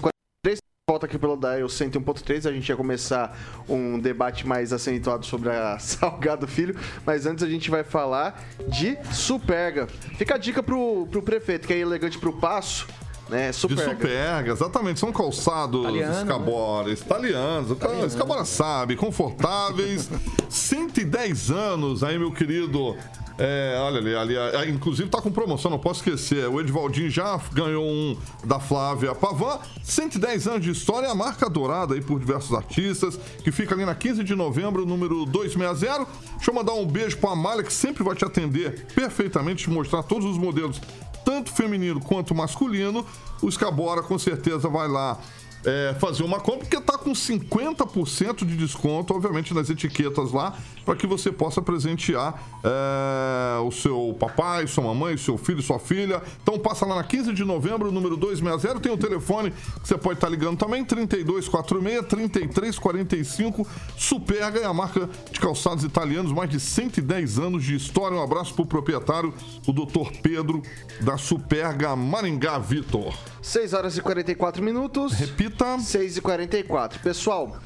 43, 0.00 0.58
Volta 0.90 1.06
aqui 1.06 1.16
pelo 1.16 1.36
Dial 1.36 1.68
101.3. 1.68 2.44
A 2.44 2.52
gente 2.52 2.68
ia 2.68 2.74
começar 2.74 3.38
um 3.68 4.00
debate 4.00 4.44
mais 4.44 4.72
acentuado 4.72 5.24
sobre 5.24 5.48
a 5.48 5.78
Salgado 5.80 6.48
Filho. 6.48 6.74
Mas 7.06 7.24
antes 7.24 7.44
a 7.44 7.48
gente 7.48 7.70
vai 7.70 7.84
falar 7.84 8.42
de 8.66 8.98
Superga. 9.14 9.86
Fica 9.86 10.34
a 10.34 10.38
dica 10.38 10.60
pro, 10.60 11.06
pro 11.06 11.22
prefeito, 11.22 11.68
que 11.68 11.72
é 11.72 11.78
elegante 11.78 12.18
pro 12.18 12.32
passo. 12.32 12.88
Né? 13.32 13.50
De 13.50 13.56
Superga. 13.56 14.52
exatamente. 14.52 15.00
São 15.00 15.12
calçados 15.12 15.80
Italiano, 15.80 16.14
escaboras, 16.20 17.00
italianos. 17.00 17.70
O 17.70 17.76
cara- 17.76 18.06
Escabora 18.06 18.44
sabe, 18.44 18.94
confortáveis. 18.96 20.08
110 20.48 21.50
anos 21.50 22.04
aí, 22.04 22.18
meu 22.18 22.30
querido. 22.32 22.96
É, 23.38 23.76
olha 23.80 23.98
ali, 23.98 24.14
ali, 24.14 24.36
ah, 24.38 24.66
inclusive 24.68 25.08
tá 25.08 25.20
com 25.20 25.32
promoção, 25.32 25.70
não 25.70 25.78
posso 25.78 26.00
esquecer. 26.00 26.46
O 26.48 26.60
Edvaldinho 26.60 27.10
já 27.10 27.40
ganhou 27.52 27.82
um 27.84 28.14
da 28.44 28.60
Flávia 28.60 29.14
Pavan. 29.14 29.58
110 29.82 30.46
anos 30.46 30.60
de 30.60 30.70
história, 30.70 31.08
a 31.10 31.14
marca 31.14 31.48
dourada 31.48 31.94
aí 31.94 32.02
por 32.02 32.20
diversos 32.20 32.54
artistas, 32.54 33.18
que 33.42 33.50
fica 33.50 33.74
ali 33.74 33.86
na 33.86 33.94
15 33.94 34.22
de 34.22 34.34
novembro, 34.34 34.84
número 34.84 35.24
260. 35.24 36.06
Deixa 36.36 36.50
eu 36.50 36.54
mandar 36.54 36.74
um 36.74 36.86
beijo 36.86 37.16
pra 37.16 37.30
Amália, 37.30 37.64
que 37.64 37.72
sempre 37.72 38.04
vai 38.04 38.14
te 38.14 38.24
atender 38.24 38.86
perfeitamente, 38.94 39.64
te 39.64 39.70
mostrar 39.70 40.02
todos 40.02 40.26
os 40.26 40.36
modelos 40.36 40.78
tanto 41.24 41.52
feminino 41.52 42.00
quanto 42.00 42.34
masculino, 42.34 43.04
o 43.40 43.50
Scabora 43.50 44.02
com 44.02 44.18
certeza 44.18 44.68
vai 44.68 44.88
lá 44.88 45.18
é, 45.64 45.94
fazer 45.98 46.22
uma 46.22 46.38
compra, 46.40 46.60
porque 46.60 46.80
tá 46.80 46.96
com 46.98 47.12
50% 47.12 48.44
de 48.44 48.56
desconto, 48.56 49.14
obviamente, 49.14 49.54
nas 49.54 49.70
etiquetas 49.70 50.32
lá, 50.32 50.56
para 50.84 50.96
que 50.96 51.06
você 51.06 51.30
possa 51.30 51.62
presentear 51.62 52.42
é, 52.64 53.60
o 53.60 53.70
seu 53.70 54.16
papai, 54.18 54.66
sua 54.66 54.82
mamãe, 54.84 55.16
seu 55.16 55.38
filho, 55.38 55.62
sua 55.62 55.78
filha. 55.78 56.20
Então 56.42 56.58
passa 56.58 56.84
lá 56.84 56.96
na 56.96 57.04
15 57.04 57.32
de 57.32 57.44
novembro, 57.44 57.92
número 57.92 58.16
260, 58.16 58.80
tem 58.80 58.92
o 58.92 58.98
telefone 58.98 59.50
que 59.50 59.88
você 59.88 59.96
pode 59.96 60.16
estar 60.16 60.28
ligando 60.28 60.58
também, 60.58 60.84
3246-3345. 60.84 63.66
Superga 63.96 64.60
é 64.60 64.64
a 64.64 64.72
marca 64.72 65.08
de 65.30 65.38
calçados 65.38 65.84
italianos, 65.84 66.32
mais 66.32 66.50
de 66.50 66.58
110 66.58 67.38
anos 67.38 67.62
de 67.64 67.76
história. 67.76 68.16
Um 68.16 68.22
abraço 68.22 68.54
pro 68.54 68.66
proprietário, 68.66 69.32
o 69.66 69.72
doutor 69.72 70.10
Pedro, 70.22 70.62
da 71.00 71.16
Superga 71.16 71.94
Maringá 71.94 72.58
Vitor. 72.58 73.14
6 73.40 73.72
horas 73.72 73.96
e 73.96 74.00
44 74.00 74.62
minutos. 74.62 75.12
Repita. 75.12 75.51
6 75.80 76.16
e 76.16 76.20
44. 76.20 77.00
Pessoal, 77.00 77.56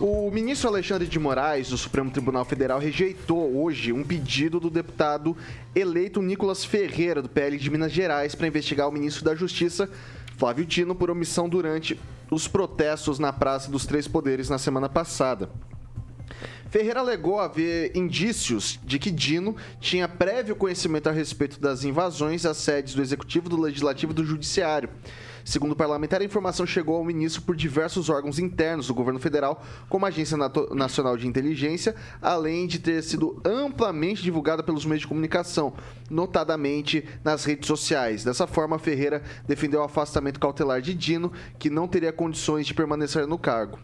o 0.00 0.30
ministro 0.30 0.68
Alexandre 0.68 1.06
de 1.06 1.18
Moraes, 1.18 1.68
do 1.68 1.76
Supremo 1.76 2.10
Tribunal 2.10 2.44
Federal, 2.44 2.78
rejeitou 2.78 3.62
hoje 3.62 3.92
um 3.92 4.02
pedido 4.02 4.58
do 4.58 4.70
deputado 4.70 5.36
eleito 5.74 6.22
Nicolas 6.22 6.64
Ferreira, 6.64 7.20
do 7.20 7.28
PL 7.28 7.58
de 7.58 7.70
Minas 7.70 7.92
Gerais, 7.92 8.34
para 8.34 8.46
investigar 8.46 8.88
o 8.88 8.92
ministro 8.92 9.24
da 9.24 9.34
Justiça, 9.34 9.88
Flávio 10.36 10.64
Dino, 10.64 10.94
por 10.94 11.10
omissão 11.10 11.48
durante 11.48 11.98
os 12.30 12.48
protestos 12.48 13.18
na 13.18 13.32
Praça 13.32 13.70
dos 13.70 13.84
Três 13.86 14.08
Poderes 14.08 14.48
na 14.48 14.58
semana 14.58 14.88
passada. 14.88 15.50
Ferreira 16.70 17.00
alegou 17.00 17.38
haver 17.38 17.94
indícios 17.94 18.80
de 18.82 18.98
que 18.98 19.10
Dino 19.10 19.54
tinha 19.78 20.08
prévio 20.08 20.56
conhecimento 20.56 21.08
a 21.08 21.12
respeito 21.12 21.60
das 21.60 21.84
invasões 21.84 22.46
às 22.46 22.56
sedes 22.56 22.94
do 22.94 23.02
Executivo, 23.02 23.50
do 23.50 23.60
Legislativo 23.60 24.12
e 24.12 24.14
do 24.14 24.24
Judiciário. 24.24 24.88
Segundo 25.44 25.72
o 25.72 25.76
parlamentar, 25.76 26.20
a 26.20 26.24
informação 26.24 26.64
chegou 26.66 26.96
ao 26.96 27.04
ministro 27.04 27.42
por 27.42 27.56
diversos 27.56 28.08
órgãos 28.08 28.38
internos 28.38 28.86
do 28.86 28.94
governo 28.94 29.18
federal, 29.18 29.64
como 29.88 30.04
a 30.04 30.08
Agência 30.08 30.36
Nato- 30.36 30.74
Nacional 30.74 31.16
de 31.16 31.26
Inteligência, 31.26 31.94
além 32.20 32.66
de 32.66 32.78
ter 32.78 33.02
sido 33.02 33.40
amplamente 33.44 34.22
divulgada 34.22 34.62
pelos 34.62 34.84
meios 34.84 35.00
de 35.02 35.08
comunicação, 35.08 35.72
notadamente 36.08 37.04
nas 37.24 37.44
redes 37.44 37.66
sociais. 37.66 38.24
Dessa 38.24 38.46
forma, 38.46 38.78
Ferreira 38.78 39.22
defendeu 39.46 39.80
o 39.80 39.84
afastamento 39.84 40.38
cautelar 40.38 40.80
de 40.80 40.94
Dino, 40.94 41.32
que 41.58 41.68
não 41.70 41.88
teria 41.88 42.12
condições 42.12 42.66
de 42.66 42.74
permanecer 42.74 43.26
no 43.26 43.38
cargo. 43.38 43.78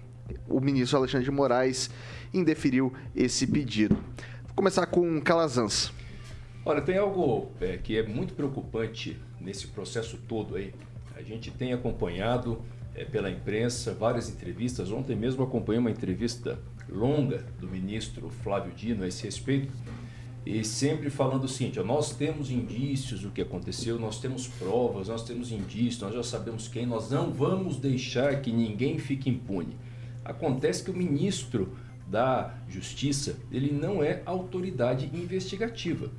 O 0.49 0.61
ministro 0.61 0.99
Alexandre 0.99 1.25
de 1.25 1.31
Moraes 1.31 1.91
indeferiu 2.33 2.93
esse 3.17 3.47
pedido. 3.47 3.97
Vou 4.45 4.55
começar 4.55 4.87
com 4.87 5.21
Calazans. 5.21 5.93
Olha, 6.65 6.83
tem 6.83 6.99
algo 6.99 7.51
é, 7.61 7.79
que 7.79 7.97
é 7.97 8.07
muito 8.07 8.35
preocupante 8.35 9.19
nesse 9.41 9.69
processo 9.69 10.19
todo 10.29 10.57
aí. 10.57 10.75
A 11.19 11.23
gente 11.23 11.51
tem 11.51 11.73
acompanhado 11.73 12.63
é, 12.95 13.05
pela 13.05 13.29
imprensa 13.29 13.93
várias 13.93 14.31
entrevistas. 14.31 14.93
Ontem 14.93 15.17
mesmo 15.17 15.43
acompanhei 15.43 15.81
uma 15.81 15.91
entrevista 15.91 16.61
longa 16.89 17.45
do 17.61 17.67
ministro 17.67 18.31
Flávio 18.31 18.73
Dino 18.73 19.03
a 19.03 19.09
esse 19.09 19.25
respeito. 19.25 19.73
E 20.47 20.65
sempre 20.65 21.11
falando 21.11 21.43
o 21.43 21.49
seguinte: 21.49 21.81
ó, 21.81 21.85
nós 21.85 22.15
temos 22.15 22.53
indícios 22.53 23.23
do 23.23 23.31
que 23.31 23.43
aconteceu, 23.43 23.99
nós 23.99 24.21
temos 24.21 24.47
provas, 24.47 25.09
nós 25.09 25.25
temos 25.25 25.51
indícios, 25.51 26.01
nós 26.01 26.15
já 26.15 26.23
sabemos 26.23 26.69
quem, 26.69 26.87
nós 26.87 27.11
não 27.11 27.33
vamos 27.33 27.79
deixar 27.79 28.41
que 28.41 28.53
ninguém 28.53 28.97
fique 29.01 29.29
impune. 29.29 29.77
Acontece 30.25 30.85
que 30.85 30.91
o 30.93 30.97
ministro 30.97 31.77
da 32.07 32.55
Justiça 32.69 33.37
ele 33.51 33.73
não 33.73 34.05
é 34.05 34.23
autoridade 34.25 35.11
investigativa. 35.13 36.13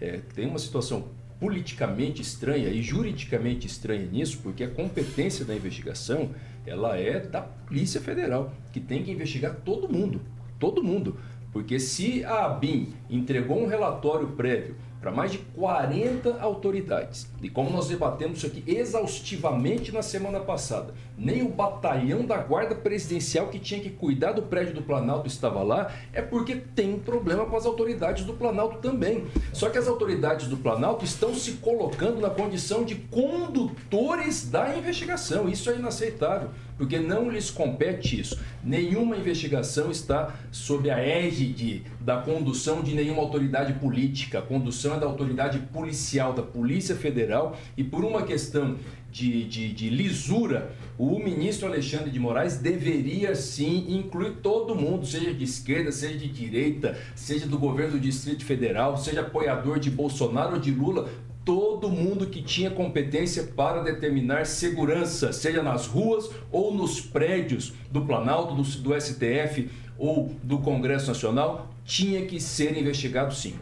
É, 0.00 0.20
tem 0.32 0.46
uma 0.46 0.60
situação 0.60 1.08
politicamente 1.44 2.22
estranha 2.22 2.70
e 2.70 2.80
juridicamente 2.80 3.66
estranha 3.66 4.06
nisso, 4.10 4.40
porque 4.42 4.64
a 4.64 4.70
competência 4.70 5.44
da 5.44 5.54
investigação 5.54 6.30
ela 6.64 6.96
é 6.96 7.20
da 7.20 7.42
Polícia 7.42 8.00
Federal, 8.00 8.50
que 8.72 8.80
tem 8.80 9.02
que 9.02 9.10
investigar 9.10 9.54
todo 9.56 9.86
mundo, 9.86 10.22
todo 10.58 10.82
mundo. 10.82 11.18
Porque 11.54 11.78
se 11.78 12.24
a 12.24 12.46
ABIN 12.46 12.92
entregou 13.08 13.62
um 13.62 13.68
relatório 13.68 14.26
prévio 14.32 14.74
para 15.00 15.12
mais 15.12 15.30
de 15.30 15.38
40 15.38 16.40
autoridades. 16.40 17.30
E 17.42 17.50
como 17.50 17.68
nós 17.68 17.88
debatemos 17.88 18.38
isso 18.38 18.46
aqui 18.46 18.64
exaustivamente 18.66 19.92
na 19.92 20.00
semana 20.00 20.40
passada, 20.40 20.94
nem 21.16 21.42
o 21.42 21.48
batalhão 21.50 22.24
da 22.24 22.38
Guarda 22.38 22.74
Presidencial 22.74 23.48
que 23.48 23.58
tinha 23.58 23.80
que 23.80 23.90
cuidar 23.90 24.32
do 24.32 24.42
prédio 24.42 24.74
do 24.74 24.80
Planalto 24.80 25.28
estava 25.28 25.62
lá, 25.62 25.92
é 26.10 26.22
porque 26.22 26.56
tem 26.56 26.98
problema 26.98 27.44
com 27.44 27.54
as 27.54 27.66
autoridades 27.66 28.24
do 28.24 28.32
Planalto 28.32 28.78
também. 28.78 29.26
Só 29.52 29.68
que 29.68 29.76
as 29.76 29.86
autoridades 29.86 30.48
do 30.48 30.56
Planalto 30.56 31.04
estão 31.04 31.34
se 31.34 31.52
colocando 31.52 32.18
na 32.18 32.30
condição 32.30 32.82
de 32.82 32.94
condutores 32.94 34.48
da 34.48 34.74
investigação. 34.74 35.50
Isso 35.50 35.68
é 35.70 35.76
inaceitável 35.76 36.48
porque 36.76 36.98
não 36.98 37.30
lhes 37.30 37.50
compete 37.50 38.20
isso. 38.20 38.38
Nenhuma 38.62 39.16
investigação 39.16 39.90
está 39.90 40.34
sob 40.50 40.90
a 40.90 40.98
égide 40.98 41.82
da 42.00 42.18
condução 42.18 42.82
de 42.82 42.94
nenhuma 42.94 43.22
autoridade 43.22 43.74
política. 43.74 44.38
A 44.38 44.42
condução 44.42 44.94
é 44.94 44.98
da 44.98 45.06
autoridade 45.06 45.58
policial, 45.72 46.32
da 46.32 46.42
Polícia 46.42 46.94
Federal, 46.94 47.56
e 47.76 47.84
por 47.84 48.04
uma 48.04 48.22
questão 48.22 48.76
de, 49.14 49.44
de, 49.44 49.72
de, 49.72 49.90
lisura, 49.90 50.72
o 50.98 51.20
ministro 51.20 51.68
Alexandre 51.68 52.10
de 52.10 52.18
Moraes 52.18 52.56
deveria 52.56 53.36
sim 53.36 53.86
incluir 53.88 54.38
todo 54.42 54.74
mundo, 54.74 55.06
seja 55.06 55.32
de 55.32 55.44
esquerda, 55.44 55.92
seja 55.92 56.18
de 56.18 56.26
direita, 56.26 56.98
seja 57.14 57.46
do 57.46 57.56
governo 57.56 57.92
do 57.92 58.00
Distrito 58.00 58.44
Federal, 58.44 58.98
seja 58.98 59.20
apoiador 59.20 59.78
de 59.78 59.88
Bolsonaro 59.88 60.54
ou 60.54 60.60
de 60.60 60.72
Lula, 60.72 61.08
todo 61.44 61.90
mundo 61.90 62.26
que 62.26 62.42
tinha 62.42 62.70
competência 62.70 63.42
para 63.42 63.82
determinar 63.82 64.46
segurança, 64.46 65.32
seja 65.32 65.62
nas 65.62 65.86
ruas 65.86 66.30
ou 66.50 66.74
nos 66.74 67.00
prédios 67.00 67.74
do 67.90 68.02
Planalto, 68.02 68.54
do, 68.54 68.62
do 68.62 69.00
STF 69.00 69.70
ou 69.98 70.34
do 70.42 70.58
Congresso 70.58 71.08
Nacional, 71.08 71.68
tinha 71.84 72.24
que 72.24 72.40
ser 72.40 72.76
investigado 72.76 73.34
sim. 73.34 73.54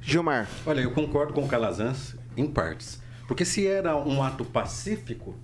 Gilmar. 0.00 0.48
Olha, 0.64 0.80
eu 0.80 0.92
concordo 0.92 1.34
com 1.34 1.44
o 1.44 1.48
Calazans 1.48 2.16
em 2.36 2.46
partes. 2.46 3.00
Porque 3.28 3.44
se 3.44 3.66
era 3.66 3.96
um 3.96 4.22
ato 4.22 4.44
pacífico, 4.44 5.36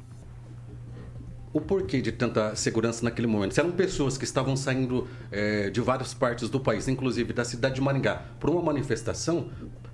o 1.53 1.61
porquê 1.61 2.01
de 2.01 2.11
tanta 2.11 2.57
segurança 2.57 3.05
naquele 3.05 3.27
momento? 3.27 3.55
Se 3.55 3.61
eram 3.61 3.71
pessoas 3.73 4.19
que 4.19 4.25
estavam 4.25 4.57
saindo 4.57 5.07
é, 5.31 5.71
de 5.71 5.81
várias 5.81 6.13
partes 6.13 6.49
do 6.49 6.59
país, 6.59 6.89
inclusive 6.89 7.33
da 7.33 7.45
cidade 7.45 7.77
de 7.77 7.81
Maringá, 7.81 8.23
por 8.41 8.51
uma 8.51 8.63
manifestação, 8.63 9.51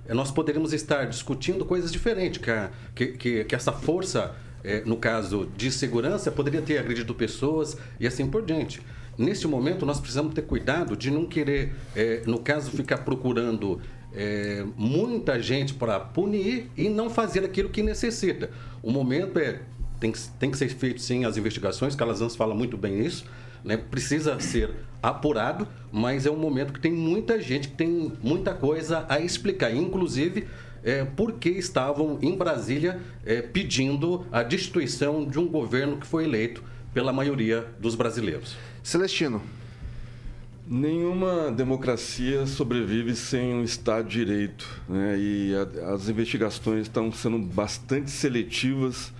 nós 0.09 0.31
poderíamos 0.31 0.73
estar 0.73 1.05
discutindo 1.05 1.65
coisas 1.65 1.91
diferentes, 1.91 2.41
que, 2.41 2.51
a, 2.51 2.71
que, 2.93 3.07
que, 3.07 3.43
que, 3.45 3.55
essa 3.55 3.71
força, 3.71 4.35
é, 4.63 4.81
no 4.85 4.97
caso 4.97 5.49
de 5.55 5.71
segurança, 5.71 6.31
poderia 6.31 6.61
ter 6.61 6.77
agredido 6.77 7.13
pessoas 7.13 7.77
e 7.99 8.07
assim 8.07 8.27
por 8.27 8.43
diante. 8.45 8.81
Neste 9.17 9.47
momento, 9.47 9.85
nós 9.85 9.99
precisamos 9.99 10.33
ter 10.33 10.41
cuidado 10.41 10.97
de 10.97 11.11
não 11.11 11.25
querer, 11.25 11.73
é, 11.95 12.23
no 12.25 12.39
caso, 12.39 12.71
ficar 12.71 12.97
procurando 12.99 13.79
é, 14.13 14.65
muita 14.75 15.41
gente 15.41 15.73
para 15.73 15.99
punir 15.99 16.69
e 16.75 16.89
não 16.89 17.09
fazer 17.09 17.45
aquilo 17.45 17.69
que 17.69 17.83
necessita. 17.83 18.49
O 18.81 18.91
momento 18.91 19.39
é 19.39 19.61
tem 19.99 20.11
que, 20.11 20.19
tem 20.37 20.51
que 20.51 20.57
ser 20.57 20.67
feito 20.67 21.01
sim 21.01 21.23
as 21.23 21.37
investigações, 21.37 21.95
Calazans 21.95 22.35
fala 22.35 22.53
muito 22.53 22.75
bem 22.75 22.99
isso, 22.99 23.23
né? 23.63 23.77
precisa 23.77 24.39
ser 24.39 24.71
apurado, 25.01 25.67
mas 25.91 26.25
é 26.25 26.31
um 26.31 26.37
momento 26.37 26.73
que 26.73 26.79
tem 26.79 26.91
muita 26.91 27.41
gente 27.41 27.67
que 27.67 27.75
tem 27.75 28.13
muita 28.21 28.53
coisa 28.53 29.05
a 29.09 29.19
explicar, 29.19 29.75
inclusive 29.75 30.47
é, 30.83 31.03
por 31.03 31.33
que 31.33 31.49
estavam 31.49 32.17
em 32.21 32.35
Brasília 32.35 32.99
é, 33.25 33.41
pedindo 33.41 34.25
a 34.31 34.43
destituição 34.43 35.25
de 35.25 35.39
um 35.39 35.47
governo 35.47 35.97
que 35.97 36.07
foi 36.07 36.25
eleito 36.25 36.63
pela 36.93 37.11
maioria 37.11 37.65
dos 37.79 37.95
brasileiros. 37.95 38.55
Celestino. 38.83 39.41
Nenhuma 40.65 41.51
democracia 41.51 42.45
sobrevive 42.45 43.15
sem 43.15 43.53
um 43.53 43.63
Estado 43.63 44.07
de 44.07 44.25
Direito. 44.25 44.81
Né? 44.87 45.17
E 45.17 45.51
a, 45.55 45.93
as 45.93 46.07
investigações 46.07 46.83
estão 46.83 47.11
sendo 47.11 47.37
bastante 47.37 48.09
seletivas 48.09 49.11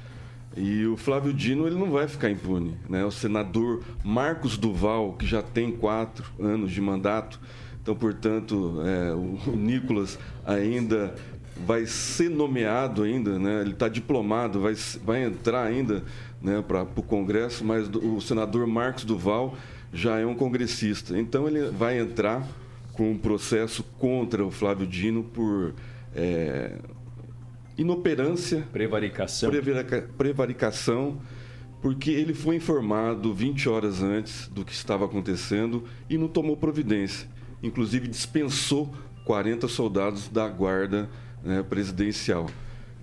e 0.56 0.86
o 0.86 0.96
Flávio 0.96 1.34
Dino 1.34 1.66
ele 1.68 1.76
não 1.76 1.92
vai 1.92 2.08
ficar 2.08 2.30
impune. 2.30 2.76
Né? 2.88 3.04
O 3.04 3.12
senador 3.12 3.84
Marcos 4.04 4.58
Duval, 4.58 5.14
que 5.14 5.26
já 5.26 5.42
tem 5.42 5.72
quatro 5.72 6.26
anos 6.40 6.72
de 6.72 6.82
mandato, 6.82 7.40
então, 7.82 7.96
portanto, 7.96 8.82
é, 8.86 9.14
o, 9.14 9.52
Nicolas 9.56 10.18
ainda 10.46 11.14
vai 11.66 11.86
ser 11.86 12.30
nomeado 12.30 13.04
ainda, 13.04 13.38
né? 13.38 13.62
ele 13.62 13.72
está 13.72 13.88
diplomado, 13.88 14.62
vai, 14.62 14.74
vai 15.04 15.24
entrar 15.24 15.64
ainda 15.64 16.04
né, 16.42 16.64
para 16.66 16.84
o 16.84 17.04
Congresso, 17.04 17.64
mas 17.64 17.88
o 17.88 18.20
senador 18.22 18.66
Marcos 18.66 19.04
Duval 19.04 19.56
já 19.94 20.20
é 20.20 20.26
um 20.26 20.34
congressista. 20.34 21.18
Então 21.18 21.48
ele 21.48 21.70
vai 21.70 22.00
entrar 22.00 22.48
com 22.94 23.12
um 23.12 23.18
processo 23.18 23.84
contra 23.98 24.46
o 24.46 24.52
Flávio 24.52 24.88
Dino 24.88 25.24
por 25.24 25.74
é, 26.16 26.78
inoperância, 27.78 28.68
prevaricação. 28.72 29.50
Prevarica, 29.50 30.10
prevaricação, 30.18 31.20
porque 31.82 32.12
ele 32.12 32.34
foi 32.34 32.56
informado 32.56 33.34
20 33.34 33.70
horas 33.70 34.02
antes 34.02 34.48
do 34.48 34.64
que 34.64 34.74
estava 34.74 35.06
acontecendo 35.06 35.84
e 36.10 36.18
não 36.18 36.28
tomou 36.28 36.56
providência. 36.56 37.28
Inclusive 37.62 38.08
dispensou 38.08 38.94
40 39.26 39.68
soldados 39.68 40.28
da 40.28 40.48
guarda 40.48 41.10
né, 41.44 41.64
presidencial. 41.64 42.50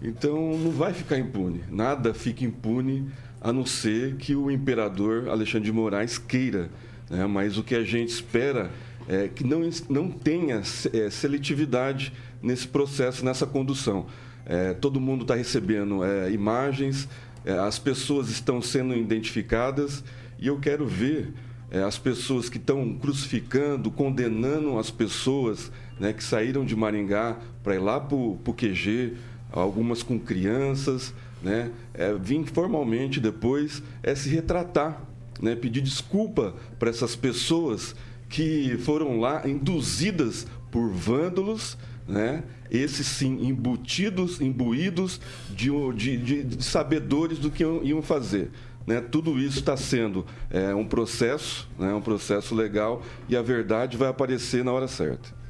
Então 0.02 0.56
não 0.56 0.70
vai 0.70 0.92
ficar 0.92 1.18
impune. 1.18 1.62
Nada 1.70 2.14
fica 2.14 2.44
impune 2.44 3.10
a 3.40 3.52
não 3.52 3.66
ser 3.66 4.16
que 4.16 4.34
o 4.34 4.50
imperador 4.50 5.28
Alexandre 5.28 5.66
de 5.66 5.72
Moraes 5.72 6.18
queira. 6.18 6.70
Né? 7.08 7.26
Mas 7.26 7.58
o 7.58 7.62
que 7.62 7.74
a 7.74 7.82
gente 7.82 8.08
espera 8.08 8.70
é 9.08 9.28
que 9.28 9.44
não, 9.44 9.68
não 9.88 10.10
tenha 10.10 10.62
é, 10.92 11.10
seletividade 11.10 12.12
nesse 12.42 12.68
processo, 12.68 13.24
nessa 13.24 13.46
condução. 13.46 14.06
É, 14.51 14.74
todo 14.74 15.01
mundo 15.01 15.22
está 15.22 15.36
recebendo 15.36 16.03
é, 16.05 16.32
imagens, 16.32 17.09
é, 17.44 17.53
as 17.53 17.78
pessoas 17.78 18.28
estão 18.30 18.61
sendo 18.61 18.96
identificadas 18.96 20.03
e 20.40 20.48
eu 20.48 20.59
quero 20.59 20.88
ver 20.88 21.32
é, 21.70 21.84
as 21.84 21.96
pessoas 21.96 22.48
que 22.48 22.57
estão 22.57 22.94
crucificando, 22.94 23.92
condenando 23.92 24.76
as 24.76 24.90
pessoas 24.90 25.70
né, 26.01 26.12
que 26.12 26.24
saíram 26.24 26.64
de 26.64 26.74
Maringá 26.74 27.36
para 27.62 27.76
ir 27.76 27.78
lá 27.78 28.01
para 28.01 28.16
o 28.16 28.36
QG, 28.53 29.12
algumas 29.53 30.03
com 30.03 30.18
crianças, 30.18 31.14
né, 31.40 31.70
é, 31.94 32.12
vir 32.14 32.44
formalmente 32.46 33.20
depois 33.20 33.80
é 34.03 34.16
se 34.16 34.30
retratar, 34.30 35.01
né, 35.40 35.55
pedir 35.55 35.80
desculpa 35.80 36.57
para 36.76 36.90
essas 36.90 37.14
pessoas 37.14 37.94
que 38.28 38.76
foram 38.78 39.20
lá 39.20 39.48
induzidas 39.48 40.44
por 40.72 40.90
vândalos, 40.90 41.78
né, 42.07 42.42
esses 42.70 43.07
sim 43.07 43.46
embutidos, 43.46 44.40
imbuídos 44.40 45.20
de, 45.51 45.70
de, 45.94 46.16
de, 46.16 46.44
de 46.44 46.64
sabedores 46.64 47.38
do 47.38 47.51
que 47.51 47.62
iam 47.62 48.03
fazer. 48.03 48.51
Né? 48.86 49.01
Tudo 49.01 49.38
isso 49.38 49.59
está 49.59 49.76
sendo 49.76 50.26
é, 50.51 50.74
um 50.74 50.86
processo, 50.86 51.68
né? 51.78 51.92
um 51.92 52.01
processo 52.01 52.55
legal 52.55 53.03
e 53.28 53.36
a 53.36 53.42
verdade 53.42 53.96
vai 53.96 54.09
aparecer 54.09 54.64
na 54.64 54.72
hora 54.72 54.88
certa. 54.88 55.40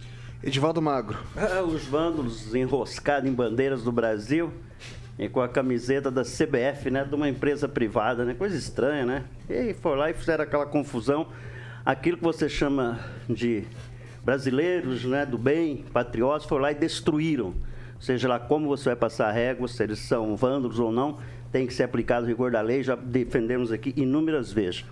Edivaldo 0.43 0.81
Magro. 0.81 1.19
Ah, 1.37 1.63
os 1.63 1.85
vândalos 1.85 2.55
enroscados 2.55 3.29
em 3.29 3.33
bandeiras 3.33 3.83
do 3.83 3.93
Brasil 3.93 4.51
e 5.19 5.29
com 5.29 5.43
a 5.43 5.49
camiseta 5.49 6.11
da 6.11 6.23
CBF, 6.23 6.91
né, 6.91 7.05
de 7.05 7.15
uma 7.15 7.29
empresa 7.29 7.69
privada, 7.69 8.25
né, 8.25 8.33
coisa 8.33 8.57
estranha, 8.57 9.05
né? 9.05 9.25
E 9.51 9.75
foram 9.75 9.99
lá 9.99 10.11
e 10.11 10.15
fizeram 10.15 10.43
aquela 10.43 10.65
confusão, 10.65 11.27
aquilo 11.85 12.17
que 12.17 12.23
você 12.23 12.49
chama 12.49 12.99
de 13.29 13.65
brasileiros, 14.25 15.05
né, 15.05 15.25
do 15.25 15.39
bem, 15.39 15.85
patriotas, 15.93 16.47
foram 16.47 16.63
lá 16.63 16.73
e 16.73 16.75
destruíram. 16.75 17.55
Seja 17.99 18.29
lá 18.29 18.39
como 18.39 18.69
você 18.69 18.91
vai 18.91 18.97
passar 18.97 19.29
a 19.29 19.33
régua, 19.33 19.69
se 19.69 19.83
eles 19.83 19.99
são 19.99 20.37
vândalos 20.37 20.79
ou 20.79 20.91
não, 20.91 21.19
tem 21.53 21.67
que 21.67 21.75
ser 21.75 21.83
aplicado 21.83 22.25
o 22.25 22.29
rigor 22.29 22.51
da 22.51 22.61
lei, 22.61 22.83
já 22.83 22.95
defendemos 22.95 23.73
aqui 23.73 23.93
inúmeras 23.97 24.53
vezes. 24.53 24.85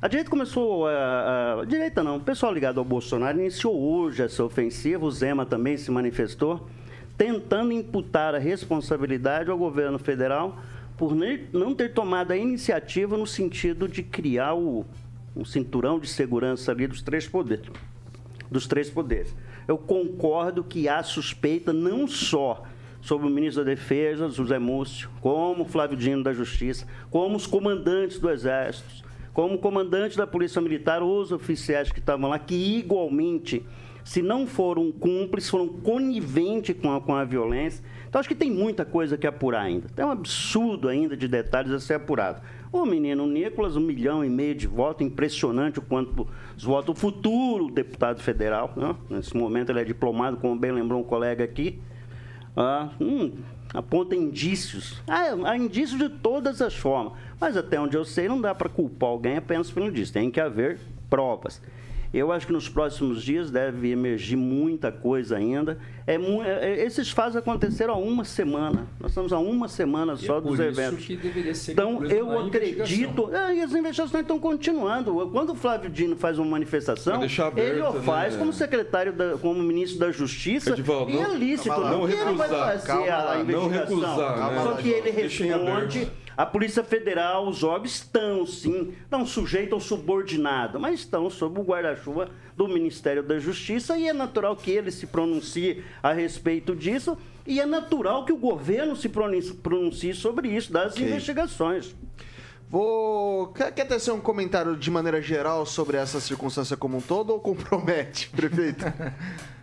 A 0.00 0.08
direita 0.08 0.30
começou, 0.30 0.86
a, 0.86 1.60
a, 1.60 1.64
direita 1.64 2.02
não, 2.02 2.16
o 2.16 2.20
pessoal 2.20 2.52
ligado 2.52 2.78
ao 2.78 2.84
Bolsonaro 2.84 3.38
iniciou 3.38 3.78
hoje 3.78 4.22
essa 4.22 4.44
ofensiva, 4.44 5.04
o 5.04 5.10
Zema 5.10 5.46
também 5.46 5.76
se 5.76 5.90
manifestou, 5.90 6.68
tentando 7.16 7.72
imputar 7.72 8.34
a 8.34 8.38
responsabilidade 8.38 9.50
ao 9.50 9.56
governo 9.56 9.98
federal 9.98 10.58
por 10.96 11.14
não 11.52 11.74
ter 11.74 11.92
tomado 11.92 12.32
a 12.32 12.36
iniciativa 12.36 13.16
no 13.16 13.26
sentido 13.26 13.88
de 13.88 14.02
criar 14.02 14.54
o, 14.54 14.84
um 15.34 15.44
cinturão 15.44 15.98
de 15.98 16.06
segurança 16.06 16.70
ali 16.70 16.86
dos 16.86 17.02
três 17.02 17.26
poderes 17.26 17.68
dos 18.54 18.68
três 18.68 18.88
poderes. 18.88 19.34
Eu 19.66 19.76
concordo 19.76 20.62
que 20.62 20.88
há 20.88 21.02
suspeita 21.02 21.72
não 21.72 22.06
só 22.06 22.62
sobre 23.00 23.26
o 23.26 23.30
ministro 23.30 23.64
da 23.64 23.70
Defesa, 23.70 24.28
José 24.28 24.60
Múcio, 24.60 25.10
como 25.20 25.64
Flávio 25.64 25.96
Dino 25.96 26.22
da 26.22 26.32
Justiça, 26.32 26.86
como 27.10 27.36
os 27.36 27.48
comandantes 27.48 28.20
do 28.20 28.30
Exército, 28.30 29.04
como 29.32 29.56
o 29.56 29.58
comandante 29.58 30.16
da 30.16 30.24
Polícia 30.26 30.62
Militar, 30.62 31.02
os 31.02 31.32
oficiais 31.32 31.90
que 31.90 31.98
estavam 31.98 32.30
lá, 32.30 32.38
que 32.38 32.78
igualmente 32.78 33.66
se 34.04 34.22
não 34.22 34.46
foram 34.46 34.92
cúmplices, 34.92 35.50
foram 35.50 35.66
coniventes 35.66 36.76
com 36.80 36.94
a, 36.94 37.00
com 37.00 37.14
a 37.14 37.24
violência. 37.24 37.82
Então, 38.08 38.20
acho 38.20 38.28
que 38.28 38.34
tem 38.34 38.50
muita 38.50 38.84
coisa 38.84 39.18
que 39.18 39.26
apurar 39.26 39.62
ainda. 39.62 39.88
Tem 39.88 40.04
um 40.04 40.10
absurdo 40.10 40.88
ainda 40.88 41.16
de 41.16 41.26
detalhes 41.26 41.72
a 41.72 41.80
ser 41.80 41.94
apurado. 41.94 42.40
O 42.74 42.84
menino 42.84 43.24
Nicolas, 43.24 43.76
um 43.76 43.80
milhão 43.80 44.24
e 44.24 44.28
meio 44.28 44.52
de 44.52 44.66
votos, 44.66 45.06
impressionante 45.06 45.78
o 45.78 45.82
quanto 45.82 46.26
os 46.56 46.64
votos. 46.64 46.96
O 46.96 46.98
futuro 46.98 47.70
deputado 47.70 48.20
federal, 48.20 48.72
né? 48.74 48.96
nesse 49.08 49.36
momento 49.36 49.70
ele 49.70 49.80
é 49.80 49.84
diplomado, 49.84 50.38
como 50.38 50.58
bem 50.58 50.72
lembrou 50.72 51.00
um 51.00 51.04
colega 51.04 51.44
aqui. 51.44 51.80
Ah, 52.56 52.90
hum, 53.00 53.30
aponta 53.72 54.16
indícios. 54.16 55.00
Ah, 55.06 55.36
há 55.44 55.56
indícios 55.56 56.00
de 56.00 56.08
todas 56.08 56.60
as 56.60 56.74
formas. 56.74 57.12
Mas 57.40 57.56
até 57.56 57.78
onde 57.78 57.96
eu 57.96 58.04
sei, 58.04 58.26
não 58.26 58.40
dá 58.40 58.52
para 58.52 58.68
culpar 58.68 59.10
alguém 59.10 59.36
apenas 59.36 59.70
pelo 59.70 59.86
indício. 59.86 60.12
Tem 60.12 60.28
que 60.28 60.40
haver 60.40 60.80
provas. 61.08 61.62
Eu 62.14 62.30
acho 62.30 62.46
que 62.46 62.52
nos 62.52 62.68
próximos 62.68 63.24
dias 63.24 63.50
deve 63.50 63.90
emergir 63.90 64.36
muita 64.36 64.92
coisa 64.92 65.36
ainda. 65.36 65.76
É, 66.06 66.14
é, 66.14 66.84
esses 66.84 67.10
fatos 67.10 67.34
aconteceram 67.34 67.94
há 67.94 67.96
uma 67.96 68.24
semana. 68.24 68.86
Nós 69.00 69.10
estamos 69.10 69.32
há 69.32 69.38
uma 69.40 69.66
semana 69.66 70.14
só 70.14 70.38
é 70.38 70.40
dos 70.40 70.60
eventos. 70.60 71.08
então, 71.68 72.04
eu 72.04 72.38
acredito. 72.38 73.34
É, 73.34 73.56
e 73.56 73.62
as 73.62 73.72
investigações 73.72 74.22
estão 74.22 74.38
continuando. 74.38 75.28
Quando 75.32 75.50
o 75.50 75.54
Flávio 75.56 75.90
Dino 75.90 76.14
faz 76.14 76.38
uma 76.38 76.48
manifestação, 76.48 77.14
aberto, 77.14 77.58
ele 77.58 77.82
o 77.82 77.92
faz 78.02 78.34
né? 78.34 78.38
como 78.38 78.52
secretário, 78.52 79.12
da, 79.12 79.36
como 79.36 79.60
ministro 79.60 79.98
da 79.98 80.12
Justiça. 80.12 80.70
Edivaldo, 80.70 81.10
e 81.10 81.18
é 81.18 81.34
lícito. 81.34 81.68
Não, 81.80 82.04
recusar, 82.04 82.28
ele 82.28 82.36
vai 82.36 82.48
fazer 82.48 82.86
calma, 82.86 83.32
a 83.32 83.40
investigação. 83.40 83.60
Não 83.60 83.68
recusar, 83.68 84.52
né? 84.52 84.62
Só 84.62 84.72
que 84.74 84.88
ele 84.88 85.10
responde 85.10 86.08
a 86.36 86.44
Polícia 86.44 86.82
Federal, 86.82 87.48
os 87.48 87.62
órgãos 87.62 87.94
estão, 87.94 88.46
sim, 88.46 88.94
não 89.10 89.26
sujeitos 89.26 89.72
ao 89.72 89.80
subordinado, 89.80 90.80
mas 90.80 91.00
estão 91.00 91.30
sob 91.30 91.60
o 91.60 91.64
guarda-chuva 91.64 92.30
do 92.56 92.68
Ministério 92.68 93.22
da 93.22 93.38
Justiça 93.38 93.96
e 93.96 94.08
é 94.08 94.12
natural 94.12 94.56
que 94.56 94.70
ele 94.70 94.90
se 94.90 95.06
pronuncie 95.06 95.84
a 96.02 96.12
respeito 96.12 96.74
disso 96.74 97.16
e 97.46 97.60
é 97.60 97.66
natural 97.66 98.24
que 98.24 98.32
o 98.32 98.36
governo 98.36 98.96
se 98.96 99.08
pronuncie 99.08 100.14
sobre 100.14 100.48
isso, 100.48 100.72
das 100.72 100.92
okay. 100.92 101.06
investigações. 101.06 101.94
Vou. 102.68 103.48
Quer, 103.48 103.72
quer 103.72 103.84
tecer 103.84 104.12
um 104.12 104.20
comentário 104.20 104.76
de 104.76 104.90
maneira 104.90 105.20
geral 105.20 105.64
sobre 105.64 105.96
essa 105.96 106.20
circunstância 106.20 106.76
como 106.76 106.96
um 106.96 107.00
todo 107.00 107.30
ou 107.30 107.40
compromete, 107.40 108.30
prefeito? 108.34 108.84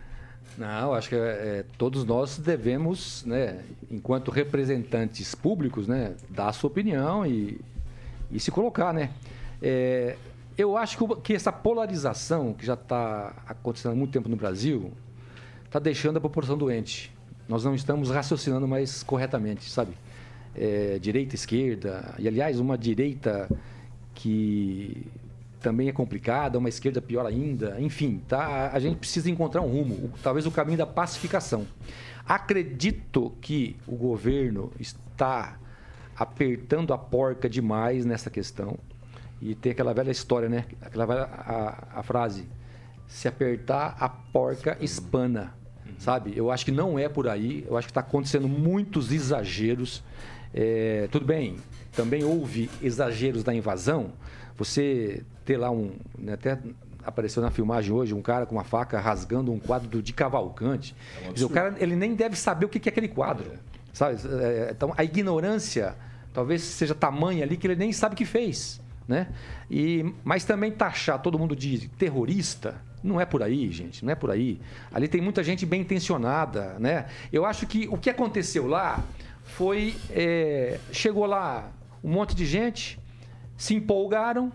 Não, 0.58 0.94
acho 0.94 1.10
que 1.10 1.16
é, 1.16 1.66
todos 1.78 2.04
nós 2.04 2.38
devemos, 2.38 3.24
né, 3.26 3.64
enquanto 3.90 4.30
representantes 4.32 5.34
públicos, 5.34 5.88
né, 5.88 6.16
dar 6.30 6.50
a 6.50 6.54
sua 6.54 6.70
opinião 6.70 7.26
e, 7.26 7.60
e 8.30 8.40
se 8.40 8.52
colocar, 8.52 8.94
né? 8.94 9.12
É, 9.62 10.18
eu 10.58 10.78
acho 10.78 10.98
que, 10.98 11.16
que, 11.22 11.34
essa 11.34 11.52
polarização 11.52 12.54
que 12.54 12.66
já 12.66 12.74
está 12.74 13.34
acontecendo 13.48 13.94
há 13.94 13.96
muito 13.96 14.12
tempo 14.12 14.28
no 14.28 14.36
Brasil 14.36 14.92
está 15.66 15.80
deixando 15.80 16.18
a 16.18 16.22
população 16.22 16.58
doente. 16.58 17.12
Nós 17.48 17.64
não 17.64 17.74
estamos 17.74 18.10
raciocinando 18.10 18.68
mais 18.68 19.04
corretamente, 19.04 19.70
sabe? 19.70 19.94
É, 20.56 21.00
direita, 21.00 21.36
esquerda, 21.36 22.14
e 22.20 22.28
aliás, 22.28 22.60
uma 22.60 22.78
direita 22.78 23.50
que 24.14 25.08
também 25.62 25.88
é 25.88 25.92
complicada, 25.92 26.58
uma 26.58 26.70
esquerda 26.70 27.02
pior 27.02 27.26
ainda, 27.26 27.80
enfim, 27.80 28.22
tá? 28.28 28.72
A 28.74 28.80
gente 28.80 28.98
precisa 28.98 29.30
encontrar 29.30 29.62
um 29.62 29.70
rumo, 29.70 30.12
talvez 30.22 30.46
o 30.46 30.52
caminho 30.52 30.78
da 30.78 30.88
pacificação. 30.88 31.66
Acredito 32.26 33.34
que 33.42 33.76
o 33.88 33.96
governo 33.96 34.72
está 34.80 35.58
apertando 36.16 36.94
a 36.94 36.98
porca 36.98 37.50
demais 37.50 38.06
nessa 38.06 38.30
questão 38.30 38.78
e 39.42 39.56
tem 39.56 39.72
aquela 39.72 39.94
velha 39.94 40.12
história, 40.12 40.48
né? 40.48 40.66
Aquela 40.82 41.06
velha, 41.06 41.24
a, 41.24 42.00
a 42.00 42.04
frase: 42.04 42.48
se 43.08 43.28
apertar 43.28 43.96
a 44.00 44.08
porca 44.08 44.78
espana, 44.82 45.54
sabe? 45.98 46.34
Eu 46.36 46.52
acho 46.52 46.64
que 46.64 46.72
não 46.72 46.98
é 46.98 47.10
por 47.10 47.28
aí. 47.28 47.66
Eu 47.68 47.76
acho 47.76 47.88
que 47.88 47.92
está 47.92 48.02
acontecendo 48.02 48.48
muitos 48.48 49.12
exageros. 49.12 50.04
É, 50.54 51.08
tudo 51.12 51.26
bem, 51.26 51.58
também 51.92 52.24
houve 52.24 52.70
exageros 52.82 53.44
da 53.44 53.54
invasão. 53.54 54.12
Você 54.58 55.24
ter 55.46 55.58
lá 55.58 55.72
um. 55.72 55.92
Né, 56.18 56.34
até 56.34 56.58
apareceu 57.04 57.42
na 57.42 57.50
filmagem 57.50 57.92
hoje 57.92 58.14
um 58.14 58.22
cara 58.22 58.46
com 58.46 58.56
uma 58.56 58.64
faca 58.64 59.00
rasgando 59.00 59.52
um 59.52 59.60
quadro 59.60 60.02
de 60.02 60.14
Cavalcante. 60.14 60.96
É 61.24 61.30
um 61.30 61.34
dizer, 61.34 61.46
o 61.46 61.50
cara 61.50 61.76
ele 61.80 61.96
nem 61.96 62.14
deve 62.14 62.36
saber 62.36 62.66
o 62.66 62.70
que 62.70 62.88
é 62.88 62.92
aquele 62.92 63.08
quadro. 63.08 63.52
É. 63.52 63.58
Sabe? 63.94 64.18
É, 64.40 64.70
então 64.72 64.94
a 64.96 65.04
ignorância 65.04 65.96
talvez 66.34 66.62
seja 66.62 66.96
tamanha 66.96 67.44
ali 67.44 67.58
que 67.58 67.68
ele 67.68 67.76
nem 67.76 67.92
sabe 67.92 68.14
o 68.14 68.18
que 68.18 68.26
fez. 68.26 68.80
Né? 69.08 69.28
E, 69.70 70.14
mas 70.24 70.46
também 70.46 70.72
taxar 70.72 71.22
todo 71.22 71.38
mundo 71.38 71.56
de 71.56 71.90
terrorista, 71.90 72.76
não 73.04 73.20
é 73.20 73.26
por 73.26 73.42
aí, 73.42 73.70
gente, 73.72 74.06
não 74.06 74.12
é 74.12 74.16
por 74.16 74.30
aí. 74.30 74.62
Ali 74.94 75.08
tem 75.08 75.20
muita 75.20 75.44
gente 75.44 75.66
bem 75.66 75.82
intencionada, 75.82 76.78
né? 76.80 77.08
Eu 77.34 77.46
acho 77.46 77.66
que 77.66 77.88
o 77.90 77.98
que 77.98 78.10
aconteceu 78.10 78.68
lá 78.68 79.04
foi. 79.44 79.96
É, 80.12 80.80
chegou 80.92 81.26
lá 81.26 81.72
um 82.04 82.12
monte 82.12 82.36
de 82.36 82.46
gente, 82.46 83.00
se 83.58 83.74
empolgaram, 83.74 84.52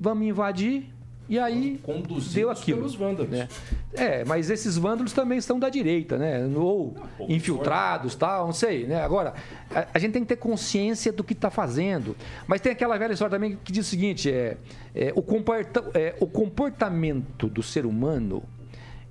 vamos 0.00 0.26
invadir, 0.26 0.90
e 1.30 1.38
aí 1.38 1.78
Conduzidos 1.84 2.34
deu 2.34 2.50
aquilo. 2.50 2.78
pelos 2.78 2.96
vândalos. 2.96 3.30
Né? 3.30 3.48
É, 3.94 4.24
mas 4.24 4.50
esses 4.50 4.76
vândalos 4.76 5.12
também 5.12 5.40
são 5.40 5.60
da 5.60 5.68
direita, 5.68 6.18
né? 6.18 6.44
Ou 6.56 6.92
não, 7.20 7.30
infiltrados, 7.30 8.16
tal, 8.16 8.46
não 8.46 8.52
sei, 8.52 8.84
né? 8.84 9.00
Agora, 9.00 9.34
a, 9.72 9.86
a, 9.94 9.98
gente 10.00 10.12
tem 10.12 10.22
que 10.22 10.28
ter 10.28 10.36
consciência 10.36 11.12
do 11.12 11.22
que 11.22 11.32
está 11.32 11.48
fazendo. 11.48 12.16
Mas 12.48 12.60
tem 12.60 12.72
aquela 12.72 12.98
velha 12.98 13.12
história 13.12 13.30
também 13.30 13.56
que 13.62 13.70
diz 13.70 13.86
o 13.86 13.90
seguinte: 13.90 14.28
é, 14.28 14.56
é, 14.92 15.12
o, 15.14 15.22
comporta, 15.22 15.88
é, 15.94 16.16
o 16.18 16.26
comportamento 16.26 17.48
do 17.48 17.62
ser 17.62 17.86
humano 17.86 18.42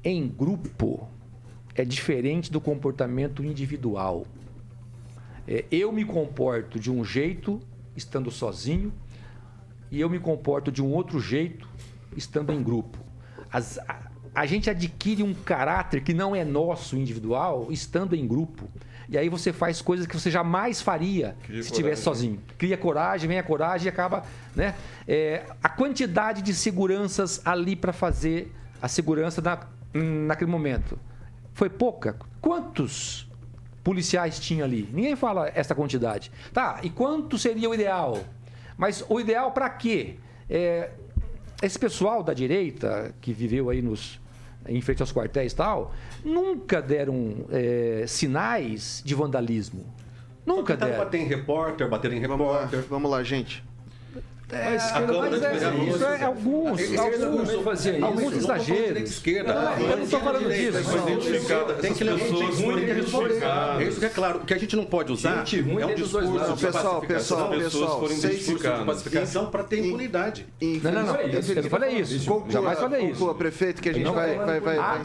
em 0.04 0.28
grupo 0.28 1.08
é 1.74 1.86
diferente 1.86 2.52
do 2.52 2.60
comportamento 2.60 3.42
individual. 3.46 4.26
É, 5.48 5.64
eu 5.72 5.90
me 5.94 6.04
comporto 6.04 6.78
de 6.78 6.92
um 6.92 7.02
jeito 7.02 7.62
estando 7.96 8.30
sozinho 8.30 8.92
e 9.92 10.00
eu 10.00 10.10
me 10.10 10.20
comporto 10.20 10.72
de 10.72 10.82
um 10.82 10.92
outro 10.92 11.20
jeito 11.20 11.68
estando 12.16 12.52
em 12.52 12.62
grupo. 12.62 12.98
As, 13.52 13.78
a, 13.80 14.10
a 14.34 14.46
gente 14.46 14.70
adquire 14.70 15.24
um 15.24 15.34
caráter 15.34 16.02
que 16.02 16.14
não 16.14 16.36
é 16.36 16.46
nosso 16.46 16.96
individual 16.96 17.68
estando 17.70 18.16
em 18.16 18.28
grupo. 18.28 18.70
E 19.08 19.18
aí 19.18 19.28
você 19.28 19.52
faz 19.52 19.82
coisas 19.82 20.06
que 20.06 20.14
você 20.18 20.30
jamais 20.30 20.82
faria 20.82 21.36
Cria 21.44 21.64
se 21.64 21.70
estivesse 21.70 22.04
sozinho. 22.04 22.40
Cria 22.58 22.78
coragem, 22.78 23.28
vem 23.28 23.40
a 23.40 23.44
coragem 23.44 23.88
e 23.88 23.90
acaba. 23.90 24.24
Né? 24.56 24.76
É, 25.08 25.46
a 25.64 25.70
quantidade 25.70 26.44
de 26.44 26.54
seguranças 26.54 27.42
ali 27.44 27.76
para 27.76 27.92
fazer 27.92 28.54
a 28.80 28.88
segurança 28.88 29.42
na, 29.42 29.60
naquele 29.94 30.52
momento 30.52 31.00
foi 31.54 31.70
pouca. 31.70 32.16
Quantos 32.40 33.28
policiais 33.84 34.40
tinha 34.40 34.64
ali? 34.64 34.88
Ninguém 34.94 35.16
fala 35.16 35.52
essa 35.56 35.74
quantidade. 35.74 36.32
Tá, 36.54 36.80
e 36.84 36.90
quanto 36.90 37.38
seria 37.38 37.68
o 37.68 37.74
ideal? 37.74 38.20
Mas 38.80 39.04
o 39.10 39.20
ideal 39.20 39.52
para 39.52 39.70
quê? 39.70 40.16
É, 40.50 40.92
esse 41.62 41.78
pessoal 41.78 42.24
da 42.24 42.34
direita 42.34 43.14
que 43.20 43.34
viveu 43.34 43.70
aí 43.70 43.82
nos 43.82 44.22
em 44.66 44.80
frente 44.80 45.02
aos 45.02 45.12
quartéis 45.12 45.52
e 45.52 45.56
tal, 45.56 45.94
nunca 46.24 46.82
deram 46.82 47.46
é, 47.50 48.06
sinais 48.08 49.02
de 49.04 49.14
vandalismo. 49.14 49.86
Nunca 50.46 50.78
deram. 50.78 50.98
bater 50.98 51.20
em 51.20 51.26
repórter, 51.26 51.90
bater 51.90 52.14
em 52.14 52.20
repórter. 52.20 52.38
Vamos 52.38 52.72
lá, 52.72 52.86
vamos 52.90 53.12
lá 53.12 53.24
gente. 53.24 53.64
É, 54.52 54.72
mas, 54.72 54.84
a 54.84 54.94
Câmara 54.94 55.30
mas 55.30 55.44
é, 55.44 55.56
isso 55.56 56.04
é 56.04 56.24
alguns, 56.24 56.98
alguns, 56.98 57.64
fazia 57.64 58.04
alguns 58.04 58.34
exageros. 58.34 59.10
esquerda. 59.10 59.54
Não, 59.54 59.80
eu 59.80 59.98
não 59.98 60.04
estou 60.04 60.20
falando 60.20 60.50
disso. 60.50 61.82
Tem 61.82 61.94
que 61.94 62.04
levar 62.04 63.80
É 63.80 63.84
isso 63.84 64.00
que 64.00 64.06
é 64.06 64.10
claro. 64.10 64.40
O 64.40 64.46
que 64.46 64.54
a 64.54 64.58
gente 64.58 64.76
não 64.76 64.86
pode 64.86 65.12
usar 65.12 65.46
é 65.54 65.86
um 65.86 65.96
discurso 65.96 66.56
de 66.56 66.66
pessoal, 66.66 67.02
pessoal, 67.02 67.50
pessoal, 67.50 68.00
forem 68.00 68.20
discurso 68.20 68.80
de 68.80 68.86
pacificação 68.86 69.52
para 69.52 69.64
ter 69.64 69.86
impunidade. 69.86 70.48
Não, 70.60 70.92
não, 70.92 71.04
não. 71.04 71.16
Eu 71.16 71.64
não 71.64 71.70
falei 71.70 72.00
isso. 72.00 72.44
Jamais 72.50 72.80
falei 72.80 73.06
isso. 73.12 73.36
prefeito, 73.36 73.82
que 73.82 73.90
a 73.90 73.94
gente 73.94 74.10
vai, 74.10 74.38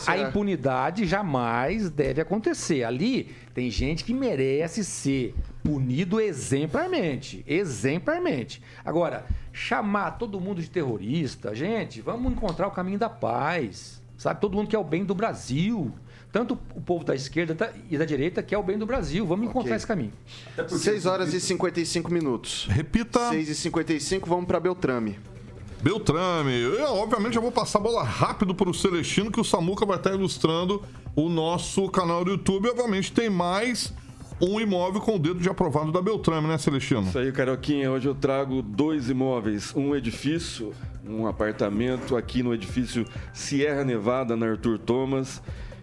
A 0.06 0.18
impunidade 0.18 1.04
jamais 1.04 1.90
deve 1.90 2.20
acontecer. 2.20 2.84
Ali 2.84 3.28
tem 3.54 3.70
gente 3.70 4.04
que 4.04 4.12
merece 4.12 4.84
ser 4.84 5.32
punido 5.62 6.20
exemplarmente. 6.20 7.44
Exemplarmente. 7.46 8.60
Agora, 8.84 9.24
chamar 9.52 10.12
todo 10.12 10.40
mundo 10.40 10.60
de 10.60 10.68
terrorista, 10.68 11.54
gente, 11.54 12.00
vamos 12.00 12.32
encontrar 12.32 12.66
o 12.66 12.72
caminho 12.72 12.98
da 12.98 13.08
paz. 13.08 14.02
Sabe? 14.18 14.40
Todo 14.40 14.56
mundo 14.56 14.68
quer 14.68 14.78
o 14.78 14.84
bem 14.84 15.04
do 15.04 15.14
Brasil. 15.14 15.92
Tanto 16.32 16.58
o 16.74 16.80
povo 16.80 17.04
da 17.04 17.14
esquerda 17.14 17.72
e 17.88 17.96
da 17.96 18.04
direita 18.04 18.42
quer 18.42 18.58
o 18.58 18.62
bem 18.62 18.76
do 18.76 18.84
Brasil. 18.84 19.24
Vamos 19.24 19.46
encontrar 19.46 19.70
okay. 19.70 19.76
esse 19.76 19.86
caminho. 19.86 20.12
6 20.68 21.06
horas 21.06 21.32
e 21.32 21.40
55 21.40 22.12
minutos. 22.12 22.66
Repita. 22.68 23.28
6 23.28 23.48
e 23.48 23.54
55, 23.54 24.28
vamos 24.28 24.46
para 24.46 24.58
Beltrame. 24.58 25.16
Beltrame. 25.82 26.52
Eu, 26.52 26.94
obviamente, 26.94 27.34
já 27.34 27.40
vou 27.40 27.52
passar 27.52 27.78
a 27.78 27.82
bola 27.82 28.02
rápido 28.02 28.54
para 28.54 28.70
o 28.70 28.74
Celestino, 28.74 29.30
que 29.30 29.40
o 29.40 29.44
Samuca 29.44 29.84
vai 29.84 29.96
estar 29.96 30.14
ilustrando 30.14 30.82
o 31.14 31.28
nosso 31.28 31.88
canal 31.88 32.24
do 32.24 32.32
YouTube. 32.32 32.68
Obviamente, 32.68 33.12
tem 33.12 33.28
mais 33.28 33.92
um 34.40 34.60
imóvel 34.60 35.00
com 35.00 35.16
o 35.16 35.18
dedo 35.18 35.40
de 35.40 35.48
aprovado 35.48 35.92
da 35.92 36.02
Beltrame, 36.02 36.48
né, 36.48 36.58
Celestino? 36.58 37.02
Isso 37.02 37.18
aí, 37.18 37.30
Carioquinha. 37.30 37.90
Hoje 37.90 38.08
eu 38.08 38.14
trago 38.14 38.62
dois 38.62 39.08
imóveis. 39.08 39.74
Um 39.76 39.94
edifício, 39.94 40.72
um 41.06 41.26
apartamento 41.26 42.16
aqui 42.16 42.42
no 42.42 42.52
edifício 42.52 43.06
Sierra 43.32 43.84
Nevada, 43.84 44.36
na 44.36 44.46
Arthur 44.46 44.78
Thomas. 44.78 45.42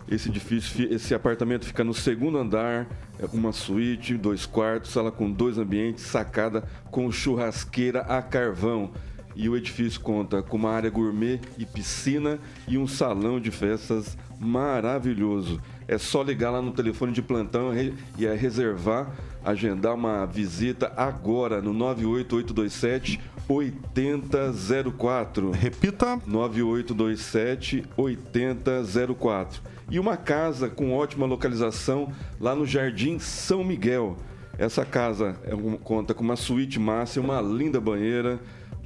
Esse 0.10 0.28
edifício, 0.28 0.94
esse 0.94 1.14
apartamento 1.14 1.66
fica 1.66 1.86
no 1.86 1.94
segundo 1.94 2.38
andar, 2.38 2.86
é 3.18 3.26
uma 3.32 3.54
suíte, 3.54 4.18
dois 4.18 4.46
quartos, 4.46 4.92
sala 4.92 5.10
com 5.10 5.32
dois 5.32 5.58
ambientes, 5.58 6.04
sacada 6.04 6.66
com 6.90 7.10
churrasqueira 7.10 8.02
a 8.02 8.22
carvão. 8.22 8.92
E 9.36 9.48
o 9.50 9.56
edifício 9.56 10.00
conta 10.02 10.42
com 10.42 10.58
uma 10.58 10.72
área 10.72 10.90
gourmet 10.90 11.40
e 11.58 11.66
piscina 11.66 12.40
e 12.68 12.78
um 12.78 12.88
salão 12.88 13.40
de 13.40 13.52
festas 13.52 14.18
maravilhoso. 14.40 15.60
É 15.88 15.98
só 15.98 16.22
ligar 16.24 16.52
lá 16.52 16.62
no 16.62 16.72
telefone 16.72 17.12
de 17.12 17.22
plantão 17.22 17.72
e 18.18 18.26
é 18.26 18.34
reservar, 18.36 19.12
agendar 19.44 19.96
uma 19.96 20.26
visita 20.26 20.92
agora 20.96 21.62
no 21.62 21.74
98827 21.74 23.20
8004. 23.50 25.52
Repita. 25.52 26.20
9827 26.26 27.84
8004. 27.98 29.62
E 29.90 30.00
uma 30.00 30.16
casa 30.16 30.70
com 30.70 30.94
ótima 30.94 31.26
localização 31.26 32.12
lá 32.40 32.56
no 32.56 32.66
Jardim 32.66 33.20
São 33.20 33.64
Miguel. 33.64 34.18
Essa 34.58 34.86
casa 34.86 35.38
é 35.44 35.56
um- 35.56 35.76
conta 35.78 36.14
com 36.14 36.24
uma 36.24 36.36
suíte 36.36 36.80
máxima, 36.80 37.34
uma 37.34 37.42
linda 37.42 37.82
banheira, 37.82 38.40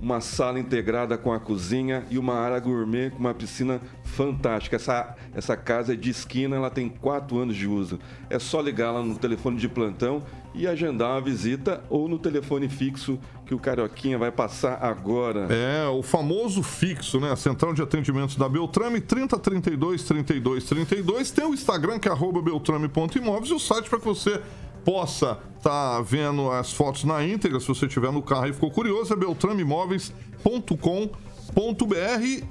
uma 0.06 0.22
sala 0.22 0.60
integrada 0.60 1.18
com 1.18 1.34
a 1.34 1.40
cozinha 1.40 2.06
e 2.12 2.20
uma 2.20 2.36
área 2.36 2.60
gourmet 2.60 3.10
com 3.10 3.18
uma 3.18 3.34
piscina 3.34 3.82
fantástica. 4.04 4.76
Essa, 4.76 5.16
essa 5.34 5.58
casa 5.58 5.94
é 5.94 5.96
de 5.96 6.12
esquina, 6.12 6.56
ela 6.56 6.70
tem 6.70 6.88
quatro 6.88 7.40
anos 7.40 7.56
de 7.56 7.66
uso. 7.66 8.00
É 8.30 8.38
só 8.38 8.62
ligar 8.62 8.92
lá 8.92 9.02
no 9.02 9.16
telefone 9.16 9.58
de 9.58 9.68
plantão 9.68 10.22
e 10.54 10.68
agendar 10.68 11.10
uma 11.10 11.22
visita 11.22 11.84
ou 11.90 12.08
no 12.08 12.20
telefone 12.20 12.70
fixo 12.70 13.18
que 13.48 13.56
o 13.56 13.60
Carioquinha 13.60 14.16
vai 14.16 14.32
passar 14.32 14.78
agora. 14.80 15.48
É, 15.50 15.88
o 15.88 16.04
famoso 16.04 16.62
fixo, 16.62 17.20
né? 17.20 17.32
A 17.32 17.36
central 17.36 17.74
de 17.74 17.82
atendimentos 17.82 18.36
da 18.36 18.48
Beltrame, 18.48 19.02
3032 19.02 20.04
32 20.04 20.66
32. 20.66 21.32
Tem 21.32 21.46
o 21.46 21.54
Instagram, 21.56 21.98
que 21.98 22.08
é 22.08 22.16
beltrame.imóveis, 22.16 23.50
e 23.50 23.54
o 23.56 23.60
site 23.60 23.90
para 23.90 23.98
que 23.98 24.06
você 24.06 24.40
possa 24.86 25.40
estar 25.58 26.02
vendo 26.04 26.52
as 26.52 26.72
fotos 26.72 27.04
na 27.04 27.26
íntegra, 27.26 27.60
se 27.60 27.68
você 27.68 27.88
estiver 27.88 28.12
no 28.12 28.22
carro 28.22 28.48
e 28.48 28.54
ficou 28.54 28.70
curioso, 28.70 29.12
é 29.12 29.16
beltrameimóveis.com.br 29.16 31.26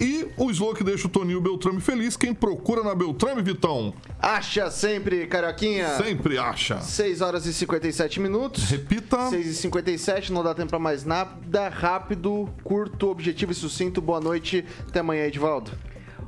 e 0.00 0.26
o 0.36 0.50
slogan 0.50 0.74
que 0.74 0.82
deixa 0.82 1.06
o 1.06 1.10
Toninho 1.10 1.40
Beltrame 1.40 1.80
feliz. 1.80 2.16
Quem 2.16 2.34
procura 2.34 2.82
na 2.82 2.92
Beltrame, 2.94 3.40
Vitão? 3.40 3.94
Acha 4.18 4.68
sempre, 4.70 5.26
Carioquinha. 5.28 5.96
Sempre 5.96 6.38
acha. 6.38 6.80
6 6.80 7.20
horas 7.20 7.46
e 7.46 7.52
57 7.52 8.18
minutos. 8.18 8.64
Repita. 8.64 9.30
6 9.30 9.46
e 9.46 9.54
57, 9.54 10.32
não 10.32 10.42
dá 10.42 10.54
tempo 10.54 10.70
pra 10.70 10.80
mais 10.80 11.04
nada. 11.04 11.68
Rápido, 11.68 12.48
curto, 12.64 13.08
objetivo 13.08 13.52
e 13.52 13.54
sucinto. 13.54 14.00
Boa 14.00 14.20
noite. 14.20 14.64
Até 14.88 15.00
amanhã, 15.00 15.26
Edvaldo. 15.26 15.70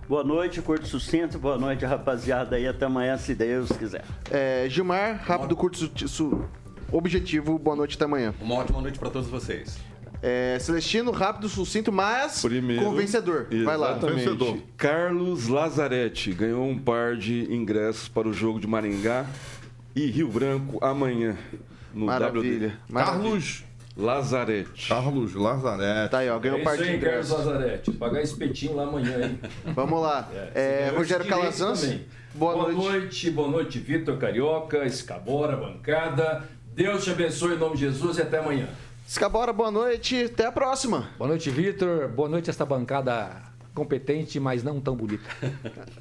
Boa 0.08 0.22
noite, 0.22 0.62
curto 0.62 0.86
sucinto. 0.86 1.38
Boa 1.38 1.58
noite, 1.58 1.84
rapaziada. 1.84 2.56
aí 2.56 2.66
até 2.66 2.86
amanhã, 2.86 3.16
se 3.16 3.34
Deus 3.34 3.70
quiser. 3.72 4.04
É, 4.30 4.66
Gilmar, 4.68 5.20
rápido, 5.24 5.56
curto, 5.56 5.76
su- 5.78 6.08
su- 6.08 6.44
objetivo. 6.92 7.58
Boa 7.58 7.76
noite, 7.76 7.96
até 7.96 8.04
amanhã. 8.04 8.32
Uma 8.40 8.54
ótima 8.56 8.80
noite 8.80 8.98
para 8.98 9.10
todos 9.10 9.28
vocês. 9.28 9.78
É, 10.22 10.56
Celestino, 10.60 11.10
rápido, 11.10 11.48
sucinto, 11.48 11.92
mas 11.92 12.40
Primeiro, 12.40 12.84
com 12.84 12.92
vencedor. 12.92 13.48
Vai 13.64 13.76
lá. 13.76 13.90
Exatamente. 13.96 14.62
Carlos 14.76 15.48
Lazarete 15.48 16.32
ganhou 16.32 16.64
um 16.66 16.78
par 16.78 17.16
de 17.16 17.52
ingressos 17.52 18.08
para 18.08 18.26
o 18.28 18.32
jogo 18.32 18.58
de 18.60 18.66
Maringá 18.66 19.26
e 19.94 20.06
Rio 20.06 20.28
Branco 20.28 20.78
amanhã 20.84 21.36
no 21.92 22.06
Maravilha, 22.06 22.68
WD. 22.68 22.72
maravilha. 22.88 23.22
Carlos 23.22 23.64
Lazarete. 23.96 24.88
Carlos 24.88 25.34
Lazarete. 25.34 26.10
Tá 26.10 26.18
aí, 26.18 26.28
ó, 26.28 26.38
ganhou 26.38 26.58
é 26.58 26.62
par 26.62 26.74
isso 26.74 26.84
de 26.84 26.90
aí, 26.90 27.00
Carlos. 27.00 27.30
Lazarete. 27.30 27.90
Pagar 27.92 28.22
espetinho 28.22 28.76
lá 28.76 28.82
amanhã, 28.84 29.26
hein? 29.26 29.40
Vamos 29.74 30.02
lá. 30.02 30.28
É, 30.54 30.88
É, 30.92 30.92
Rogério 30.96 31.26
Calazans. 31.26 31.80
também. 31.80 32.06
Boa, 32.34 32.52
Boa 32.52 32.72
noite. 32.72 32.78
noite, 33.00 33.30
boa 33.30 33.48
noite, 33.48 33.78
Vitor 33.78 34.18
Carioca, 34.18 34.84
Escabora, 34.84 35.56
bancada. 35.56 36.44
Deus 36.74 37.02
te 37.04 37.10
abençoe 37.10 37.54
em 37.54 37.58
nome 37.58 37.74
de 37.76 37.80
Jesus 37.80 38.18
e 38.18 38.22
até 38.22 38.38
amanhã. 38.38 38.68
Escabora, 39.08 39.52
boa 39.52 39.70
noite. 39.70 40.24
Até 40.24 40.44
a 40.44 40.52
próxima. 40.52 41.08
Boa 41.16 41.28
noite, 41.28 41.48
Vitor. 41.48 42.08
Boa 42.08 42.28
noite, 42.28 42.50
esta 42.50 42.66
bancada 42.66 43.30
competente, 43.76 44.40
mas 44.40 44.64
não 44.64 44.80
tão 44.80 44.96
bonita. 44.96 45.28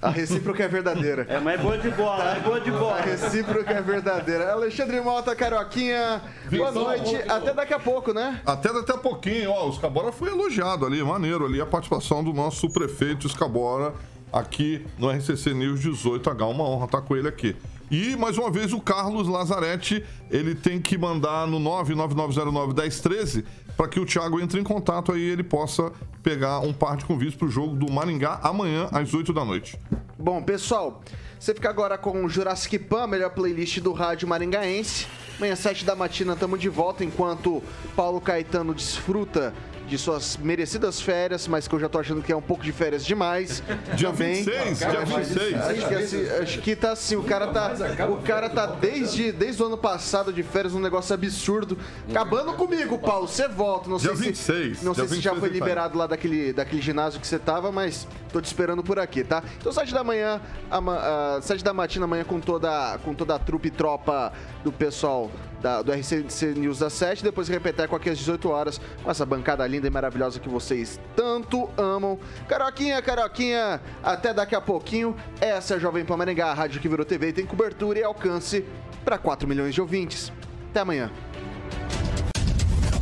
A 0.01 0.09
recíproca 0.09 0.63
é 0.63 0.67
verdadeira. 0.67 1.27
É, 1.27 1.39
mas 1.41 1.59
é 1.59 1.61
boa 1.61 1.77
de 1.77 1.89
bola, 1.91 2.23
é 2.37 2.39
boa 2.39 2.61
de 2.61 2.71
bola. 2.71 2.97
A 2.97 3.01
recíproca 3.01 3.73
é 3.73 3.81
verdadeira. 3.81 4.53
Alexandre 4.53 5.01
Mota, 5.01 5.35
Carioquinha. 5.35 6.21
Boa 6.49 6.71
noite. 6.71 7.15
Até 7.27 7.53
daqui 7.53 7.73
a 7.73 7.79
pouco, 7.79 8.13
né? 8.13 8.41
Até 8.45 8.71
daqui 8.71 8.93
a 8.93 8.97
pouquinho, 8.97 9.51
ó, 9.51 9.67
o 9.67 9.71
Escabora 9.71 10.13
foi 10.13 10.29
elogiado 10.29 10.85
ali, 10.85 11.03
maneiro 11.03 11.45
ali 11.45 11.59
a 11.59 11.65
participação 11.65 12.23
do 12.23 12.31
nosso 12.31 12.69
prefeito 12.69 13.27
Escabora 13.27 13.93
aqui 14.31 14.85
no 14.97 15.11
RCC 15.11 15.53
News 15.53 15.81
18H. 15.81 16.49
Uma 16.49 16.63
honra 16.63 16.85
estar 16.85 17.01
com 17.01 17.15
ele 17.17 17.27
aqui. 17.27 17.57
E, 17.89 18.15
mais 18.15 18.37
uma 18.37 18.49
vez, 18.49 18.73
o 18.73 18.79
Carlos 18.79 19.27
Lazarete, 19.27 20.03
ele 20.31 20.55
tem 20.55 20.81
que 20.81 20.97
mandar 20.97 21.47
no 21.47 21.59
999091013 21.59 23.45
para 23.77 23.87
que 23.87 23.99
o 23.99 24.05
Thiago 24.05 24.39
entre 24.39 24.59
em 24.59 24.63
contato 24.63 25.11
aí 25.11 25.21
ele 25.21 25.43
possa 25.43 25.91
pegar 26.23 26.59
um 26.59 26.73
par 26.73 26.97
de 26.97 27.05
convites 27.05 27.35
para 27.35 27.47
o 27.47 27.51
jogo 27.51 27.75
do 27.75 27.91
Maringá 27.91 28.39
amanhã 28.41 28.87
às 28.91 29.13
8 29.13 29.31
da 29.33 29.45
noite. 29.45 29.77
Bom, 30.17 30.41
pessoal, 30.41 31.01
você 31.39 31.53
fica 31.53 31.69
agora 31.69 31.97
com 31.97 32.25
o 32.25 32.29
Jurassic 32.29 32.79
Pan, 32.79 33.05
melhor 33.05 33.29
playlist 33.31 33.79
do 33.79 33.91
rádio 33.91 34.27
maringaense. 34.27 35.05
Amanhã, 35.37 35.55
7 35.55 35.85
da 35.85 35.95
matina, 35.95 36.33
estamos 36.33 36.59
de 36.59 36.69
volta 36.69 37.03
enquanto 37.03 37.61
Paulo 37.95 38.21
Caetano 38.21 38.73
desfruta 38.73 39.53
de 39.87 39.97
suas 39.97 40.37
merecidas 40.37 40.99
férias, 40.99 41.47
mas 41.47 41.67
que 41.67 41.75
eu 41.75 41.79
já 41.79 41.87
tô 41.87 41.99
achando 41.99 42.21
que 42.21 42.31
é 42.31 42.35
um 42.35 42.41
pouco 42.41 42.63
de 42.63 42.71
férias 42.71 43.05
demais. 43.05 43.61
Dia 43.95 44.09
também. 44.09 44.43
26, 44.43 44.79
dia 44.79 45.05
26. 45.05 45.55
Acho 45.55 45.87
que, 45.87 45.95
assim, 45.95 46.29
acho 46.41 46.61
que 46.61 46.75
tá 46.75 46.91
assim, 46.91 47.15
o 47.15 47.23
cara 47.23 47.47
tá, 47.47 47.73
o 48.09 48.17
cara 48.17 48.49
tá 48.49 48.65
desde, 48.65 49.31
desde 49.31 49.61
o 49.61 49.67
ano 49.67 49.77
passado 49.77 50.33
de 50.33 50.43
férias, 50.43 50.73
um 50.73 50.79
negócio 50.79 51.13
absurdo. 51.13 51.77
Acabando 52.09 52.53
comigo, 52.53 52.97
Paulo, 52.97 53.27
você 53.27 53.47
volta. 53.47 53.89
Não 53.89 53.97
Dia 53.97 54.15
sei 54.15 54.27
26, 54.27 54.79
se, 54.79 54.85
não 54.85 54.93
sei 54.93 55.05
dia 55.05 55.15
se 55.15 55.21
já 55.21 55.31
26 55.31 55.39
foi 55.39 55.49
tá. 55.49 55.53
liberado 55.53 55.97
lá 55.97 56.07
daquele, 56.07 56.53
daquele 56.53 56.81
ginásio 56.81 57.19
que 57.19 57.27
você 57.27 57.39
tava, 57.39 57.71
mas 57.71 58.07
tô 58.31 58.41
te 58.41 58.45
esperando 58.45 58.83
por 58.83 58.99
aqui, 58.99 59.23
tá? 59.23 59.43
Então, 59.57 59.71
7 59.71 59.93
da 59.93 60.03
manhã, 60.03 60.41
a, 60.69 61.39
7 61.41 61.63
da 61.63 61.73
matina 61.73 62.05
amanhã 62.05 62.23
com 62.23 62.39
toda, 62.39 62.97
com 63.03 63.13
toda 63.13 63.35
a 63.35 63.39
trupe 63.39 63.67
e 63.67 63.71
tropa 63.71 64.33
do 64.63 64.71
pessoal 64.71 65.29
da- 65.61 65.81
do 65.81 65.91
RCC 65.91 66.53
News 66.55 66.79
das 66.79 66.93
7, 66.93 67.23
depois 67.23 67.47
repetir 67.47 67.85
aqui 67.85 68.09
às 68.09 68.17
18 68.17 68.49
horas 68.49 68.79
com 69.03 69.09
essa 69.09 69.25
bancada 69.25 69.65
linda 69.67 69.87
e 69.87 69.89
maravilhosa 69.89 70.39
que 70.39 70.49
vocês 70.49 70.99
tanto 71.15 71.69
amam. 71.77 72.17
Caroquinha, 72.47 73.01
Caroquinha, 73.01 73.81
até 74.03 74.33
daqui 74.33 74.55
a 74.55 74.61
pouquinho. 74.61 75.15
Essa 75.41 75.73
é 75.73 75.77
a 75.77 75.79
Jovem 75.79 76.05
Pan 76.05 76.17
Maringá, 76.17 76.47
a 76.47 76.53
rádio 76.53 76.79
que 76.81 76.87
virou 76.87 77.05
TV 77.05 77.29
e 77.29 77.33
tem 77.33 77.45
cobertura 77.45 77.99
e 77.99 78.03
alcance 78.03 78.65
para 79.03 79.17
4 79.17 79.47
milhões 79.47 79.73
de 79.73 79.81
ouvintes. 79.81 80.31
Até 80.71 80.79
amanhã. 80.81 81.11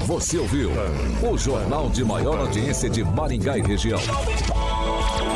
Você 0.05 0.37
ouviu 0.37 0.69
o 1.31 1.37
jornal 1.37 1.89
de 1.89 2.03
maior 2.03 2.37
audiência 2.39 2.89
de 2.89 3.03
Maringá 3.03 3.57
e 3.57 3.61
região. 3.61 3.99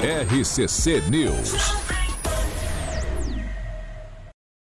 RCC 0.04 1.02
News. 1.10 1.54